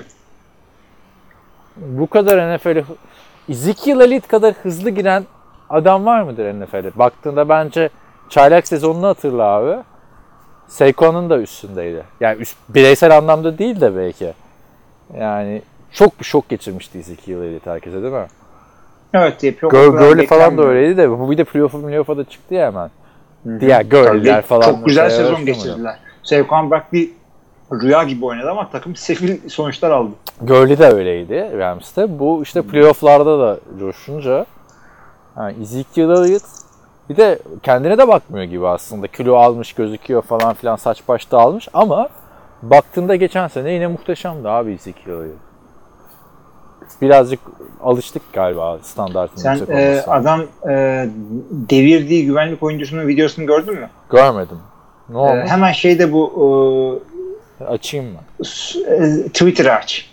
bu 1.77 2.07
kadar 2.07 2.57
NFL'e 2.57 2.83
Ezekiel 3.51 3.99
Elliott 3.99 4.27
kadar 4.27 4.53
hızlı 4.53 4.89
giren 4.89 5.23
adam 5.69 6.05
var 6.05 6.21
mıdır 6.21 6.53
NFL'e? 6.53 6.91
Baktığında 6.95 7.49
bence 7.49 7.89
çaylak 8.29 8.67
sezonunu 8.67 9.07
hatırla 9.07 9.43
abi. 9.43 9.83
Saquon'un 10.67 11.29
da 11.29 11.39
üstündeydi. 11.39 12.03
Yani 12.19 12.41
üst, 12.41 12.57
bireysel 12.69 13.17
anlamda 13.17 13.57
değil 13.57 13.81
de 13.81 13.95
belki. 13.95 14.33
Yani 15.19 15.61
çok 15.91 16.19
bir 16.19 16.25
şok 16.25 16.49
geçirmişti 16.49 16.99
Ezekiel 16.99 17.37
Elliott 17.41 17.65
herkese 17.65 18.01
değil 18.01 18.13
mi? 18.13 18.27
Evet 19.13 19.41
Gurley 19.61 20.27
falan 20.27 20.57
da 20.57 20.63
öyleydi 20.63 20.97
de 20.97 21.09
bu 21.09 21.31
bir 21.31 21.37
de 21.37 21.43
playoff'a 21.43 21.81
playoff'a 21.81 22.17
da 22.17 22.23
çıktı 22.23 22.53
ya 22.53 22.67
hemen. 22.67 22.89
Diğer 23.59 23.81
Gurley'ler 23.81 24.41
falan. 24.41 24.61
Çok 24.61 24.85
güzel 24.85 25.09
şey 25.09 25.17
sezon 25.17 25.45
geçirdiler. 25.45 25.99
Saquon 26.23 26.71
Barkley 26.71 27.13
rüya 27.71 28.03
gibi 28.03 28.25
oynadı 28.25 28.49
ama 28.51 28.69
takım 28.69 28.95
sefil 28.95 29.49
sonuçlar 29.49 29.91
aldı. 29.91 30.11
Gurley 30.41 30.77
de 30.79 30.87
öyleydi 30.87 31.51
Rams'te. 31.57 32.19
Bu 32.19 32.43
işte 32.43 32.61
playoff'larda 32.61 33.39
da 33.39 33.59
coşunca 33.79 34.45
yani 35.37 35.55
Ezekiel 35.61 36.09
Elliott 36.09 36.43
bir 37.09 37.17
de 37.17 37.39
kendine 37.63 37.97
de 37.97 38.07
bakmıyor 38.07 38.45
gibi 38.45 38.67
aslında. 38.67 39.07
Kilo 39.07 39.35
almış 39.35 39.73
gözüküyor 39.73 40.21
falan 40.21 40.53
filan 40.53 40.75
saç 40.75 41.03
baş 41.07 41.31
dağılmış 41.31 41.67
ama 41.73 42.09
baktığında 42.61 43.15
geçen 43.15 43.47
sene 43.47 43.71
yine 43.71 43.87
muhteşemdi 43.87 44.49
abi 44.49 44.71
Ezekiel 44.73 45.13
Elliott. 45.13 45.37
Birazcık 47.01 47.39
alıştık 47.83 48.21
galiba 48.33 48.79
standartın 48.81 49.37
Sen 49.41 49.59
e, 49.69 50.01
adam 50.07 50.41
e, 50.69 51.05
devirdiği 51.51 52.25
güvenlik 52.25 52.63
oyuncusunun 52.63 53.07
videosunu 53.07 53.45
gördün 53.45 53.73
mü? 53.73 53.89
Görmedim. 54.09 54.57
Ne 55.09 55.17
E, 55.17 55.21
olmuş? 55.21 55.49
hemen 55.51 55.71
şeyde 55.71 56.13
bu 56.13 57.01
Açayım 57.67 58.05
mı? 58.05 58.19
e, 58.87 59.27
Twitter'ı 59.27 59.73
aç. 59.73 60.09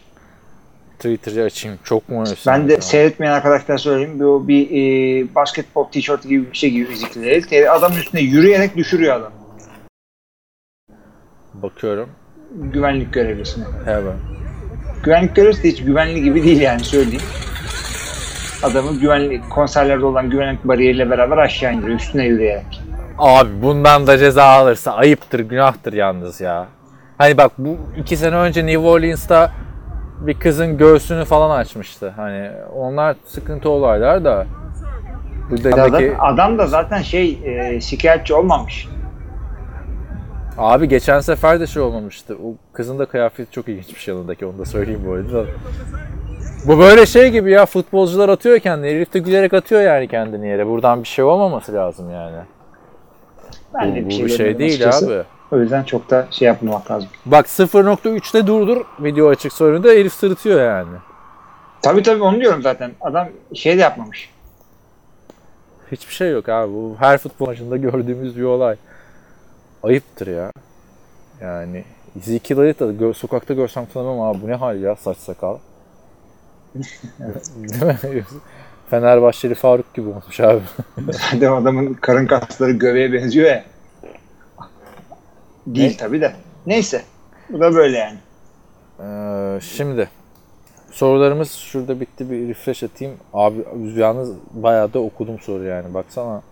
Twitter'ı 0.99 1.45
açayım. 1.45 1.79
Çok 1.85 2.09
mu 2.09 2.17
Ben 2.19 2.25
de 2.27 2.35
söylüyorum? 2.37 2.83
seyretmeyen 2.83 3.33
arkadaşlar 3.33 3.79
söyleyeyim. 3.79 4.21
Bu 4.21 4.49
bir 4.49 4.71
e, 4.71 5.35
basketbol 5.35 5.85
tişörtü 5.85 6.29
gibi 6.29 6.53
bir 6.53 6.57
şey 6.57 6.71
giyiyor 6.71 6.91
Ezekiel 7.25 7.75
Adamın 7.75 7.97
üstüne 7.97 8.21
yürüyerek 8.21 8.77
düşürüyor 8.77 9.17
adam. 9.17 9.33
Bakıyorum. 11.55 12.09
Güvenlik 12.51 13.13
görevlisine. 13.15 13.65
Hemen. 13.85 14.17
Güvenlik 15.05 15.37
görevlisi 15.37 15.63
de 15.63 15.69
hiç 15.69 15.83
güvenli 15.85 16.23
gibi 16.23 16.45
değil 16.45 16.61
yani 16.61 16.85
söyleyeyim. 16.85 17.23
Adamı 18.63 19.01
güvenlik 19.01 19.51
konserlerde 19.51 20.05
olan 20.05 20.31
güvenlik 20.31 20.65
bariyeriyle 20.65 21.11
beraber 21.11 21.37
aşağı 21.39 21.75
indiriyor 21.75 21.99
üstüne 22.01 22.25
yürüyerek. 22.27 22.83
Abi 23.19 23.63
bundan 23.63 24.07
da 24.07 24.19
ceza 24.19 24.45
alırsa 24.45 24.93
ayıptır, 24.93 25.41
günahtır 25.41 25.93
yalnız 25.93 26.41
ya. 26.41 26.67
Hani 27.19 27.37
bak 27.39 27.53
bu 27.59 27.77
iki 27.97 28.16
sene 28.16 28.37
önce 28.37 28.66
New 28.66 28.79
Orleans'ta 28.79 29.51
bir 30.21 30.35
kızın 30.35 30.79
göğsünü 30.79 31.25
falan 31.25 31.59
açmıştı. 31.59 32.12
Hani 32.16 32.51
onlar 32.77 33.16
sıkıntı 33.27 33.71
olaylar 33.71 34.25
da. 34.25 34.47
Buradaki 35.51 35.81
Adam, 35.81 36.03
adam 36.21 36.59
da 36.59 36.66
zaten 36.66 37.03
şey 37.03 37.39
e, 37.45 37.81
şikayetçi 37.81 38.35
olmamış. 38.35 38.89
abi 40.59 40.89
geçen 40.89 41.21
sefer 41.21 41.61
de 41.61 41.66
şey 41.66 41.83
olmamıştı. 41.83 42.35
O 42.35 42.55
kızın 42.73 42.99
da 42.99 43.07
kıyafeti 43.07 43.53
çok 43.53 43.69
ilginçmiş 43.69 44.09
yanındaki 44.09 44.47
onu 44.47 44.59
da 44.59 44.64
söyleyeyim 44.64 45.01
bu 45.07 45.12
arada. 45.12 45.45
Bu 46.66 46.79
böyle 46.79 47.07
şey 47.07 47.31
gibi 47.31 47.51
ya 47.51 47.66
futbolcular 47.66 48.29
atıyor 48.29 48.59
kendini. 48.59 48.91
Herif 48.91 49.14
de 49.14 49.19
gülerek 49.19 49.55
atıyor 49.55 49.81
yani 49.83 50.09
kendini 50.09 50.49
yere. 50.49 50.66
Buradan 50.66 51.03
bir 51.03 51.09
şey 51.09 51.25
olmaması 51.25 51.75
lazım 51.75 52.11
yani. 52.11 52.37
Ben 53.75 53.91
bu, 53.91 53.97
de 53.97 54.05
bu 54.05 54.09
bir 54.09 54.14
şey 54.14 54.25
bir 54.25 54.31
şey 54.31 54.59
değil 54.59 54.73
açıkçası. 54.73 55.14
abi. 55.14 55.38
O 55.53 55.59
yüzden 55.59 55.85
çok 55.85 56.11
da 56.11 56.29
şey 56.31 56.47
yapmamak 56.49 56.91
lazım. 56.91 57.09
Bak 57.27 57.47
0.3'te 57.47 58.47
durdur 58.47 58.85
video 59.01 59.29
açık 59.29 59.53
sorunda 59.53 59.89
herif 59.89 60.13
sırıtıyor 60.13 60.61
yani. 60.63 60.97
Tabii 61.83 62.03
tabii 62.03 62.23
onu 62.23 62.41
diyorum 62.41 62.63
zaten. 62.63 62.93
Adam 63.01 63.29
şey 63.55 63.77
de 63.77 63.81
yapmamış. 63.81 64.31
Hiçbir 65.93 66.15
şey 66.15 66.31
yok 66.33 66.49
abi. 66.49 66.73
Bu 66.73 66.97
her 66.99 67.19
futbol 67.19 67.47
maçında 67.47 67.77
gördüğümüz 67.77 68.37
bir 68.37 68.43
olay. 68.43 68.77
Ayıptır 69.83 70.27
ya. 70.27 70.53
Yani 71.41 71.85
Ezekiel'i 72.19 72.79
da 72.79 72.85
gö- 72.85 73.15
sokakta 73.15 73.55
görsem 73.55 73.87
tanımam 73.87 74.21
abi. 74.21 74.43
Bu 74.43 74.49
ne 74.49 74.55
hal 74.55 74.81
ya 74.81 74.97
saç 74.97 75.17
sakal. 75.17 75.59
Değil 77.19 78.15
mi? 78.15 78.25
Fenerbahçeli 78.91 79.55
Faruk 79.55 79.95
gibi 79.95 80.09
olmuş 80.09 80.41
abi. 80.41 80.61
Zaten 81.11 81.53
adamın 81.53 81.95
karın 81.95 82.27
kasları 82.27 82.73
göbeğe 82.73 83.13
benziyor 83.13 83.47
ya. 83.51 83.65
Değil 85.75 85.91
Ne? 85.91 85.97
tabii 85.97 86.21
de. 86.21 86.33
Neyse. 86.66 87.03
Bu 87.51 87.61
da 87.61 87.75
böyle 87.75 87.99
yani. 87.99 88.19
Ee, 89.01 89.61
şimdi 89.61 90.09
sorularımız 90.91 91.53
şurada 91.53 92.01
bitti 92.01 92.31
bir 92.31 92.49
refresh 92.49 92.83
atayım. 92.83 93.14
Abi 93.35 93.57
yalnız 93.97 94.33
bayağı 94.51 94.95
da 94.95 94.99
okudum 94.99 95.39
soru 95.39 95.64
yani 95.64 95.95
baksana 95.95 96.43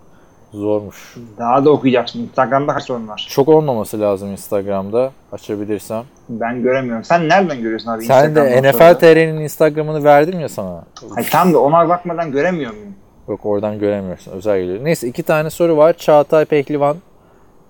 zormuş. 0.53 1.15
Daha 1.39 1.65
da 1.65 1.71
okuyacaksın. 1.71 2.21
Instagram'da 2.21 2.73
kaç 2.73 2.85
sorun 2.85 3.09
var? 3.09 3.27
Çok 3.31 3.49
olmaması 3.49 4.01
lazım 4.01 4.31
Instagram'da 4.33 5.13
açabilirsem. 5.33 6.05
Ben 6.29 6.63
göremiyorum. 6.63 7.05
Sen 7.05 7.29
nereden 7.29 7.63
görüyorsun 7.63 7.91
abi? 7.91 8.05
Sen 8.05 8.35
de 8.35 8.63
NFL? 8.63 8.95
TR'nin 8.99 9.41
Instagram'ını 9.41 10.05
verdim 10.05 10.41
ya 10.41 10.49
sana. 10.49 10.85
Hayır, 11.15 11.29
tam 11.31 11.53
da 11.53 11.59
ona 11.59 11.89
bakmadan 11.89 12.33
göremiyor 12.33 12.71
muyum? 12.73 12.95
Yok 13.29 13.47
oradan 13.47 13.79
göremiyorsun. 13.79 14.33
Özel 14.33 14.59
geliyor. 14.61 14.85
Neyse 14.85 15.09
iki 15.09 15.23
tane 15.23 15.51
soru 15.51 15.77
var. 15.77 15.93
Çağatay 15.93 16.45
Pehlivan 16.45 16.97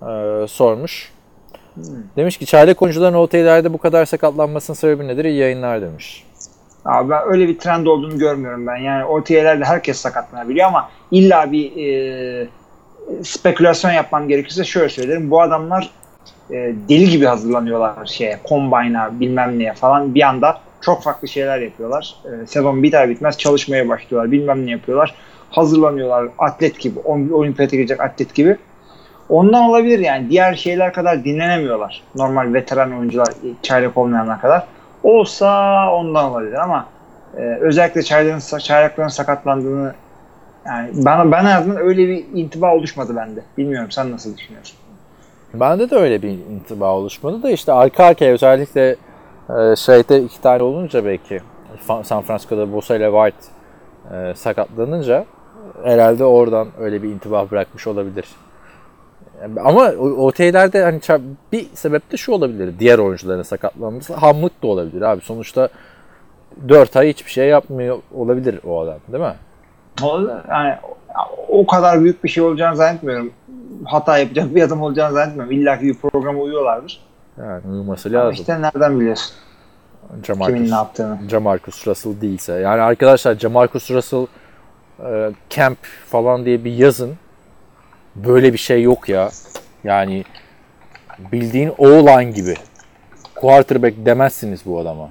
e, 0.03 0.47
sormuş. 0.49 1.12
Demiş 2.16 2.37
ki 2.37 2.47
çaylak 2.47 2.83
oyuncuların 2.83 3.14
OTA'lerde 3.14 3.72
bu 3.72 3.79
kadar 3.79 4.05
sakatlanmasının 4.05 4.77
sebebi 4.77 5.09
nedir? 5.09 5.24
İyi 5.24 5.37
yayınlar 5.37 5.83
demiş. 5.83 6.24
Abi 6.85 7.11
ben 7.11 7.22
öyle 7.27 7.49
bir 7.49 7.59
trend 7.59 7.87
olduğunu 7.87 8.18
görmüyorum 8.18 8.66
ben. 8.66 8.77
Yani 8.77 9.05
OTA'lerde 9.05 9.64
herkes 9.64 9.97
sakatlanabiliyor 9.97 10.66
ama 10.66 10.91
illa 11.11 11.53
bir 11.53 11.87
e, 11.87 12.49
spekülasyon 13.22 13.93
yapmam 13.93 14.29
gerekirse 14.29 14.64
şöyle 14.64 14.89
söylerim. 14.89 15.31
Bu 15.31 15.43
adamlar 15.43 15.91
e, 16.51 16.55
deli 16.89 17.11
gibi 17.11 17.24
hazırlanıyorlar 17.24 18.07
şeye, 18.07 18.39
combine'a 18.49 19.20
bilmem 19.20 19.59
neye 19.59 19.72
falan. 19.72 20.14
Bir 20.14 20.22
anda 20.22 20.61
çok 20.81 21.03
farklı 21.03 21.29
şeyler 21.29 21.59
yapıyorlar. 21.59 22.14
E, 22.24 22.47
sezon 22.47 22.83
biter 22.83 23.09
bitmez 23.09 23.39
çalışmaya 23.39 23.89
başlıyorlar. 23.89 24.33
Bilmem 24.33 24.66
ne 24.66 24.70
yapıyorlar. 24.70 25.14
Hazırlanıyorlar 25.51 26.29
atlet 26.39 26.81
gibi. 26.81 26.99
Olimpiyata 27.05 27.77
girecek 27.77 28.01
atlet 28.01 28.35
gibi. 28.35 28.57
Ondan 29.29 29.64
olabilir 29.64 29.99
yani. 29.99 30.31
Diğer 30.31 30.55
şeyler 30.55 30.93
kadar 30.93 31.24
dinlenemiyorlar. 31.24 32.03
Normal 32.14 32.55
veteran 32.55 32.99
oyuncular 32.99 33.29
çaylak 33.62 33.97
olmayanlar 33.97 34.41
kadar. 34.41 34.66
Olsa 35.03 35.91
ondan 35.93 36.31
olabilir 36.31 36.55
ama 36.55 36.87
e, 37.37 37.41
özellikle 37.41 38.03
çaylakların, 38.03 38.59
çaylakların 38.59 39.09
sakatlandığını 39.09 39.95
yani 40.66 40.91
bana 40.93 41.33
ben 41.33 41.45
en 41.45 41.57
azından 41.57 41.79
öyle 41.79 42.09
bir 42.09 42.24
intiba 42.35 42.74
oluşmadı 42.74 43.16
bende. 43.16 43.41
Bilmiyorum 43.59 43.91
sen 43.91 44.12
nasıl 44.12 44.37
düşünüyorsun? 44.37 44.77
Bende 45.55 45.91
de 45.91 45.97
öyle 45.97 46.22
bir 46.22 46.29
intiba 46.29 46.95
oluşmadı 46.95 47.43
da 47.43 47.51
işte 47.51 47.72
arka 47.72 48.05
arkaya 48.05 48.33
özellikle 48.33 48.97
e, 49.51 49.77
şeyde 49.77 50.22
iki 50.22 50.41
tane 50.41 50.62
olunca 50.62 51.05
belki 51.05 51.41
San 52.03 52.22
Francisco'da 52.22 52.72
Bosa 52.72 52.97
ile 52.97 53.11
White 53.11 53.47
e, 54.16 54.35
sakatlanınca 54.35 55.24
herhalde 55.85 56.24
oradan 56.24 56.68
öyle 56.81 57.03
bir 57.03 57.09
intiba 57.09 57.51
bırakmış 57.51 57.87
olabilir. 57.87 58.24
Ama 59.64 59.80
o- 59.99 60.26
OTA'lerde 60.26 60.82
hani 60.82 61.01
bir 61.53 61.66
sebep 61.74 62.12
de 62.12 62.16
şu 62.16 62.32
olabilir. 62.32 62.74
Diğer 62.78 62.99
oyuncuların 62.99 63.43
sakatlanması 63.43 64.14
hamlık 64.14 64.62
da 64.62 64.66
olabilir 64.66 65.03
abi. 65.03 65.20
Sonuçta 65.20 65.68
4 66.68 66.97
ay 66.97 67.09
hiçbir 67.09 67.30
şey 67.30 67.49
yapmıyor 67.49 67.99
olabilir 68.14 68.61
o 68.66 68.80
adam 68.80 68.99
değil 69.12 69.24
mi? 69.24 69.34
O, 70.03 70.20
yani 70.51 70.74
o 71.49 71.66
kadar 71.66 72.01
büyük 72.01 72.24
bir 72.24 72.28
şey 72.28 72.43
olacağını 72.45 72.76
zannetmiyorum. 72.76 73.32
Hata 73.84 74.18
yapacak 74.18 74.55
bir 74.55 74.62
adam 74.62 74.82
olacağını 74.82 75.14
zannetmiyorum. 75.14 75.53
İlla 75.53 75.78
ki 75.78 75.84
bir 75.87 75.95
programa 75.95 76.41
uyuyorlardır. 76.41 77.01
Yani 77.39 77.62
uyuması 77.72 78.09
Ama 78.09 78.18
lazım. 78.18 78.32
işte 78.32 78.62
nereden 78.62 79.01
biliyorsun 79.01 79.34
Jamarcus. 80.26 80.55
kimin 80.57 80.70
ne 80.70 80.74
yaptığını? 80.74 81.18
Jamarcus 81.30 81.87
Russell 81.87 82.20
değilse. 82.20 82.53
Yani 82.53 82.80
arkadaşlar 82.82 83.34
Jamarcus 83.34 83.91
Russell 83.91 84.26
e, 85.07 85.30
camp 85.51 85.78
falan 86.07 86.45
diye 86.45 86.64
bir 86.64 86.72
yazın. 86.72 87.14
Böyle 88.24 88.52
bir 88.52 88.58
şey 88.58 88.82
yok 88.82 89.08
ya. 89.08 89.30
Yani 89.84 90.24
bildiğin 91.32 91.72
O-line 91.78 92.30
gibi. 92.30 92.54
Quarterback 93.34 94.06
demezsiniz 94.06 94.60
bu 94.66 94.80
adama. 94.80 95.10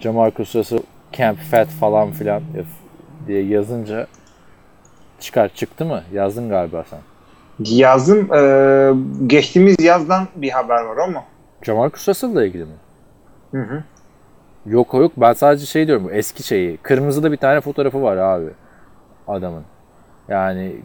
Jamarcus 0.00 0.56
Russell 0.56 0.80
camp 1.12 1.38
fat 1.38 1.68
falan 1.68 2.10
filan 2.10 2.42
diye 3.26 3.44
yazınca 3.44 4.06
çıkar 5.20 5.48
çıktı 5.48 5.84
mı? 5.84 6.02
Yazdın 6.12 6.48
galiba 6.48 6.84
sen. 6.90 7.00
Yazdım. 7.64 8.34
e, 8.34 8.92
geçtiğimiz 9.26 9.76
yazdan 9.80 10.28
bir 10.36 10.50
haber 10.50 10.84
var 10.84 11.08
mu? 11.08 11.22
Jamarcus 11.62 12.08
Russell'la 12.08 12.44
ilgili 12.44 12.64
mi? 12.64 12.74
Hı 13.50 13.62
hı. 13.62 13.84
Yok 14.66 14.94
yok. 14.94 15.12
Ben 15.16 15.32
sadece 15.32 15.66
şey 15.66 15.86
diyorum. 15.86 16.08
Eski 16.12 16.42
şeyi. 16.42 16.76
Kırmızıda 16.76 17.32
bir 17.32 17.36
tane 17.36 17.60
fotoğrafı 17.60 18.02
var 18.02 18.16
abi. 18.16 18.50
Adamın. 19.28 19.64
Yani 20.28 20.76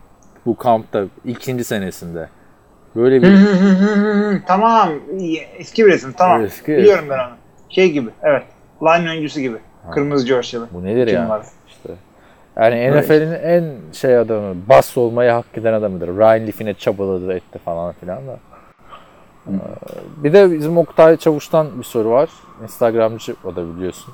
bu 0.46 0.58
kampta 0.58 1.04
ikinci 1.26 1.64
senesinde. 1.64 2.30
Böyle 2.96 3.22
bir 3.22 3.38
tamam. 4.48 4.90
Eski 5.58 5.86
bir 5.86 5.92
resim. 5.92 6.14
Tamam. 6.18 6.44
Eski. 6.46 6.72
Biliyorum 6.72 7.06
ben 7.10 7.18
onu. 7.20 7.34
Şey 7.70 7.92
gibi. 7.92 8.10
Evet. 8.24 8.44
Line 8.82 9.10
oyuncusu 9.10 9.40
gibi. 9.40 9.58
Kırmızı 9.92 10.28
George'lı. 10.28 10.68
bu 10.74 10.84
nedir 10.84 11.08
ya? 11.08 11.24
numara. 11.24 11.44
İşte. 11.68 11.90
Yani 12.58 12.92
NFL'in 12.92 13.32
en 13.32 13.64
şey 13.94 14.18
adamı, 14.18 14.56
bas 14.70 14.98
olmaya 14.98 15.36
hak 15.36 15.46
eden 15.58 15.74
adamıdır. 15.74 16.08
Ryan 16.08 16.48
Leaf'ine 16.48 16.74
çabaladı 16.74 17.34
etti 17.34 17.60
falan 17.66 17.94
filan 17.94 18.28
da. 18.28 18.40
Ee, 19.48 19.52
Bir 20.24 20.34
de 20.34 20.52
bizim 20.52 20.78
Oktay 20.78 21.18
Çavuş'tan 21.18 21.68
bir 21.80 21.84
soru 21.84 22.10
var. 22.10 22.30
Instagramcı 22.64 23.36
o 23.46 23.56
da 23.56 23.76
biliyorsun. 23.76 24.14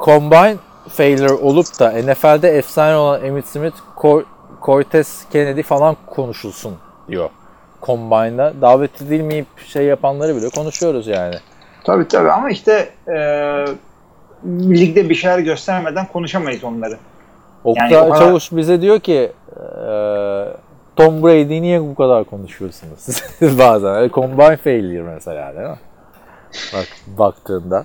Combine 0.00 0.56
failure 0.88 1.32
olup 1.32 1.66
da 1.80 1.90
NFL'de 1.90 2.48
efsane 2.48 2.96
olan 2.96 3.24
Emmitt 3.24 3.46
Smith, 3.46 3.76
Cortez 4.66 5.24
Kennedy 5.32 5.62
falan 5.62 5.96
konuşulsun 6.06 6.74
diyor. 7.08 7.30
Combine'da 7.82 8.52
davet 8.60 9.02
edilmeyip 9.02 9.46
şey 9.66 9.84
yapanları 9.84 10.36
bile 10.36 10.48
konuşuyoruz 10.50 11.06
yani. 11.06 11.34
Tabii 11.84 12.08
tabii 12.08 12.30
ama 12.32 12.50
işte 12.50 12.88
e, 13.08 13.14
ligde 14.44 15.08
bir 15.08 15.14
şeyler 15.14 15.38
göstermeden 15.38 16.06
konuşamayız 16.06 16.64
onları. 16.64 16.96
Oktay 17.64 17.90
Yani 17.92 18.08
kadar- 18.10 18.18
Çavuş 18.18 18.52
bize 18.52 18.80
diyor 18.80 19.00
ki 19.00 19.32
eee, 19.56 20.46
Tom 20.96 21.22
Brady 21.22 21.62
niye 21.62 21.82
bu 21.82 21.94
kadar 21.94 22.24
konuşuyorsunuz 22.24 23.22
bazen? 23.58 24.08
Combine 24.08 24.56
failure 24.56 25.02
mesela 25.02 25.54
değil 25.56 25.68
mi? 25.68 25.78
Bak 26.74 26.86
baktığında. 27.18 27.84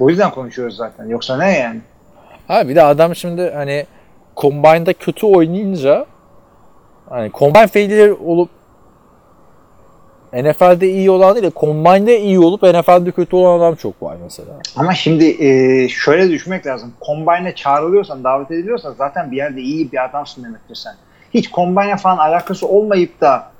O 0.00 0.08
yüzden 0.10 0.30
konuşuyoruz 0.30 0.76
zaten. 0.76 1.04
Yoksa 1.06 1.36
ne 1.36 1.58
yani? 1.58 1.80
Ha 2.48 2.68
bir 2.68 2.74
de 2.76 2.82
adam 2.82 3.14
şimdi 3.14 3.50
hani 3.54 3.86
Combine'da 4.36 4.92
kötü 4.92 5.26
oynayınca 5.26 6.06
hani 7.08 7.30
Combine 7.32 7.66
failure 7.66 8.12
olup 8.12 8.50
NFL'de 10.32 10.88
iyi 10.88 11.10
olan 11.10 11.34
değil 11.34 11.46
de 11.46 11.52
Combine'de 11.56 12.20
iyi 12.20 12.38
olup 12.38 12.62
NFL'de 12.62 13.10
kötü 13.10 13.36
olan 13.36 13.58
adam 13.58 13.74
çok 13.74 14.02
var 14.02 14.16
mesela. 14.22 14.48
Ama 14.76 14.94
şimdi 14.94 15.44
e, 15.44 15.88
şöyle 15.88 16.30
düşünmek 16.30 16.66
lazım. 16.66 16.92
Combine'e 17.06 17.54
çağrılıyorsan, 17.54 18.24
davet 18.24 18.50
ediliyorsan 18.50 18.94
zaten 18.98 19.30
bir 19.30 19.36
yerde 19.36 19.60
iyi 19.60 19.92
bir 19.92 20.04
adamsın 20.04 20.44
demektir 20.44 20.74
sen. 20.74 20.94
Hiç 21.34 21.50
Combine'e 21.52 21.96
falan 21.96 22.18
alakası 22.18 22.68
olmayıp 22.68 23.20
da 23.20 23.52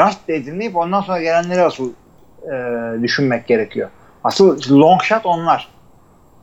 draft 0.00 0.30
edilmeyip 0.30 0.76
ondan 0.76 1.00
sonra 1.00 1.20
gelenleri 1.20 1.62
asıl 1.62 1.92
e, 2.42 2.52
düşünmek 3.02 3.46
gerekiyor. 3.46 3.88
Asıl 4.24 4.78
long 4.80 5.02
shot 5.02 5.26
onlar. 5.26 5.68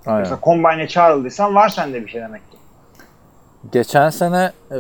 Aynen. 0.06 0.20
Mesela 0.20 0.40
Combine'e 0.44 0.88
çağrıldıysan 0.88 1.56
var 1.56 1.70
sende 1.70 2.06
bir 2.06 2.12
şey 2.12 2.22
demek 2.22 2.52
ki. 2.52 2.55
Geçen 3.72 4.10
sene 4.10 4.52
e, 4.72 4.78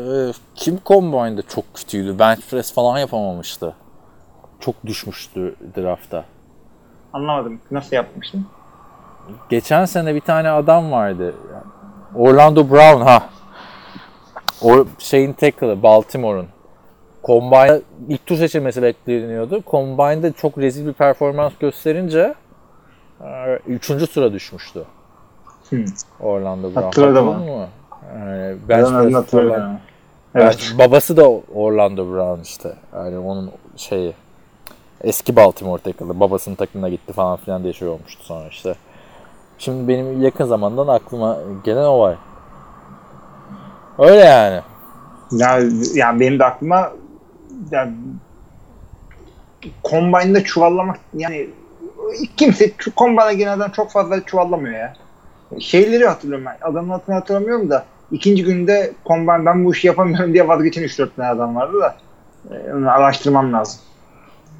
kim 0.55 0.79
Combine'da 0.85 1.41
çok 1.41 1.73
kötüydü. 1.73 2.19
Bench 2.19 2.41
press 2.49 2.73
falan 2.73 2.97
yapamamıştı. 2.97 3.75
Çok 4.59 4.75
düşmüştü 4.85 5.55
draftta. 5.77 6.25
Anlamadım. 7.13 7.59
Nasıl 7.71 7.95
yapmışsın? 7.95 8.45
Geçen 9.49 9.85
sene 9.85 10.15
bir 10.15 10.21
tane 10.21 10.49
adam 10.49 10.91
vardı. 10.91 11.35
Orlando 12.15 12.69
Brown 12.69 13.01
ha. 13.01 13.29
O 14.61 14.85
şeyin 14.99 15.33
tackle'ı 15.33 15.83
Baltimore'un. 15.83 16.47
Combine 17.23 17.81
ilk 18.09 18.25
tur 18.25 18.35
seçilmesi 18.35 18.81
bekleniyordu. 18.81 19.63
Combine'da 19.67 20.31
çok 20.31 20.57
rezil 20.57 20.87
bir 20.87 20.93
performans 20.93 21.53
gösterince 21.59 22.35
e, 23.21 23.59
üçüncü 23.67 24.07
sıra 24.07 24.33
düşmüştü. 24.33 24.85
Hmm. 25.69 25.85
Orlando 26.19 26.63
Brown. 26.63 26.81
Hatırladım 26.81 27.27
Hatırladın 27.27 27.57
mı? 27.57 27.67
Yani 28.13 28.57
Ben 28.69 28.85
press 28.85 29.13
hatırlıyorum. 29.13 29.61
falan. 29.61 29.79
Evet. 30.35 30.69
Yani 30.69 30.79
babası 30.79 31.17
da 31.17 31.29
Orlando 31.53 32.13
Brown 32.13 32.41
işte. 32.41 32.73
Yani 32.95 33.17
onun 33.17 33.51
şeyi 33.77 34.13
eski 35.01 35.35
Baltimore 35.35 35.81
tackle'ı. 35.81 36.19
Babasının 36.19 36.55
takımına 36.55 36.89
gitti 36.89 37.13
falan 37.13 37.37
filan 37.37 37.63
diye 37.63 37.73
şey 37.73 37.87
olmuştu 37.87 38.23
sonra 38.25 38.47
işte. 38.47 38.75
Şimdi 39.57 39.87
benim 39.87 40.21
yakın 40.21 40.45
zamandan 40.45 40.87
aklıma 40.87 41.37
gelen 41.63 41.85
o 41.85 41.99
var. 41.99 42.17
Öyle 43.99 44.25
yani. 44.25 44.61
Ya, 45.31 45.59
yani 45.93 46.19
benim 46.19 46.39
de 46.39 46.45
aklıma 46.45 46.91
ya, 47.71 47.89
Combine'da 49.83 50.43
çuvallamak 50.43 50.99
yani 51.13 51.49
kimse 52.37 52.71
şu 52.77 52.91
Combine'a 52.97 53.33
genelden 53.33 53.69
çok 53.69 53.91
fazla 53.91 54.25
çuvallamıyor 54.25 54.79
ya. 54.79 54.93
Şeyleri 55.59 56.07
hatırlıyorum 56.07 56.45
ben. 56.45 56.57
Adamın 56.61 56.89
adını 56.89 57.15
hatırlamıyorum 57.15 57.69
da 57.69 57.85
ikinci 58.11 58.43
günde 58.43 58.93
Combine 59.05 59.45
ben 59.45 59.65
bu 59.65 59.73
işi 59.73 59.87
yapamıyorum 59.87 60.33
diye 60.33 60.47
vazgeçen 60.47 60.83
3-4 60.83 61.09
tane 61.15 61.29
adam 61.29 61.55
vardı 61.55 61.77
da 61.81 61.95
e, 62.55 62.73
onu 62.73 62.91
araştırmam 62.91 63.53
lazım. 63.53 63.79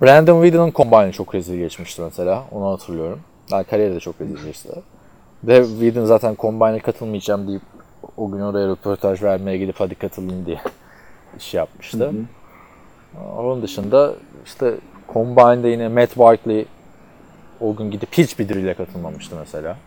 Brandon 0.02 0.44
Whedon'ın 0.44 0.72
Combine'ı 0.72 1.12
çok 1.12 1.36
rezil 1.36 1.58
geçmişti 1.58 2.02
mesela. 2.02 2.44
Onu 2.52 2.72
hatırlıyorum. 2.72 3.20
Yani 3.52 3.64
kariyeri 3.64 3.96
de 3.96 4.00
çok 4.00 4.22
rezil 4.22 4.46
geçti. 4.46 4.70
Ve 5.44 5.66
Whedon 5.66 6.06
zaten 6.06 6.36
Combine'e 6.40 6.80
katılmayacağım 6.80 7.48
deyip 7.48 7.62
o 8.18 8.32
gün 8.32 8.40
oraya 8.40 8.68
röportaj 8.68 9.24
vermeye 9.24 9.58
gidip 9.58 9.76
hadi 9.78 9.96
katılayım 9.96 10.46
diye 10.46 10.60
iş 11.40 11.54
yapmıştı. 11.54 12.06
Hı 12.06 12.10
hı. 12.10 12.14
Onun 13.38 13.62
dışında 13.62 14.14
işte 14.46 14.74
Combine'da 15.14 15.68
yine 15.68 15.88
Matt 15.88 16.18
Barkley 16.18 16.66
o 17.62 17.76
gün 17.76 17.92
gidip 17.92 18.14
hiçbir 18.14 18.50
drill'e 18.50 18.74
katılmamıştı 18.74 19.36
mesela. 19.40 19.78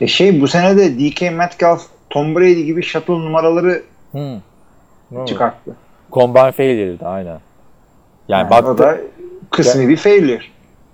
E 0.00 0.06
şey 0.06 0.40
bu 0.40 0.48
sene 0.48 0.76
de 0.76 0.98
DK 0.98 1.20
Metcalf, 1.20 1.86
Tom 2.14 2.34
Brady 2.34 2.62
gibi 2.62 2.82
shuttle 2.82 3.14
numaraları 3.14 3.82
Hmm. 4.12 5.26
Çıkarttı. 5.26 5.76
Combine 6.12 6.52
failure'di 6.52 7.06
aynen. 7.06 7.30
Yani, 7.30 7.40
Yani 8.28 8.50
baktı 8.50 8.70
o 8.70 8.78
da 8.78 8.98
kısmi 9.50 9.88
bir 9.88 9.96
failure. 9.96 10.42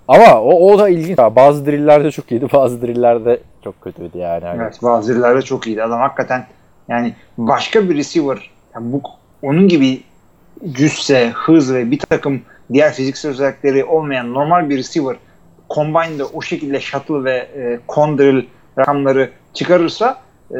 ama 0.07 0.41
o, 0.41 0.71
o 0.71 0.79
da 0.79 0.89
ilginç. 0.89 1.17
Bazı 1.17 1.65
drill'lerde 1.65 2.11
çok 2.11 2.31
iyiydi, 2.31 2.47
bazı 2.53 2.81
drill'lerde 2.81 3.39
çok 3.63 3.81
kötüydü 3.81 4.17
yani. 4.17 4.45
Hani 4.45 4.61
Evet 4.61 4.79
bazı 4.83 5.13
yerlerde 5.13 5.41
çok 5.41 5.67
iyiydi. 5.67 5.83
Adam 5.83 5.99
hakikaten 5.99 6.45
yani 6.87 7.15
başka 7.37 7.89
bir 7.89 7.97
receiver 7.97 8.49
yani 8.75 8.93
bu 8.93 9.01
onun 9.41 9.67
gibi 9.67 10.03
cüsse, 10.71 11.29
hız 11.29 11.73
ve 11.73 11.91
bir 11.91 11.99
takım 11.99 12.41
diğer 12.73 12.93
fiziksel 12.93 13.31
özellikleri 13.31 13.85
olmayan 13.85 14.33
normal 14.33 14.69
bir 14.69 14.77
receiver 14.77 15.15
Combine'da 15.69 16.25
o 16.33 16.41
şekilde 16.41 16.79
shuttle 16.79 17.23
ve 17.23 17.37
e, 17.37 17.79
condrill 17.89 18.45
rakamları 18.77 19.29
çıkarırsa 19.53 20.21
e, 20.51 20.57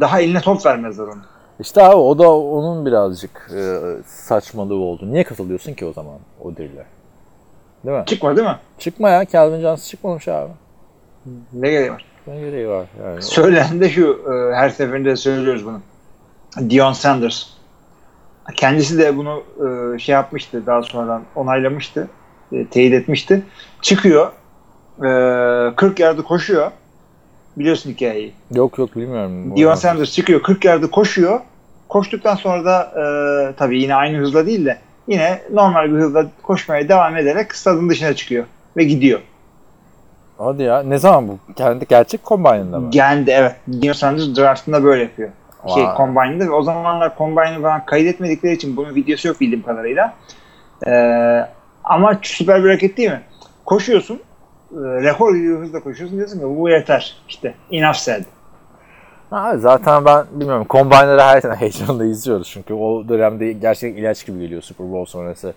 daha 0.00 0.20
eline 0.20 0.40
top 0.40 0.66
vermezler 0.66 1.04
onu. 1.04 1.20
İşte 1.60 1.82
abi 1.82 1.96
o 1.96 2.18
da 2.18 2.30
onun 2.30 2.86
birazcık 2.86 3.50
e, 3.56 3.78
saçmalığı 4.06 4.74
oldu. 4.74 5.12
Niye 5.12 5.24
katılıyorsun 5.24 5.74
ki 5.74 5.86
o 5.86 5.92
zaman 5.92 6.18
o 6.40 6.56
drill'e? 6.56 6.86
Değil 7.84 7.98
mi? 7.98 8.04
Çıkma 8.06 8.36
değil 8.36 8.48
mi? 8.48 8.56
Çıkma 8.78 9.10
ya. 9.10 9.26
Calvin 9.26 9.60
Johnson 9.60 9.90
çıkmamış 9.90 10.28
abi. 10.28 10.50
Ne 11.52 11.70
gereği 11.70 11.92
var? 11.92 12.04
Ne 12.26 12.40
gereği 12.40 12.68
var 12.68 12.86
yani. 13.04 13.22
Söylenen 13.22 13.80
de 13.80 13.88
şu 13.88 14.20
e, 14.32 14.54
her 14.54 14.70
seferinde 14.70 15.16
söylüyoruz 15.16 15.66
bunu. 15.66 15.80
Dion 16.70 16.92
Sanders. 16.92 17.46
Kendisi 18.56 18.98
de 18.98 19.16
bunu 19.16 19.42
e, 19.94 19.98
şey 19.98 20.12
yapmıştı 20.12 20.66
daha 20.66 20.82
sonradan 20.82 21.22
onaylamıştı. 21.34 22.08
E, 22.52 22.66
teyit 22.66 22.94
etmişti. 22.94 23.42
Çıkıyor. 23.82 24.32
E, 24.98 25.76
40 25.76 26.00
yardı 26.00 26.22
koşuyor. 26.22 26.70
Biliyorsun 27.60 27.90
hikayeyi. 27.90 28.32
Yok 28.54 28.78
yok 28.78 28.96
bilmiyorum. 28.96 29.56
Dion 29.56 29.74
Sanders 29.74 30.12
çıkıyor 30.12 30.42
40 30.42 30.64
yardı 30.64 30.90
koşuyor. 30.90 31.40
Koştuktan 31.88 32.34
sonra 32.34 32.64
da 32.64 32.82
e, 32.82 33.04
tabii 33.56 33.82
yine 33.82 33.94
aynı 33.94 34.18
hızla 34.18 34.46
değil 34.46 34.64
de 34.64 34.78
yine 35.08 35.42
normal 35.52 35.94
bir 35.94 35.98
hızla 35.98 36.26
koşmaya 36.42 36.88
devam 36.88 37.16
ederek 37.16 37.54
stadın 37.54 37.88
dışına 37.88 38.14
çıkıyor 38.14 38.44
ve 38.76 38.84
gidiyor. 38.84 39.20
Hadi 40.38 40.62
ya. 40.62 40.82
Ne 40.82 40.98
zaman 40.98 41.28
bu? 41.28 41.38
Kendi 41.56 41.86
gerçek 41.86 42.24
Combine'ında 42.24 42.80
mı? 42.80 42.90
Geldi 42.90 43.30
evet. 43.30 43.56
Dion 43.82 43.92
Sanders 43.92 44.36
draftında 44.36 44.84
böyle 44.84 45.02
yapıyor. 45.02 45.28
Şey 45.74 45.84
Vay. 45.84 45.96
Combine'da 45.96 46.44
ve 46.44 46.50
o 46.50 46.62
zamanlar 46.62 47.18
Combine'ı 47.18 47.62
falan 47.62 47.84
kaydetmedikleri 47.84 48.54
için 48.54 48.76
bunun 48.76 48.94
videosu 48.94 49.28
yok 49.28 49.40
bildiğim 49.40 49.62
kadarıyla. 49.62 50.14
Ee, 50.86 51.46
ama 51.84 52.18
süper 52.22 52.64
bir 52.64 52.68
hareket 52.68 52.96
değil 52.96 53.10
mi? 53.10 53.22
Koşuyorsun. 53.64 54.20
E, 54.72 54.76
rekor 54.78 55.34
gibi 55.34 55.54
hızla 55.54 55.80
koşuyorsun 55.80 56.18
diyorsun 56.18 56.38
ki 56.38 56.44
bu 56.58 56.68
yeter. 56.68 57.16
İşte 57.28 57.54
enough 57.70 57.94
said. 57.94 58.24
Ha, 59.30 59.58
zaten 59.58 60.04
ben 60.04 60.24
bilmiyorum. 60.32 60.66
Combine'ları 60.70 61.20
her 61.20 61.40
sene 61.40 61.54
heyecanla 61.54 62.04
izliyoruz. 62.04 62.50
Çünkü 62.52 62.74
o 62.74 63.08
dönemde 63.08 63.52
gerçekten 63.52 64.02
ilaç 64.02 64.26
gibi 64.26 64.40
geliyor 64.40 64.62
Super 64.62 64.92
Bowl 64.92 65.10
sonrası. 65.10 65.54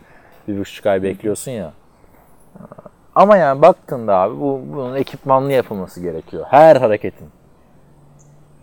Bir 0.47 0.59
buçuk 0.59 0.85
ay 0.85 1.03
bekliyorsun 1.03 1.51
ya. 1.51 1.73
Ama 3.15 3.37
yani 3.37 3.61
baktığında 3.61 4.17
abi 4.17 4.39
bu, 4.39 4.61
bunun 4.73 4.95
ekipmanlı 4.95 5.51
yapılması 5.51 6.01
gerekiyor. 6.01 6.45
Her 6.49 6.75
hareketin. 6.75 7.27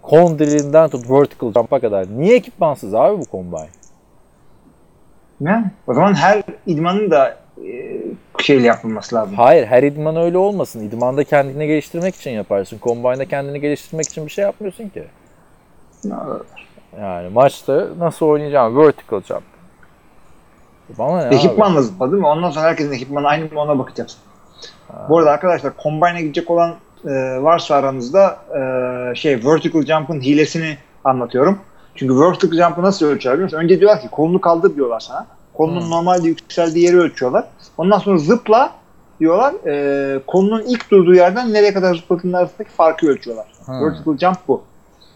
Kondilinden 0.03 0.89
tut 0.89 1.11
vertical 1.11 1.53
jump'a 1.53 1.81
kadar. 1.81 2.07
Niye 2.17 2.37
ekipmansız 2.37 2.95
abi 2.95 3.19
bu 3.19 3.25
combine? 3.31 3.69
Ne? 5.41 5.71
O 5.87 5.95
zaman 5.95 6.15
her 6.15 6.43
idmanın 6.67 7.11
da 7.11 7.37
şeyle 8.39 8.66
yapılması 8.66 9.16
lazım. 9.16 9.35
Hayır 9.35 9.66
her 9.66 9.82
idman 9.82 10.16
öyle 10.16 10.39
olmasın. 10.39 10.81
İdmanda 10.81 11.24
kendini 11.24 11.66
geliştirmek 11.66 12.15
için 12.15 12.31
yaparsın. 12.31 12.78
Combine'da 12.82 13.24
kendini 13.24 13.61
geliştirmek 13.61 14.09
için 14.09 14.27
bir 14.27 14.31
şey 14.31 14.45
yapmıyorsun 14.45 14.89
ki. 14.89 15.05
Yani 17.01 17.28
maçta 17.28 17.87
nasıl 17.99 18.27
oynayacağım? 18.27 18.78
Vertical 18.78 19.23
jump. 19.23 19.43
Bana 20.99 21.27
ne? 21.27 21.35
Ekipmanla 21.35 21.82
zıpla 21.82 22.11
değil 22.11 22.20
mi? 22.20 22.27
Ondan 22.27 22.51
sonra 22.51 22.66
herkesin 22.66 22.93
ekipmanı 22.93 23.28
aynı 23.28 23.45
mı 23.45 23.61
ona 23.61 23.78
bakacağız. 23.78 24.19
Bu 25.09 25.19
arada 25.19 25.31
arkadaşlar 25.31 25.73
Combine'e 25.82 26.23
gidecek 26.23 26.51
olan 26.51 26.74
e, 27.05 27.11
varsa 27.43 27.74
aranızda 27.74 28.39
e, 28.57 29.15
şey 29.15 29.45
Vertical 29.45 29.82
Jump'ın 29.82 30.20
hilesini 30.20 30.77
anlatıyorum. 31.05 31.59
Çünkü 31.95 32.20
Vertical 32.20 32.53
Jump'ı 32.53 32.82
nasıl 32.82 33.07
ölçüyorlar 33.07 33.39
biliyor 33.39 33.47
musun? 33.47 33.65
Önce 33.65 33.81
diyorlar 33.81 34.01
ki 34.01 34.09
kolunu 34.09 34.41
kaldır 34.41 34.74
diyorlar 34.77 35.01
sana. 35.01 35.27
Kolunun 35.61 35.81
Hmm. 35.81 35.91
normalde 35.91 36.28
yükseldiği 36.28 36.85
yeri 36.85 36.99
ölçüyorlar. 36.99 37.45
Ondan 37.78 37.99
sonra 37.99 38.19
zıpla 38.19 38.73
diyorlar. 39.20 39.55
E, 39.66 40.20
kolunun 40.27 40.62
ilk 40.62 40.91
durduğu 40.91 41.15
yerden 41.15 41.53
nereye 41.53 41.73
kadar 41.73 41.95
zıpladığının 41.95 42.32
arasındaki 42.32 42.70
farkı 42.70 43.07
ölçüyorlar. 43.09 43.47
Hmm. 43.65 43.85
Vertical 43.85 44.19
Jump 44.19 44.39
bu. 44.49 44.62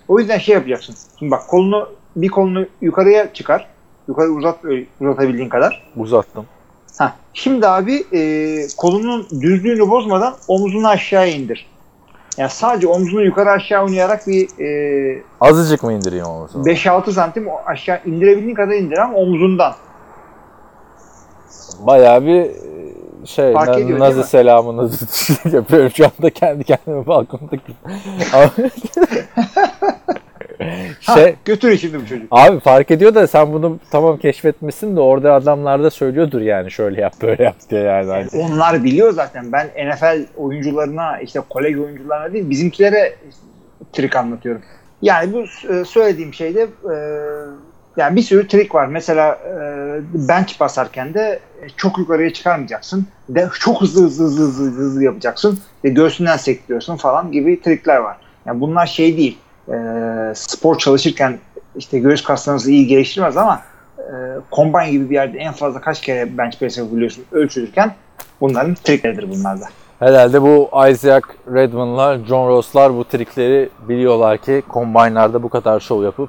O 0.08 0.18
yüzden 0.18 0.38
şey 0.38 0.54
yapacaksın. 0.54 0.94
Şimdi 1.18 1.30
bak 1.30 1.48
kolunu 1.48 1.88
bir 2.16 2.28
kolunu 2.28 2.66
yukarıya 2.80 3.32
çıkar. 3.32 3.66
Yukarı 4.08 4.28
uzat 4.30 4.58
uzatabildiğin 5.00 5.48
kadar. 5.48 5.82
Uzattım. 5.96 6.46
Ha, 6.98 7.14
şimdi 7.34 7.68
abi 7.68 8.04
e, 8.12 8.20
kolunun 8.76 9.26
düzlüğünü 9.40 9.90
bozmadan 9.90 10.34
omzunu 10.48 10.88
aşağı 10.88 11.30
indir. 11.30 11.66
Yani 12.38 12.50
sadece 12.50 12.86
omzunu 12.86 13.24
yukarı 13.24 13.50
aşağı 13.50 13.84
oynayarak 13.84 14.26
bir 14.26 14.48
e, 14.60 15.22
Azıcık 15.40 15.82
mı 15.82 15.92
onu 16.26 16.48
sonra? 16.48 16.64
5-6 16.64 17.12
santim 17.12 17.48
aşağı 17.66 18.00
indirebildiğin 18.06 18.54
kadar 18.54 18.74
indir 18.74 18.98
ama 18.98 19.14
omzundan. 19.14 19.74
Bayağı 21.86 22.22
bir 22.26 22.40
e, 22.40 23.26
şey 23.26 23.52
Fark 23.52 23.68
na- 23.68 23.78
ediyor, 23.78 23.98
nazi 23.98 24.24
selamını 24.24 24.90
yapıyorum 25.52 25.90
şu 25.90 26.04
anda 26.04 26.30
kendi 26.30 26.64
kendime 26.64 27.06
balkonda. 27.06 27.52
Ama- 28.32 28.50
Ha, 31.06 31.14
şey, 31.14 31.34
götür 31.44 31.76
şimdi 31.78 32.00
bu 32.00 32.06
çocuk. 32.06 32.26
abi 32.30 32.60
fark 32.60 32.90
ediyor 32.90 33.14
da 33.14 33.26
sen 33.26 33.52
bunu 33.52 33.78
tamam 33.90 34.16
keşfetmişsin 34.18 34.96
de 34.96 35.00
orada 35.00 35.32
adamlar 35.34 35.82
da 35.82 35.90
söylüyordur 35.90 36.40
yani 36.40 36.70
şöyle 36.70 37.00
yap 37.00 37.12
böyle 37.22 37.42
yap 37.42 37.56
diye 37.70 37.80
yani. 37.80 38.10
Hani- 38.10 38.28
Onlar 38.42 38.84
biliyor 38.84 39.12
zaten. 39.12 39.52
Ben 39.52 39.66
NFL 39.66 40.26
oyuncularına 40.36 41.20
işte 41.20 41.40
kolej 41.50 41.78
oyuncularına 41.78 42.32
değil 42.32 42.50
bizimkilere 42.50 43.14
trik 43.92 44.16
anlatıyorum. 44.16 44.62
Yani 45.02 45.32
bu 45.32 45.72
e, 45.74 45.84
söylediğim 45.84 46.34
şeyde 46.34 46.60
e, 46.62 46.96
yani 47.96 48.16
bir 48.16 48.22
sürü 48.22 48.48
trik 48.48 48.74
var. 48.74 48.86
Mesela 48.86 49.38
e, 49.48 49.58
bench 50.28 50.60
basarken 50.60 51.14
de 51.14 51.40
çok 51.76 51.98
yukarıya 51.98 52.32
çıkarmayacaksın. 52.32 53.06
De 53.28 53.48
çok 53.60 53.82
hızlı 53.82 54.04
hızlı 54.04 54.24
hızlı 54.24 54.44
hızlı, 54.44 54.70
hızlı 54.70 55.04
yapacaksın. 55.04 55.58
Ve 55.84 55.88
göğsünden 55.88 56.36
sektiriyorsun 56.36 56.96
falan 56.96 57.32
gibi 57.32 57.62
trikler 57.62 57.96
var. 57.96 58.16
Yani 58.46 58.60
bunlar 58.60 58.86
şey 58.86 59.16
değil. 59.16 59.38
E, 59.68 59.76
spor 60.34 60.78
çalışırken 60.78 61.38
işte 61.76 61.98
göğüs 61.98 62.24
kaslarınızı 62.24 62.70
iyi 62.70 62.86
geliştirmez 62.86 63.36
ama 63.36 63.62
e, 63.98 64.04
combine 64.52 64.90
gibi 64.90 65.10
bir 65.10 65.14
yerde 65.14 65.38
en 65.38 65.52
fazla 65.52 65.80
kaç 65.80 66.00
kere 66.00 66.38
bench 66.38 66.58
press 66.58 66.78
yapabiliyorsun 66.78 67.24
ölçülürken 67.32 67.94
bunların 68.40 68.74
trikleridir 68.74 69.30
bunlar 69.30 69.60
da. 69.60 69.64
Herhalde 69.98 70.42
bu 70.42 70.70
Isaac 70.90 71.24
Redman'lar, 71.54 72.18
John 72.28 72.48
Ross'lar 72.48 72.94
bu 72.94 73.04
trikleri 73.04 73.68
biliyorlar 73.88 74.38
ki 74.38 74.62
combine'larda 74.70 75.42
bu 75.42 75.48
kadar 75.48 75.80
şov 75.80 76.04
yapıp 76.04 76.28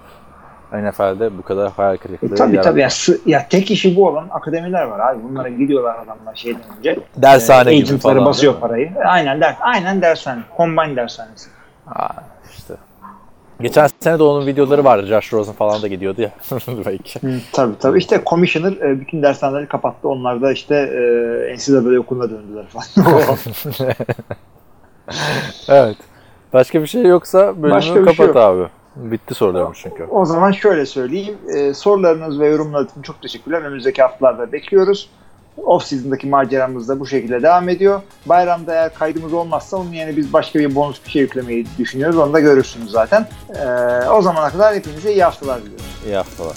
NFL'de 0.83 1.37
bu 1.37 1.41
kadar 1.41 1.71
hayal 1.71 1.97
kırıklığı 1.97 2.27
E, 2.27 2.35
tabii 2.35 2.61
tabii 2.61 2.81
ya, 2.81 2.89
sı- 2.89 3.21
ya 3.25 3.47
tek 3.49 3.71
işi 3.71 3.95
bu 3.95 4.07
olan 4.07 4.27
akademiler 4.31 4.83
var 4.83 4.99
abi. 5.11 5.23
Bunlara 5.23 5.49
gidiyorlar 5.49 5.95
adamlar 5.95 6.35
şeyden 6.35 6.61
önce. 6.77 6.99
Dershane 7.17 7.71
E, 7.71 7.75
gibi 7.79 7.97
falan. 7.97 8.25
basıyor 8.25 8.59
parayı. 8.59 8.91
Aynen 9.05 9.41
ders, 9.41 9.55
aynen 9.61 10.01
dershane. 10.01 10.41
Combine 10.57 10.95
dershanesi. 10.95 11.49
Ha, 11.85 12.09
işte. 12.57 12.73
Geçen 13.61 13.87
sene 13.99 14.19
de 14.19 14.23
onun 14.23 14.47
videoları 14.47 14.83
vardı. 14.83 15.05
Josh 15.07 15.33
Rosen 15.33 15.53
falan 15.53 15.81
da 15.81 15.87
gidiyordu 15.87 16.21
ya. 16.21 16.29
Belki. 16.85 17.19
Hı, 17.19 17.39
tabii 17.53 17.77
tabii. 17.79 17.97
İşte 17.97 18.21
commissioner 18.25 18.71
e, 18.71 18.99
bütün 19.01 19.21
dershaneleri 19.23 19.67
kapattı. 19.67 20.09
Onlar 20.09 20.41
da 20.41 20.51
işte 20.51 20.75
e, 20.75 21.55
NCAA 21.55 21.99
okuluna 21.99 22.29
döndüler 22.29 22.65
falan. 22.67 22.85
evet. 25.69 25.97
Başka 26.53 26.81
bir 26.81 26.87
şey 26.87 27.03
yoksa 27.03 27.53
bölümü 27.61 27.71
Başka 27.75 27.95
bir 27.95 27.99
kapat 27.99 28.15
şey 28.17 28.25
yok. 28.27 28.35
abi. 28.37 28.63
Bitti 28.95 29.33
sorularım 29.33 29.73
çünkü. 29.75 30.03
O 30.03 30.25
zaman 30.25 30.51
şöyle 30.51 30.85
söyleyeyim. 30.85 31.37
E, 31.55 31.73
sorularınız 31.73 32.39
ve 32.39 32.47
yorumlarınız 32.47 32.91
için 32.91 33.01
çok 33.01 33.21
teşekkürler. 33.21 33.61
Önümüzdeki 33.61 34.01
haftalarda 34.01 34.51
bekliyoruz. 34.51 35.09
Off-season'daki 35.57 36.27
maceramız 36.27 36.89
da 36.89 36.99
bu 36.99 37.07
şekilde 37.07 37.43
devam 37.43 37.69
ediyor. 37.69 38.01
Bayramda 38.25 38.73
eğer 38.73 38.93
kaydımız 38.93 39.33
olmazsa 39.33 39.77
onun 39.77 39.91
yerine 39.91 40.17
biz 40.17 40.33
başka 40.33 40.59
bir 40.59 40.75
bonus 40.75 41.05
bir 41.05 41.11
şey 41.11 41.21
yüklemeyi 41.21 41.65
düşünüyoruz. 41.77 42.17
Onu 42.17 42.33
da 42.33 42.39
görürsünüz 42.39 42.91
zaten. 42.91 43.27
E, 43.49 44.09
o 44.09 44.21
zamana 44.21 44.49
kadar 44.49 44.75
hepinize 44.75 45.13
iyi 45.13 45.23
haftalar 45.23 45.61
diliyorum. 45.61 45.85
İyi 46.05 46.15
haftalar. 46.15 46.55